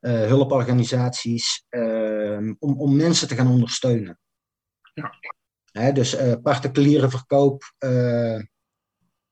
hulporganisaties, 0.00 1.66
om, 2.58 2.80
om 2.80 2.96
mensen 2.96 3.28
te 3.28 3.34
gaan 3.34 3.50
ondersteunen. 3.50 4.18
Ja. 4.94 5.12
Hè, 5.78 5.92
dus 5.92 6.14
eh, 6.14 6.32
particuliere 6.42 7.10
verkoop 7.10 7.72
eh, 7.78 8.40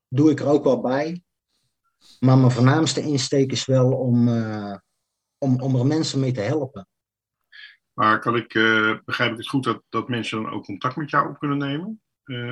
doe 0.08 0.30
ik 0.30 0.40
er 0.40 0.46
ook 0.46 0.64
wel 0.64 0.80
bij. 0.80 1.22
Maar 2.18 2.38
mijn 2.38 2.50
voornaamste 2.50 3.00
insteek 3.00 3.52
is 3.52 3.66
wel 3.66 3.92
om, 3.92 4.28
eh, 4.28 4.76
om, 5.38 5.60
om 5.60 5.76
er 5.76 5.86
mensen 5.86 6.20
mee 6.20 6.32
te 6.32 6.40
helpen. 6.40 6.88
Maar 7.92 8.20
kan 8.20 8.36
ik, 8.36 8.52
begrijp 9.04 9.30
ik 9.30 9.36
het 9.36 9.48
goed 9.48 9.64
dat, 9.64 9.82
dat 9.88 10.08
mensen 10.08 10.42
dan 10.42 10.52
ook 10.52 10.64
contact 10.64 10.96
met 10.96 11.10
jou 11.10 11.28
op 11.28 11.38
kunnen 11.38 11.58
nemen? 11.58 12.02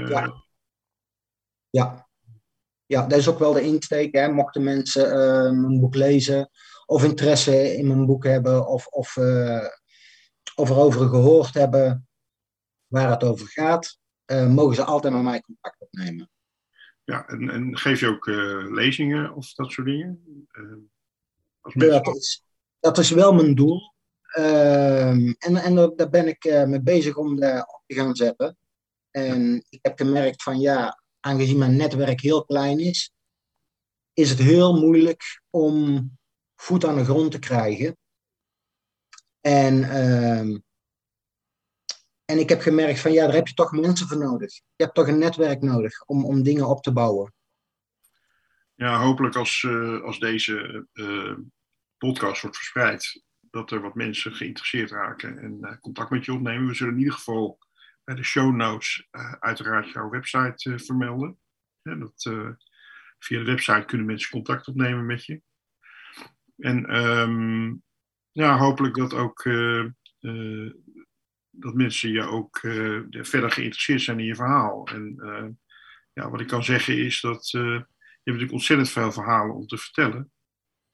Ja. 0.08 0.44
Ja. 1.70 2.08
ja, 2.86 3.06
dat 3.06 3.18
is 3.18 3.28
ook 3.28 3.38
wel 3.38 3.52
de 3.52 3.62
insteek. 3.62 4.14
Hè. 4.14 4.28
Mochten 4.28 4.62
mensen 4.62 5.10
mijn 5.60 5.80
boek 5.80 5.94
lezen 5.94 6.50
of 6.86 7.04
interesse 7.04 7.76
in 7.76 7.86
mijn 7.86 8.06
boek 8.06 8.24
hebben 8.24 8.66
of, 8.66 8.86
of, 8.86 9.16
of 10.54 10.70
erover 10.70 11.08
gehoord 11.08 11.54
hebben 11.54 12.09
waar 12.90 13.10
het 13.10 13.24
over 13.24 13.48
gaat, 13.48 13.98
eh, 14.24 14.48
mogen 14.48 14.74
ze 14.74 14.84
altijd 14.84 15.12
met 15.12 15.22
mij 15.22 15.40
contact 15.40 15.80
opnemen. 15.80 16.30
Ja, 17.04 17.28
en, 17.28 17.50
en 17.50 17.78
geef 17.78 18.00
je 18.00 18.06
ook 18.06 18.26
eh, 18.26 18.72
lezingen 18.72 19.34
of 19.34 19.54
dat 19.54 19.72
soort 19.72 19.86
dingen? 19.86 20.46
Eh, 20.50 20.62
als 21.60 21.74
mensen... 21.74 22.02
Dat 22.02 22.16
is, 22.16 22.44
dat 22.80 22.98
is 22.98 23.10
wel 23.10 23.32
mijn 23.32 23.54
doel. 23.54 23.94
Ehm, 24.22 25.32
en 25.38 25.56
en 25.56 25.74
daar, 25.74 25.94
daar 25.96 26.10
ben 26.10 26.28
ik 26.28 26.44
mee 26.66 26.82
bezig 26.82 27.16
om 27.16 27.40
dat 27.40 27.74
op 27.74 27.82
te 27.86 27.94
gaan 27.94 28.16
zetten. 28.16 28.56
En 29.10 29.64
ik 29.68 29.78
heb 29.82 29.98
gemerkt 29.98 30.42
van 30.42 30.60
ja, 30.60 31.02
aangezien 31.20 31.58
mijn 31.58 31.76
netwerk 31.76 32.20
heel 32.20 32.44
klein 32.44 32.78
is, 32.78 33.12
is 34.12 34.30
het 34.30 34.38
heel 34.38 34.80
moeilijk 34.80 35.42
om 35.50 36.10
voet 36.56 36.84
aan 36.84 36.96
de 36.96 37.04
grond 37.04 37.30
te 37.30 37.38
krijgen. 37.38 37.96
En, 39.40 39.84
ehm, 39.84 40.58
en 42.30 42.38
ik 42.38 42.48
heb 42.48 42.60
gemerkt 42.60 43.00
van 43.00 43.12
ja, 43.12 43.24
daar 43.24 43.34
heb 43.34 43.48
je 43.48 43.54
toch 43.54 43.72
mensen 43.72 44.06
voor 44.06 44.18
nodig. 44.18 44.54
Je 44.54 44.84
hebt 44.84 44.94
toch 44.94 45.08
een 45.08 45.18
netwerk 45.18 45.62
nodig 45.62 46.04
om, 46.04 46.24
om 46.24 46.42
dingen 46.42 46.68
op 46.68 46.82
te 46.82 46.92
bouwen. 46.92 47.34
Ja, 48.74 49.00
hopelijk 49.00 49.36
als, 49.36 49.64
eh, 49.68 50.00
als 50.00 50.18
deze 50.18 50.86
eh, 50.92 51.34
podcast 51.98 52.42
wordt 52.42 52.56
verspreid, 52.56 53.22
dat 53.40 53.70
er 53.70 53.80
wat 53.80 53.94
mensen 53.94 54.34
geïnteresseerd 54.34 54.90
raken 54.90 55.38
en 55.38 55.58
eh, 55.60 55.78
contact 55.80 56.10
met 56.10 56.24
je 56.24 56.32
opnemen. 56.32 56.66
We 56.66 56.74
zullen 56.74 56.92
in 56.92 56.98
ieder 56.98 57.14
geval 57.14 57.58
bij 58.04 58.14
de 58.14 58.24
show 58.24 58.54
notes 58.54 59.08
uiteraard 59.38 59.90
jouw 59.90 60.10
website 60.10 60.78
vermelden. 60.78 61.38
Dat, 61.82 62.30
via 63.18 63.38
de 63.38 63.44
website 63.44 63.84
kunnen 63.84 64.06
mensen 64.06 64.30
contact 64.30 64.68
opnemen 64.68 65.06
met 65.06 65.24
je. 65.24 65.42
En 66.56 66.86
ehm, 66.86 67.74
ja, 68.32 68.58
hopelijk 68.58 68.94
dat 68.94 69.14
ook 69.14 69.42
dat 71.50 71.74
mensen 71.74 72.10
je 72.10 72.22
ook 72.22 72.56
eh, 72.56 73.00
verder 73.10 73.50
geïnteresseerd 73.50 74.02
zijn 74.02 74.18
in 74.18 74.24
je 74.24 74.34
verhaal. 74.34 74.86
En 74.86 75.14
eh, 75.18 75.48
ja, 76.12 76.30
wat 76.30 76.40
ik 76.40 76.46
kan 76.46 76.64
zeggen 76.64 76.98
is 76.98 77.20
dat 77.20 77.50
eh, 77.54 77.62
je 77.62 77.68
hebt 77.68 78.24
natuurlijk 78.24 78.52
ontzettend 78.52 78.90
veel 78.90 79.12
verhalen 79.12 79.54
om 79.54 79.66
te 79.66 79.78
vertellen. 79.78 80.32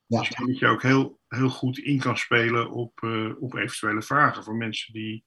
Ja. 0.06 0.18
Dus 0.18 0.30
ik 0.30 0.36
denk 0.36 0.48
dat 0.48 0.58
je 0.58 0.66
ook 0.66 0.82
heel, 0.82 1.20
heel 1.28 1.48
goed 1.48 1.78
in 1.78 1.98
kan 1.98 2.16
spelen 2.16 2.70
op, 2.70 3.02
op 3.38 3.54
eventuele 3.54 4.02
vragen 4.02 4.44
van 4.44 4.56
mensen 4.56 4.92
die 4.92 5.24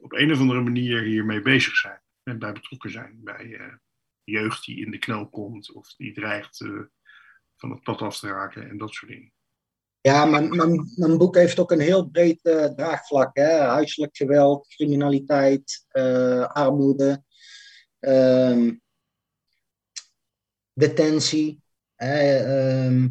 op 0.00 0.12
een 0.12 0.32
of 0.32 0.38
andere 0.38 0.60
manier 0.60 1.02
hiermee 1.02 1.40
bezig 1.40 1.76
zijn 1.76 2.02
en 2.22 2.38
bij 2.38 2.52
betrokken 2.52 2.90
zijn. 2.90 3.20
Bij 3.22 3.78
jeugd 4.24 4.64
die 4.64 4.84
in 4.84 4.90
de 4.90 4.98
knel 4.98 5.28
komt 5.28 5.72
of 5.72 5.94
die 5.94 6.12
dreigt 6.12 6.56
van 7.56 7.70
het 7.70 7.82
pad 7.82 8.02
af 8.02 8.18
te 8.18 8.28
raken 8.28 8.68
en 8.68 8.78
dat 8.78 8.94
soort 8.94 9.10
dingen. 9.10 9.32
Ja, 10.06 10.24
mijn, 10.24 10.56
mijn, 10.56 10.92
mijn 10.94 11.18
boek 11.18 11.34
heeft 11.34 11.58
ook 11.58 11.70
een 11.70 11.80
heel 11.80 12.08
breed 12.08 12.42
eh, 12.42 12.64
draagvlak. 12.64 13.36
Hè? 13.36 13.58
Huiselijk 13.58 14.16
geweld, 14.16 14.66
criminaliteit, 14.66 15.84
eh, 15.88 16.46
armoede, 16.46 17.24
ehm, 17.98 18.74
detentie, 20.72 21.62
hè, 21.94 22.36
ehm, 22.36 23.08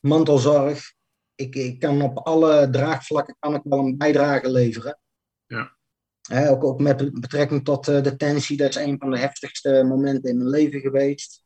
mantelzorg. 0.00 0.92
Ik, 1.34 1.54
ik 1.54 1.78
kan 1.78 2.02
op 2.02 2.18
alle 2.18 2.70
draagvlakken 2.70 3.36
kan 3.38 3.54
ik 3.54 3.62
wel 3.64 3.78
een 3.78 3.96
bijdrage 3.96 4.50
leveren. 4.50 4.98
Ja. 5.46 5.76
Hè, 6.22 6.50
ook, 6.50 6.64
ook 6.64 6.80
met 6.80 7.20
betrekking 7.20 7.64
tot 7.64 7.88
eh, 7.88 8.02
detentie, 8.02 8.56
dat 8.56 8.68
is 8.68 8.76
een 8.76 8.98
van 8.98 9.10
de 9.10 9.18
heftigste 9.18 9.84
momenten 9.88 10.30
in 10.30 10.36
mijn 10.36 10.50
leven 10.50 10.80
geweest. 10.80 11.42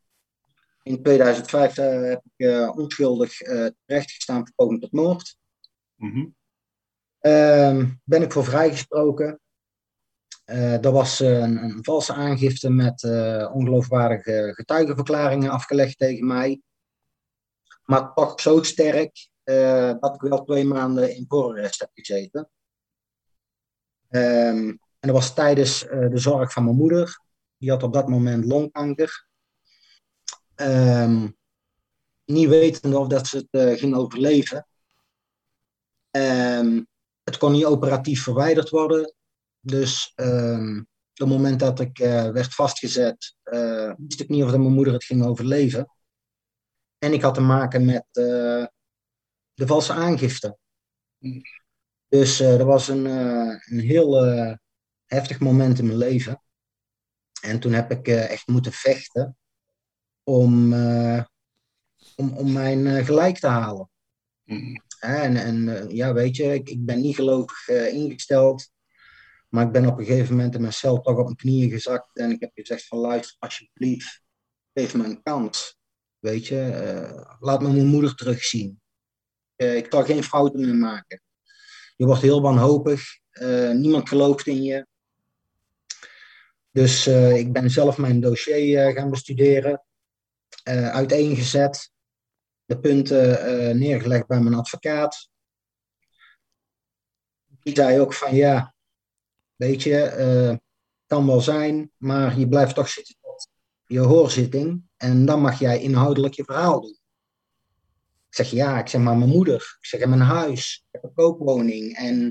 In 0.83 1.03
2005 1.03 1.79
eh, 1.79 2.03
heb 2.03 2.23
ik 2.35 2.47
eh, 2.47 2.77
onschuldig 2.77 3.41
eh 3.41 3.67
terechtgestaan 3.85 4.47
voor 4.47 4.55
poging 4.55 4.81
tot 4.81 4.93
moord. 4.93 5.37
Mhm. 5.95 6.27
Ehm, 7.19 7.91
ben 8.05 8.23
ik 8.23 8.33
voor 8.33 8.45
vrijgesproken. 8.45 9.41
Dat 10.81 10.93
was 10.93 11.21
een, 11.21 11.63
een 11.63 11.85
valse 11.85 12.13
aangifte 12.13 12.71
met 12.71 13.05
ongeloofwaardige 13.53 14.51
getuigenverklaringen 14.55 15.51
afgelegd 15.51 15.99
tegen 15.99 16.27
mij. 16.27 16.61
Maar 17.85 18.15
toch 18.15 18.41
zo 18.41 18.63
sterk 18.63 19.29
dat 20.01 20.15
ik 20.15 20.21
wel 20.21 20.45
twee 20.45 20.65
maanden 20.65 21.17
in 21.17 21.25
voorarrest 21.29 21.81
heb 21.81 21.91
gezeten. 21.93 22.51
Ehm, 24.09 24.69
en 24.69 25.09
dat 25.09 25.11
was 25.11 25.35
tijdens 25.35 25.81
de 25.81 26.19
zorg 26.19 26.53
van 26.53 26.65
mijn 26.65 26.77
moeder. 26.77 27.21
Die 27.57 27.71
had 27.71 27.83
op 27.83 27.93
dat 27.93 28.09
moment 28.09 28.45
longkanker. 28.45 29.27
Ehm, 30.55 31.29
niet 32.25 32.49
wetende 32.49 32.99
of 32.99 33.07
dat 33.07 33.27
ze 33.27 33.37
het 33.37 33.49
eh, 33.51 33.79
ging 33.79 33.95
overleven. 33.95 34.67
Ehm, 36.11 36.83
het 37.23 37.37
kon 37.39 37.53
niet 37.53 37.65
operatief 37.65 38.23
verwijderd 38.23 38.69
worden. 38.69 39.15
Dus 39.61 40.13
ehm, 40.15 40.79
op 40.79 41.19
het 41.19 41.29
moment 41.29 41.61
dat 41.61 41.81
ik 41.81 41.99
eh, 41.99 42.31
werd 42.31 42.55
vastgezet, 42.55 43.37
eh, 43.43 43.93
wist 43.97 44.21
ik 44.21 44.29
niet 44.29 44.43
of 44.43 44.51
dat 44.51 44.61
mijn 44.61 44.73
moeder 44.73 44.93
het 44.93 45.05
ging 45.05 45.25
overleven. 45.25 45.91
En 46.99 47.13
ik 47.13 47.23
had 47.23 47.35
te 47.35 47.41
maken 47.41 47.85
met 47.85 48.07
de 48.13 49.67
valse 49.67 49.93
aangifte. 49.93 50.59
Mm. 51.19 51.43
Dus 52.09 52.37
dat 52.37 52.63
was 52.63 52.89
een, 52.89 53.05
een 53.05 53.81
heel 53.81 54.25
heftig 55.07 55.41
moment 55.41 55.79
in 55.79 55.87
mijn 55.87 55.99
leven. 55.99 56.43
En 57.41 57.61
toen 57.61 57.73
heb 57.73 57.91
ik 57.91 58.09
echt 58.09 58.47
moeten 58.47 58.73
vechten 58.73 59.37
om, 60.25 60.73
eh, 60.73 61.25
om, 62.17 62.37
om 62.37 62.53
mijn 62.53 62.87
eh, 62.87 63.05
gelijk 63.05 63.39
te 63.39 63.47
halen. 63.47 63.91
Hè, 64.99 65.17
En, 65.17 65.37
en 65.37 65.69
eh, 65.69 65.97
ja, 65.97 66.13
weet 66.13 66.37
je, 66.37 66.55
ik, 66.55 66.69
ik 66.69 66.85
ben 66.85 67.01
niet 67.01 67.15
gelovig 67.15 67.69
ingesteld. 67.69 68.71
Maar 69.49 69.67
ik 69.67 69.73
ben 69.73 69.87
op 69.87 69.99
een 69.99 70.05
gegeven 70.05 70.37
moment 70.37 70.55
in 70.55 70.61
mijn 70.61 70.73
cel 70.73 71.01
toch 71.01 71.17
op 71.17 71.25
mijn 71.25 71.37
knieën 71.37 71.71
gezakt. 71.71 72.19
En 72.19 72.31
ik 72.31 72.41
heb 72.41 72.51
gezegd 72.55 72.87
van 72.87 72.99
luister, 72.99 73.37
alsjeblieft, 73.39 74.23
geef 74.75 74.95
me 74.95 75.05
een 75.05 75.23
kans. 75.23 75.77
Weet 76.19 76.47
je, 76.47 77.37
laat 77.41 77.63
me 77.63 77.73
mijn 77.73 77.87
moeder 77.87 78.15
terugzien. 78.15 78.81
ik 79.57 79.87
zal 79.91 80.05
geen 80.05 80.23
fouten 80.23 80.61
meer 80.61 80.75
maken. 80.75 81.23
Je 81.97 82.07
wordt 82.07 82.23
heel 82.23 82.43
wanhopig. 82.43 83.03
niemand 83.73 84.09
gelooft 84.09 84.47
in 84.47 84.63
je. 84.63 84.87
Dus 86.71 87.07
ik 87.37 87.53
ben 87.53 87.71
zelf 87.71 87.99
mijn 87.99 88.21
dossier 88.21 88.93
gaan 88.93 89.11
bestuderen. 89.11 89.83
Eh, 90.63 90.89
uiteengezet. 90.89 91.91
De 92.65 92.81
punten 92.81 93.41
eh, 93.41 93.75
neergelegd 93.75 94.27
bij 94.27 94.41
mijn 94.41 94.55
advocaat. 94.55 95.31
Die 97.63 97.75
zei 97.75 98.01
ook 98.01 98.13
van 98.13 98.35
ja, 98.35 98.75
weet 99.57 99.83
je, 99.83 100.03
eh, 100.03 100.57
kan 101.07 101.27
wel 101.27 101.41
zijn, 101.41 101.91
maar 101.97 102.39
je 102.39 102.49
blijft 102.49 102.75
toch 102.75 102.89
zitten 102.89 103.17
tot 103.21 103.49
je 103.87 103.99
hoorzitting. 103.99 104.83
En 104.97 105.25
dan 105.25 105.41
mag 105.41 105.59
jij 105.59 105.81
inhoudelijk 105.81 106.35
je 106.35 106.45
verhaal 106.45 106.81
doen. 106.81 107.01
Ik 108.29 108.39
zeg 108.39 108.51
ja, 108.51 108.79
ik 108.79 108.89
zeg 108.89 109.01
maar 109.01 109.17
mijn 109.17 109.31
moeder. 109.31 109.77
Ik 109.81 109.87
zeg 109.87 110.07
mijn 110.07 110.21
huis. 110.21 110.85
Ik 110.85 110.89
heb 110.93 111.05
een 111.05 111.15
koopwoning. 111.15 111.97
En 111.97 112.27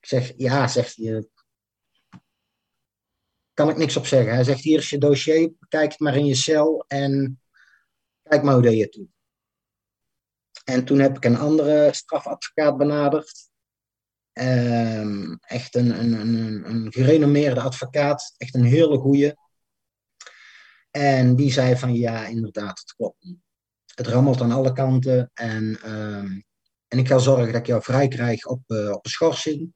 ik 0.00 0.06
zeg 0.06 0.32
ja, 0.36 0.68
zegt 0.68 0.96
hij. 0.96 1.28
Kan 3.54 3.68
ik 3.68 3.76
niks 3.76 3.96
op 3.96 4.06
zeggen. 4.06 4.34
Hij 4.34 4.44
zegt 4.44 4.62
hier 4.62 4.78
is 4.78 4.90
je 4.90 4.98
dossier. 4.98 5.52
Kijk 5.68 5.90
het 5.90 6.00
maar 6.00 6.16
in 6.16 6.26
je 6.26 6.34
cel. 6.34 6.84
En 6.88 7.41
kijk 8.32 8.44
maar 8.44 8.54
hoe 8.54 8.62
dat 8.62 8.72
je 8.72 8.82
het 8.82 8.92
doet. 8.92 9.10
En 10.64 10.84
toen 10.84 10.98
heb 10.98 11.16
ik 11.16 11.24
een 11.24 11.36
andere 11.36 11.92
strafadvocaat 11.92 12.76
benaderd. 12.76 13.50
Ehm, 14.32 15.32
echt 15.40 15.74
een, 15.74 15.98
een, 15.98 16.12
een, 16.12 16.68
een 16.70 16.92
gerenommeerde 16.92 17.60
advocaat. 17.60 18.34
Echt 18.36 18.54
een 18.54 18.64
hele 18.64 18.98
goeie. 18.98 19.34
En 20.90 21.36
die 21.36 21.52
zei 21.52 21.76
van 21.76 21.94
ja, 21.94 22.26
inderdaad, 22.26 22.78
het 22.78 22.94
klopt. 22.94 23.34
Het 23.94 24.06
rammelt 24.06 24.40
aan 24.40 24.52
alle 24.52 24.72
kanten. 24.72 25.30
En, 25.34 25.80
ehm, 25.82 26.40
en 26.88 26.98
ik 26.98 27.08
ga 27.08 27.18
zorgen 27.18 27.46
dat 27.46 27.60
ik 27.60 27.66
jou 27.66 27.82
vrij 27.82 28.08
krijg 28.08 28.46
op, 28.46 28.62
eh, 28.66 28.90
op 28.90 29.04
een 29.04 29.10
schorsing. 29.10 29.74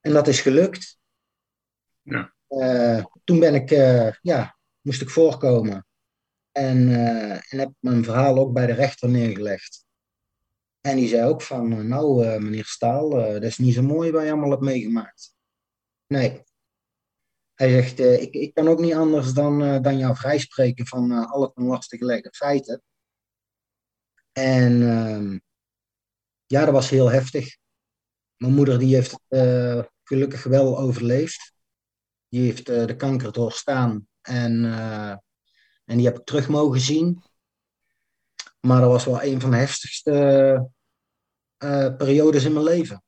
En 0.00 0.12
dat 0.12 0.28
is 0.28 0.40
gelukt. 0.40 0.98
Ja. 2.02 2.34
Eh, 2.46 3.04
toen 3.24 3.40
ben 3.40 3.54
ik, 3.54 3.70
eh, 3.70 4.12
ja, 4.20 4.58
moest 4.80 5.02
ik 5.02 5.10
voorkomen. 5.10 5.85
En, 6.56 6.88
eh, 6.88 7.52
en 7.52 7.58
heb 7.58 7.72
mijn 7.80 8.04
verhaal 8.04 8.38
ook 8.38 8.52
bij 8.52 8.66
de 8.66 8.72
rechter 8.72 9.08
neergelegd. 9.08 9.84
En 10.80 10.96
die 10.96 11.08
zei 11.08 11.28
ook 11.28 11.42
van, 11.42 11.72
eh, 11.72 11.78
nou 11.78 12.24
eh, 12.24 12.38
meneer 12.40 12.64
Staal, 12.64 13.10
dat 13.10 13.42
is 13.42 13.58
niet 13.58 13.74
zo 13.74 13.82
mooi 13.82 14.10
wat 14.10 14.22
je 14.22 14.30
allemaal 14.30 14.50
hebt 14.50 14.62
meegemaakt. 14.62 15.34
Nee. 16.06 16.42
Hij 17.54 17.70
zegt, 17.70 17.98
ik, 17.98 18.34
ik 18.34 18.54
kan 18.54 18.68
ook 18.68 18.80
niet 18.80 18.94
anders 18.94 19.32
dan, 19.32 19.82
dan 19.82 19.98
jou 19.98 20.16
vrijspreken 20.16 20.86
van 20.86 21.10
alle 21.12 21.52
ten 21.52 22.34
feiten. 22.34 22.82
En 24.32 24.82
ehm, 24.82 25.38
ja, 26.46 26.64
dat 26.64 26.74
was 26.74 26.90
heel 26.90 27.10
heftig. 27.10 27.56
Mijn 28.36 28.54
moeder 28.54 28.78
die 28.78 28.94
heeft 28.94 29.18
eh, 29.28 29.82
gelukkig 30.02 30.44
wel 30.44 30.78
overleefd. 30.78 31.52
Die 32.28 32.42
heeft 32.42 32.66
de 32.66 32.96
kanker 32.96 33.32
doorstaan 33.32 34.08
en, 34.20 34.64
en 35.86 35.96
die 35.96 36.06
heb 36.06 36.18
ik 36.18 36.24
terug 36.24 36.48
mogen 36.48 36.80
zien. 36.80 37.22
Maar 38.60 38.80
dat 38.80 38.90
was 38.90 39.04
wel 39.04 39.22
een 39.22 39.40
van 39.40 39.50
de 39.50 39.56
heftigste 39.56 40.70
eh, 41.56 41.96
periodes 41.96 42.44
in 42.44 42.52
mijn 42.52 42.64
leven. 42.64 43.02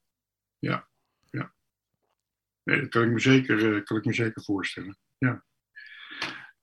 Nee, 2.62 2.80
dat 2.80 2.88
kan 2.88 3.02
ik 3.02 3.10
me 3.10 3.20
zeker, 3.20 3.76
eh, 3.76 3.84
kan 3.84 3.96
ik 3.96 4.04
me 4.04 4.12
zeker 4.12 4.42
voorstellen. 4.42 4.98
Ja. 5.18 5.44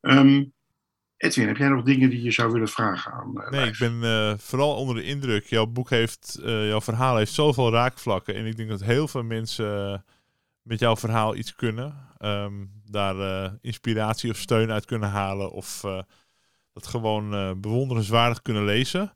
Ehm, 0.00 0.44
Edwin, 1.16 1.46
heb 1.46 1.56
jij 1.56 1.68
nog 1.68 1.84
dingen 1.84 2.10
die 2.10 2.22
je 2.22 2.30
zou 2.30 2.52
willen 2.52 2.68
vragen 2.68 3.12
aan 3.12 3.32
uh, 3.34 3.50
Nee, 3.50 3.66
ik 3.66 3.78
ben 3.78 4.02
eh, 4.02 4.38
vooral 4.38 4.76
onder 4.76 4.94
de 4.94 5.02
indruk. 5.02 5.44
Jouw 5.44 5.66
boek 5.66 5.90
heeft, 5.90 6.40
eh, 6.44 6.68
jouw 6.68 6.80
verhaal 6.80 7.16
heeft 7.16 7.32
zoveel 7.32 7.72
raakvlakken. 7.72 8.34
En 8.34 8.46
ik 8.46 8.56
denk 8.56 8.68
dat 8.68 8.82
heel 8.82 9.08
veel 9.08 9.22
mensen 9.22 9.92
eh, 9.92 9.98
met 10.66 10.78
jouw 10.78 10.96
verhaal 10.96 11.36
iets 11.36 11.54
kunnen. 11.54 12.08
Ehm, 12.18 12.64
daar 12.90 13.18
eh, 13.20 13.52
inspiratie 13.60 14.30
of 14.30 14.36
steun 14.36 14.70
uit 14.70 14.84
kunnen 14.84 15.08
halen. 15.08 15.50
Of 15.50 15.84
eh, 15.84 16.02
dat 16.72 16.86
gewoon 16.86 17.34
eh, 17.34 17.52
bewonderenswaardig 17.56 18.42
kunnen 18.42 18.64
lezen. 18.64 19.12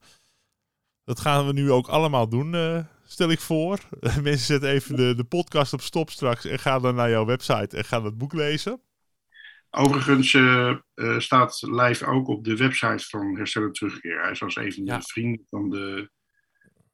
Dat 1.04 1.20
gaan 1.20 1.46
we 1.46 1.52
nu 1.52 1.70
ook 1.70 1.88
allemaal 1.88 2.28
doen, 2.28 2.86
stel 3.04 3.30
ik 3.30 3.40
voor. 3.40 3.78
mensen 4.00 4.46
zetten 4.46 4.70
even 4.70 4.96
de, 4.96 5.14
de 5.14 5.24
podcast 5.24 5.72
op 5.72 5.80
stop 5.80 6.10
straks 6.10 6.44
en 6.44 6.58
gaan 6.58 6.82
dan 6.82 6.94
naar 6.94 7.10
jouw 7.10 7.24
website 7.24 7.76
en 7.76 7.84
gaan 7.84 8.04
het 8.04 8.18
boek 8.18 8.32
lezen. 8.32 8.82
Overigens 9.70 10.36
staat 11.24 11.62
live 11.62 12.06
ook 12.06 12.28
op 12.28 12.44
de 12.44 12.56
website 12.56 13.06
van 13.06 13.36
Herstel 13.36 13.62
en 13.62 13.72
Terugkeer. 13.72 14.22
Hij 14.22 14.30
is 14.30 14.42
als 14.42 14.56
een 14.56 14.72
van 14.72 14.84
de 14.84 14.90
Ja. 14.90 15.00
vrienden 15.00 15.46
van 15.48 15.70
de, 15.70 16.10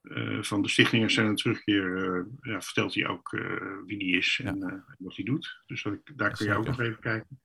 eh, 0.08 0.42
van 0.42 0.62
de 0.62 0.68
Stichting 0.68 1.02
Herstel 1.02 1.24
en 1.26 1.34
Terugkeer. 1.34 2.14
eh, 2.16 2.24
ja, 2.40 2.60
vertelt 2.60 2.94
hij 2.94 3.06
ook 3.06 3.32
eh, 3.32 3.56
wie 3.86 3.98
die 3.98 4.16
is 4.16 4.40
en 4.44 4.62
eh, 4.62 4.94
wat 4.98 5.16
hij 5.16 5.24
doet. 5.24 5.62
Dus 5.66 5.82
dat, 5.82 5.92
ik- 5.92 6.12
daar 6.18 6.32
kun 6.36 6.46
je 6.46 6.54
ook 6.54 6.66
nog 6.66 6.80
even 6.80 7.00
kijken. 7.00 7.40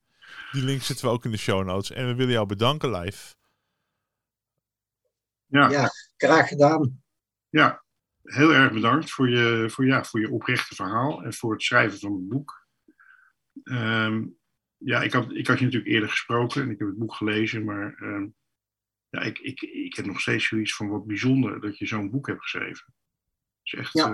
Die 0.52 0.64
link 0.64 0.82
zetten 0.82 1.04
we 1.06 1.10
ook 1.12 1.24
in 1.24 1.30
de 1.30 1.36
show 1.36 1.64
notes. 1.66 1.90
En 1.90 2.06
we 2.06 2.14
willen 2.14 2.32
jou 2.32 2.46
bedanken 2.46 2.90
live. 2.90 3.34
Ja, 5.46 5.70
Ja, 5.70 5.88
graag 6.16 6.48
gedaan. 6.48 7.02
ja, 7.48 7.84
heel 8.22 8.52
erg 8.52 8.72
bedankt 8.72 9.10
voor 9.10 9.28
je, 9.30 9.66
voor, 9.70 9.86
ja, 9.86 10.04
voor 10.04 10.20
je 10.20 10.30
oprechte 10.30 10.74
verhaal 10.74 11.22
en 11.24 11.32
voor 11.34 11.52
het 11.52 11.62
schrijven 11.62 11.98
van 11.98 12.12
het 12.12 12.28
boek. 12.28 12.66
Ehm, 13.62 14.24
ja, 14.76 15.02
ik 15.02 15.12
had, 15.12 15.30
ik 15.32 15.46
had 15.46 15.58
je 15.58 15.64
natuurlijk 15.64 15.92
eerder 15.92 16.08
gesproken 16.08 16.62
en 16.62 16.70
ik 16.70 16.78
heb 16.78 16.88
het 16.88 16.98
boek 16.98 17.14
gelezen, 17.14 17.64
maar 17.64 17.94
ehm, 17.94 18.26
ja, 19.12 19.20
ik, 19.20 19.38
ik, 19.38 19.60
ik 19.60 19.96
heb 19.96 20.06
nog 20.06 20.20
steeds 20.20 20.46
zoiets 20.48 20.74
van 20.76 20.88
wat 20.88 21.06
bijzonder 21.06 21.60
dat 21.60 21.78
je 21.78 21.86
zo'n 21.86 22.10
boek 22.10 22.26
hebt 22.26 22.42
geschreven. 22.42 22.94
Is 23.62 23.72
echt, 23.74 23.92
Ja. 23.92 24.12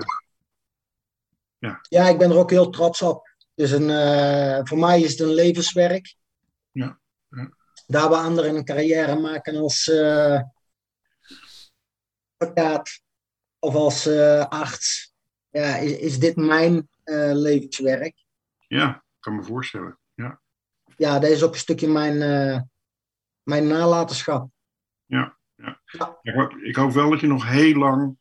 eh, 1.59 1.77
Ja, 1.89 2.09
ik 2.09 2.19
ben 2.19 2.31
er 2.31 2.37
ook 2.37 2.51
heel 2.51 2.71
trots 2.71 3.03
op. 3.03 3.29
Dus 3.55 3.71
een, 3.71 3.91
eh, 3.91 4.61
voor 4.65 4.79
mij 4.79 5.01
is 5.01 5.11
het 5.11 5.21
een 5.21 5.35
levenswerk. 5.35 6.15
Ja, 6.71 7.01
ja. 7.29 7.51
Daar 7.87 8.09
waar 8.09 8.25
anderen 8.25 8.55
een 8.57 8.65
carrière 8.65 9.19
maken 9.19 9.57
als 9.57 9.89
eh, 9.89 10.41
advocaat 12.37 13.01
of 13.59 13.75
als 13.75 14.07
arts, 14.49 15.15
ja, 15.51 15.77
is, 15.77 15.99
is 15.99 16.19
dit 16.19 16.37
mijn 16.37 16.89
levenswerk. 17.33 18.25
ja, 18.69 18.95
ik 18.97 19.03
kan 19.21 19.37
me 19.37 19.43
voorstellen. 19.43 19.99
Ja, 20.15 20.41
Ja, 20.97 21.19
dat 21.19 21.31
is 21.31 21.43
ook 21.43 21.53
een 21.53 21.59
stukje 21.59 21.89
mijn, 21.89 22.19
mijn 23.43 23.67
nalatenschap. 23.67 24.51
Ik, 26.23 26.35
hoop, 26.35 26.53
ik 26.53 26.77
hoop 26.77 26.93
wel 26.93 27.11
dat 27.11 27.21
je 27.21 27.27
nog 27.27 27.49
heel 27.49 27.75
lang 27.75 28.19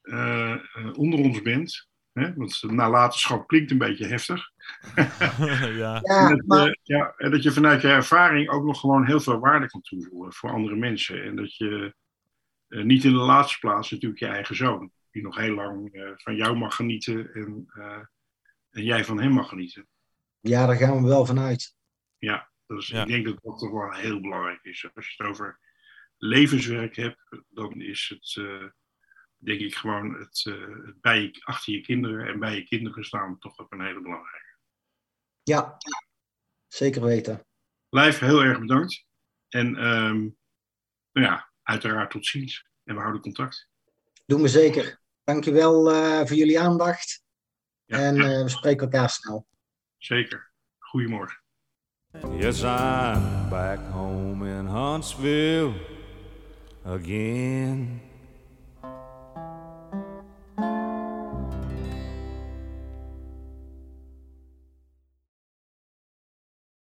eh, 0.00 0.52
eh, 0.52 0.98
onder 0.98 1.18
ons 1.18 1.42
bent. 1.42 1.88
Hè? 2.12 2.34
Want 2.34 2.62
nalatenschap 2.62 3.46
klinkt 3.46 3.70
een 3.70 3.78
beetje 3.78 4.06
heftig. 4.06 4.50
ja. 5.60 5.68
Ja, 5.74 6.00
En 6.00 6.36
dat, 6.36 6.46
maar 6.46 6.78
ja, 6.82 7.14
en 7.16 7.30
dat 7.30 7.42
je 7.42 7.52
vanuit 7.52 7.82
je 7.82 7.88
ervaring 7.88 8.48
ook 8.48 8.64
nog 8.64 8.80
gewoon 8.80 9.06
heel 9.06 9.20
veel 9.20 9.38
waarde 9.38 9.66
kan 9.66 9.80
toevoegen 9.80 10.32
voor 10.32 10.50
andere 10.50 10.76
mensen. 10.76 11.24
En 11.24 11.36
dat 11.36 11.56
je 11.56 11.94
eh, 12.68 12.82
niet 12.84 13.04
in 13.04 13.10
de 13.12 13.16
laatste 13.16 13.58
plaats 13.58 13.90
natuurlijk 13.90 14.20
je 14.20 14.26
eigen 14.26 14.56
zoon, 14.56 14.90
die 15.10 15.22
nog 15.22 15.36
heel 15.36 15.54
lang 15.54 15.92
eh, 15.92 16.10
van 16.14 16.36
jou 16.36 16.56
mag 16.56 16.74
genieten 16.74 17.32
en, 17.34 17.66
eh, 17.68 18.02
en 18.70 18.84
jij 18.84 19.04
van 19.04 19.20
hem 19.20 19.32
mag 19.32 19.48
genieten. 19.48 19.86
ja, 20.40 20.66
daar 20.66 20.76
gaan 20.76 21.02
we 21.02 21.08
wel 21.08 21.26
vanuit. 21.26 21.74
Ja, 22.18 22.50
dus 22.66 22.88
Ja. 22.88 23.02
ik 23.02 23.08
denk 23.08 23.24
dat 23.24 23.38
dat 23.42 23.58
toch 23.58 23.70
wel 23.70 23.92
heel 23.92 24.20
belangrijk 24.20 24.62
is. 24.62 24.88
Als 24.94 25.06
je 25.06 25.14
het 25.16 25.26
over 25.26 25.58
levenswerk 26.16 26.96
hebt, 26.96 27.44
dan 27.48 27.80
is 27.80 28.08
het, 28.08 28.44
eh, 28.44 28.68
denk 29.36 29.60
ik, 29.60 29.74
gewoon 29.74 30.14
het, 30.14 30.44
eh, 30.48 30.86
het 30.86 31.00
bij 31.00 31.20
je, 31.22 31.40
achter 31.44 31.72
je 31.72 31.80
kinderen 31.80 32.26
en 32.26 32.38
bij 32.38 32.54
je 32.54 32.62
kinderen 32.64 33.04
staan 33.04 33.38
toch 33.38 33.58
ook 33.58 33.72
een 33.72 33.84
hele 33.84 34.00
belangrijke. 34.02 34.54
Ja, 35.42 35.76
zeker 36.66 37.02
weten. 37.02 37.46
Lijf, 37.88 38.18
heel 38.18 38.42
erg 38.42 38.60
bedankt. 38.60 39.04
En 39.48 39.76
ehm, 39.76 40.20
nou 41.12 41.26
ja, 41.26 41.52
uiteraard 41.62 42.10
tot 42.10 42.26
ziens. 42.26 42.68
En 42.84 42.94
we 42.94 43.00
houden 43.00 43.22
contact. 43.22 43.68
Doen 44.26 44.42
we 44.42 44.48
zeker. 44.48 45.00
Dankjewel 45.24 45.90
eh 45.90 46.18
voor 46.26 46.36
jullie 46.36 46.60
aandacht. 46.60 47.24
Ja, 47.84 47.98
En 47.98 48.16
eh, 48.16 48.42
we 48.42 48.48
spreken 48.48 48.90
elkaar 48.90 49.10
snel. 49.10 49.48
zeker. 49.96 50.52
Goedemorgen. 50.78 51.44
Yes, 52.38 52.62
I'm 52.62 53.48
back 53.48 53.78
home 53.78 54.48
in 54.58 54.66
Huntsville 54.66 55.95
again. 56.86 58.05